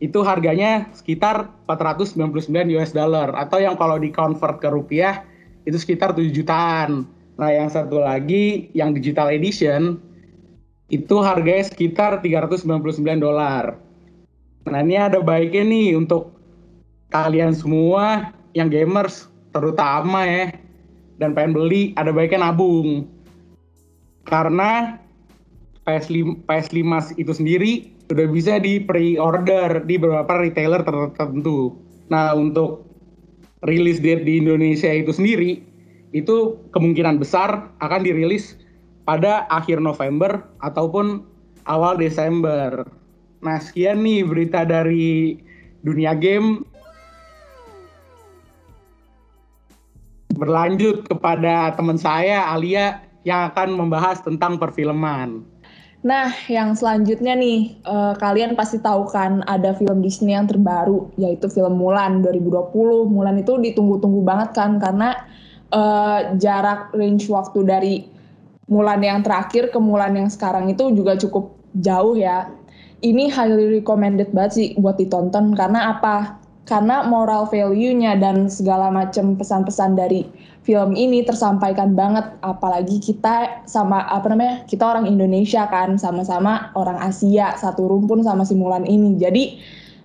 itu 0.00 0.24
harganya 0.24 0.88
sekitar 0.96 1.52
499 1.68 2.72
US 2.80 2.96
dollar 2.96 3.36
atau 3.36 3.60
yang 3.60 3.76
kalau 3.76 4.00
di 4.00 4.08
convert 4.08 4.56
ke 4.56 4.68
rupiah 4.72 5.28
itu 5.68 5.76
sekitar 5.76 6.16
7 6.16 6.32
jutaan. 6.32 7.04
Nah, 7.36 7.50
yang 7.52 7.68
satu 7.68 8.00
lagi 8.00 8.68
yang 8.72 8.96
digital 8.96 9.28
edition 9.32 10.00
itu 10.88 11.20
harganya 11.20 11.68
sekitar 11.68 12.20
399 12.24 12.64
dolar. 13.20 13.76
Nah, 14.68 14.80
ini 14.80 14.96
ada 14.96 15.20
baiknya 15.20 15.64
nih 15.68 15.88
untuk 15.96 16.39
kalian 17.10 17.54
semua 17.54 18.30
yang 18.54 18.70
gamers 18.70 19.30
terutama 19.50 20.26
ya 20.26 20.54
dan 21.18 21.36
pengen 21.36 21.54
beli 21.54 21.92
ada 22.00 22.10
baiknya 22.10 22.48
nabung. 22.48 23.06
Karena 24.26 24.96
PS5, 25.84 26.46
PS5 26.46 27.18
itu 27.18 27.32
sendiri 27.34 27.72
sudah 28.10 28.26
bisa 28.26 28.58
di 28.58 28.82
pre-order 28.82 29.86
di 29.86 29.94
beberapa 29.98 30.38
retailer 30.38 30.82
tertentu. 30.82 31.78
Nah, 32.10 32.34
untuk 32.34 32.86
rilis 33.66 34.02
date 34.02 34.26
di 34.26 34.42
Indonesia 34.42 34.90
itu 34.90 35.14
sendiri, 35.14 35.62
itu 36.10 36.58
kemungkinan 36.74 37.22
besar 37.22 37.70
akan 37.78 38.00
dirilis 38.02 38.58
pada 39.06 39.46
akhir 39.50 39.78
November 39.78 40.42
ataupun 40.62 41.22
awal 41.70 41.94
Desember. 41.98 42.82
Nah, 43.46 43.56
sekian 43.62 44.02
nih 44.02 44.26
berita 44.26 44.66
dari 44.66 45.38
dunia 45.86 46.12
game. 46.18 46.66
Berlanjut 50.40 51.04
kepada 51.04 51.76
teman 51.76 52.00
saya, 52.00 52.48
Alia, 52.48 53.04
yang 53.28 53.52
akan 53.52 53.76
membahas 53.76 54.24
tentang 54.24 54.56
perfilman. 54.56 55.44
Nah, 56.00 56.32
yang 56.48 56.72
selanjutnya 56.72 57.36
nih, 57.36 57.76
uh, 57.84 58.16
kalian 58.16 58.56
pasti 58.56 58.80
tahu 58.80 59.04
kan 59.12 59.44
ada 59.44 59.76
film 59.76 60.00
Disney 60.00 60.32
yang 60.32 60.48
terbaru, 60.48 61.12
yaitu 61.20 61.44
film 61.52 61.76
Mulan 61.76 62.24
2020. 62.24 62.72
Mulan 63.04 63.36
itu 63.36 63.60
ditunggu-tunggu 63.60 64.24
banget 64.24 64.56
kan, 64.56 64.80
karena 64.80 65.12
uh, 65.76 66.32
jarak 66.40 66.88
range 66.96 67.28
waktu 67.28 67.60
dari 67.68 67.94
Mulan 68.72 69.04
yang 69.04 69.20
terakhir 69.20 69.68
ke 69.68 69.76
Mulan 69.76 70.16
yang 70.16 70.32
sekarang 70.32 70.72
itu 70.72 70.88
juga 70.96 71.20
cukup 71.20 71.52
jauh 71.76 72.16
ya. 72.16 72.48
Ini 73.04 73.28
highly 73.28 73.84
recommended 73.84 74.32
banget 74.32 74.52
sih 74.56 74.68
buat 74.80 74.96
ditonton, 74.96 75.52
karena 75.52 76.00
apa? 76.00 76.39
Karena 76.68 77.02
moral 77.02 77.50
value-nya 77.50 78.20
dan 78.20 78.46
segala 78.46 78.92
macam 78.94 79.34
pesan-pesan 79.34 79.98
dari 79.98 80.22
film 80.62 80.94
ini 80.94 81.26
tersampaikan 81.26 81.98
banget. 81.98 82.30
Apalagi 82.44 83.02
kita 83.02 83.64
sama 83.66 84.06
apa 84.06 84.30
namanya 84.30 84.62
kita 84.70 84.86
orang 84.86 85.08
Indonesia 85.08 85.66
kan 85.66 85.98
sama-sama 85.98 86.70
orang 86.78 87.00
Asia 87.00 87.58
satu 87.58 87.90
rumpun 87.90 88.22
sama 88.22 88.46
simulan 88.46 88.86
ini. 88.86 89.18
Jadi 89.18 89.58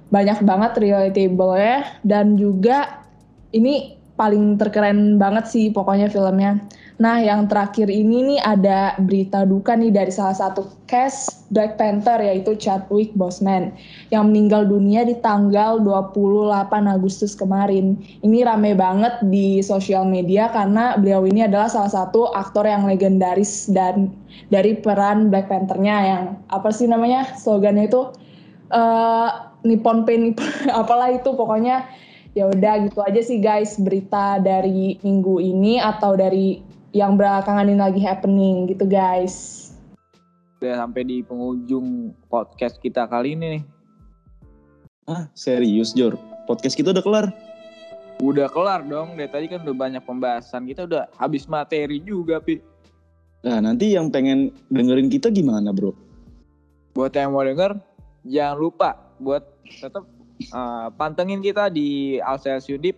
banyak 0.09 0.41
banget 0.45 0.77
relatable 0.79 1.57
ya 1.57 1.85
dan 2.05 2.37
juga 2.37 3.03
ini 3.51 3.97
paling 4.15 4.55
terkeren 4.55 5.19
banget 5.19 5.51
sih 5.51 5.65
pokoknya 5.75 6.07
filmnya 6.07 6.63
Nah, 6.95 7.19
yang 7.19 7.51
terakhir 7.51 7.91
ini 7.91 8.23
nih 8.23 8.39
ada 8.39 8.95
berita 9.03 9.43
duka 9.43 9.75
nih 9.75 9.91
dari 9.91 10.15
salah 10.15 10.31
satu 10.31 10.63
cast 10.87 11.43
Black 11.51 11.75
Panther 11.75 12.23
yaitu 12.23 12.55
Chadwick 12.55 13.11
Boseman 13.19 13.75
yang 14.15 14.31
meninggal 14.31 14.63
dunia 14.63 15.03
di 15.03 15.19
tanggal 15.19 15.83
28 15.83 16.71
Agustus 16.87 17.35
kemarin. 17.35 17.99
Ini 18.23 18.47
rame 18.47 18.79
banget 18.79 19.19
di 19.27 19.59
sosial 19.59 20.07
media 20.07 20.47
karena 20.55 20.95
beliau 20.95 21.27
ini 21.27 21.43
adalah 21.43 21.67
salah 21.67 21.91
satu 21.91 22.31
aktor 22.31 22.63
yang 22.63 22.87
legendaris 22.87 23.67
dan 23.75 24.15
dari 24.47 24.79
peran 24.79 25.27
Black 25.27 25.51
Panther-nya 25.51 25.97
yang 25.99 26.23
apa 26.47 26.71
sih 26.71 26.87
namanya 26.87 27.27
slogannya 27.35 27.91
itu 27.91 28.07
uh, 28.71 29.51
Nippon 29.67 30.07
Pain 30.07 30.31
apalah 30.79 31.11
itu 31.11 31.35
pokoknya 31.35 31.83
ya 32.35 32.51
udah 32.51 32.87
gitu 32.87 32.99
aja 32.99 33.21
sih 33.23 33.39
guys 33.39 33.79
berita 33.79 34.39
dari 34.43 34.99
minggu 35.03 35.39
ini 35.39 35.79
atau 35.79 36.19
dari 36.19 36.74
yang 36.95 37.19
belakangan 37.19 37.67
ini 37.67 37.75
lagi 37.75 37.99
happening 37.99 38.71
gitu 38.71 38.87
guys. 38.87 39.67
Udah 40.63 40.87
sampai 40.87 41.03
di 41.03 41.19
penghujung 41.19 42.15
podcast 42.31 42.79
kita 42.79 43.03
kali 43.11 43.35
ini 43.35 43.59
nih. 43.59 43.63
Ah, 45.11 45.27
serius 45.35 45.91
Jor? 45.91 46.15
Podcast 46.47 46.79
kita 46.79 46.95
udah 46.95 47.03
kelar? 47.03 47.25
Udah 48.23 48.47
kelar 48.47 48.87
dong, 48.87 49.19
dari 49.19 49.27
tadi 49.27 49.45
kan 49.51 49.67
udah 49.67 49.75
banyak 49.75 50.03
pembahasan. 50.07 50.63
Kita 50.71 50.87
udah 50.87 51.11
habis 51.19 51.51
materi 51.51 51.99
juga, 51.99 52.39
Pi. 52.39 52.63
Nah, 53.43 53.59
nanti 53.59 53.91
yang 53.91 54.07
pengen 54.07 54.55
dengerin 54.71 55.11
kita 55.11 55.27
gimana, 55.35 55.75
bro? 55.75 55.91
Buat 56.95 57.11
yang 57.19 57.35
mau 57.35 57.43
denger, 57.43 57.75
jangan 58.23 58.55
lupa 58.55 58.89
buat 59.19 59.43
tetap 59.67 60.07
uh, 60.55 60.87
pantengin 60.95 61.43
kita 61.43 61.67
di 61.67 62.23
Yudip 62.71 62.95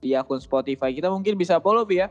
di 0.00 0.16
akun 0.16 0.40
Spotify 0.40 0.96
kita 0.96 1.12
mungkin 1.12 1.36
bisa 1.36 1.60
follow 1.60 1.84
Pi 1.84 2.00
ya. 2.00 2.08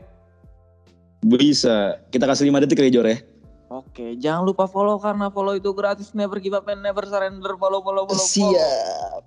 Bisa. 1.24 2.00
Kita 2.12 2.28
kasih 2.28 2.48
5 2.50 2.64
detik 2.64 2.80
kali 2.80 2.92
Jor 2.92 3.08
ya. 3.08 3.18
Oke, 3.66 4.14
jangan 4.22 4.46
lupa 4.46 4.70
follow 4.70 4.94
karena 5.02 5.26
follow 5.26 5.58
itu 5.58 5.74
gratis. 5.74 6.14
Never 6.14 6.38
give 6.38 6.54
up 6.54 6.70
and 6.70 6.86
never 6.86 7.02
surrender. 7.02 7.58
Follow, 7.58 7.82
follow, 7.82 8.06
follow. 8.06 8.22
Siap. 8.22 9.22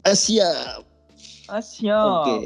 Ah, 0.00 0.16
siap. 0.16 0.80
Ah, 1.44 1.60
siap. 1.60 2.24
Oke. 2.24 2.40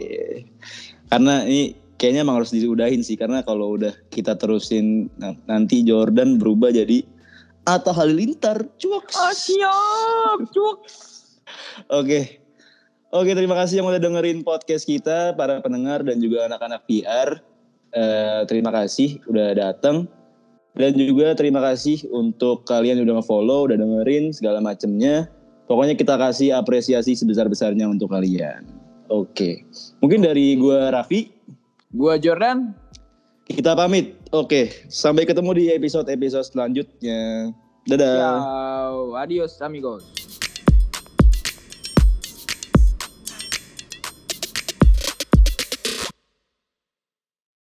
Karena 1.07 1.47
ini 1.47 1.79
kayaknya 2.03 2.27
emang 2.27 2.43
harus 2.43 2.51
diudahin 2.51 3.07
sih. 3.07 3.15
Karena 3.15 3.47
kalau 3.47 3.79
udah 3.79 3.95
kita 4.11 4.35
terusin 4.35 5.07
nanti 5.47 5.87
Jordan 5.87 6.43
berubah 6.43 6.75
jadi 6.75 7.07
Atta 7.71 7.95
Halilintar. 7.95 8.67
Cuak. 8.83 9.15
Ah, 9.15 9.31
siap. 9.31 10.39
Cuak. 10.55 10.79
Oke. 11.95 12.43
Oke, 13.15 13.31
terima 13.39 13.55
kasih 13.55 13.79
yang 13.79 13.87
udah 13.87 14.03
dengerin 14.03 14.43
podcast 14.43 14.83
kita, 14.83 15.39
para 15.39 15.63
pendengar 15.63 16.03
dan 16.03 16.19
juga 16.19 16.51
anak-anak 16.51 16.83
PR. 16.91 17.39
Uh, 17.95 18.43
terima 18.51 18.75
kasih 18.75 19.23
udah 19.31 19.55
datang. 19.55 20.11
Dan 20.75 20.99
juga 20.99 21.39
terima 21.39 21.63
kasih 21.63 22.03
untuk 22.11 22.67
kalian 22.67 22.99
yang 22.99 23.07
udah 23.07 23.23
nge-follow, 23.23 23.71
udah 23.71 23.79
dengerin 23.79 24.35
segala 24.35 24.59
macemnya. 24.59 25.31
Pokoknya 25.71 25.95
kita 25.95 26.19
kasih 26.19 26.51
apresiasi 26.51 27.15
sebesar-besarnya 27.15 27.87
untuk 27.87 28.11
kalian. 28.11 28.67
Oke. 29.07 29.63
Mungkin 30.03 30.27
dari 30.27 30.59
gua 30.59 30.91
Raffi. 30.91 31.31
Gua 31.95 32.19
Jordan. 32.19 32.75
Kita 33.47 33.79
pamit. 33.79 34.19
Oke. 34.35 34.75
Sampai 34.91 35.23
ketemu 35.31 35.55
di 35.55 35.65
episode-episode 35.71 36.51
selanjutnya. 36.51 37.55
Dadah. 37.87 38.19
Ciao. 38.19 39.15
Adios 39.15 39.63
amigos. 39.63 40.24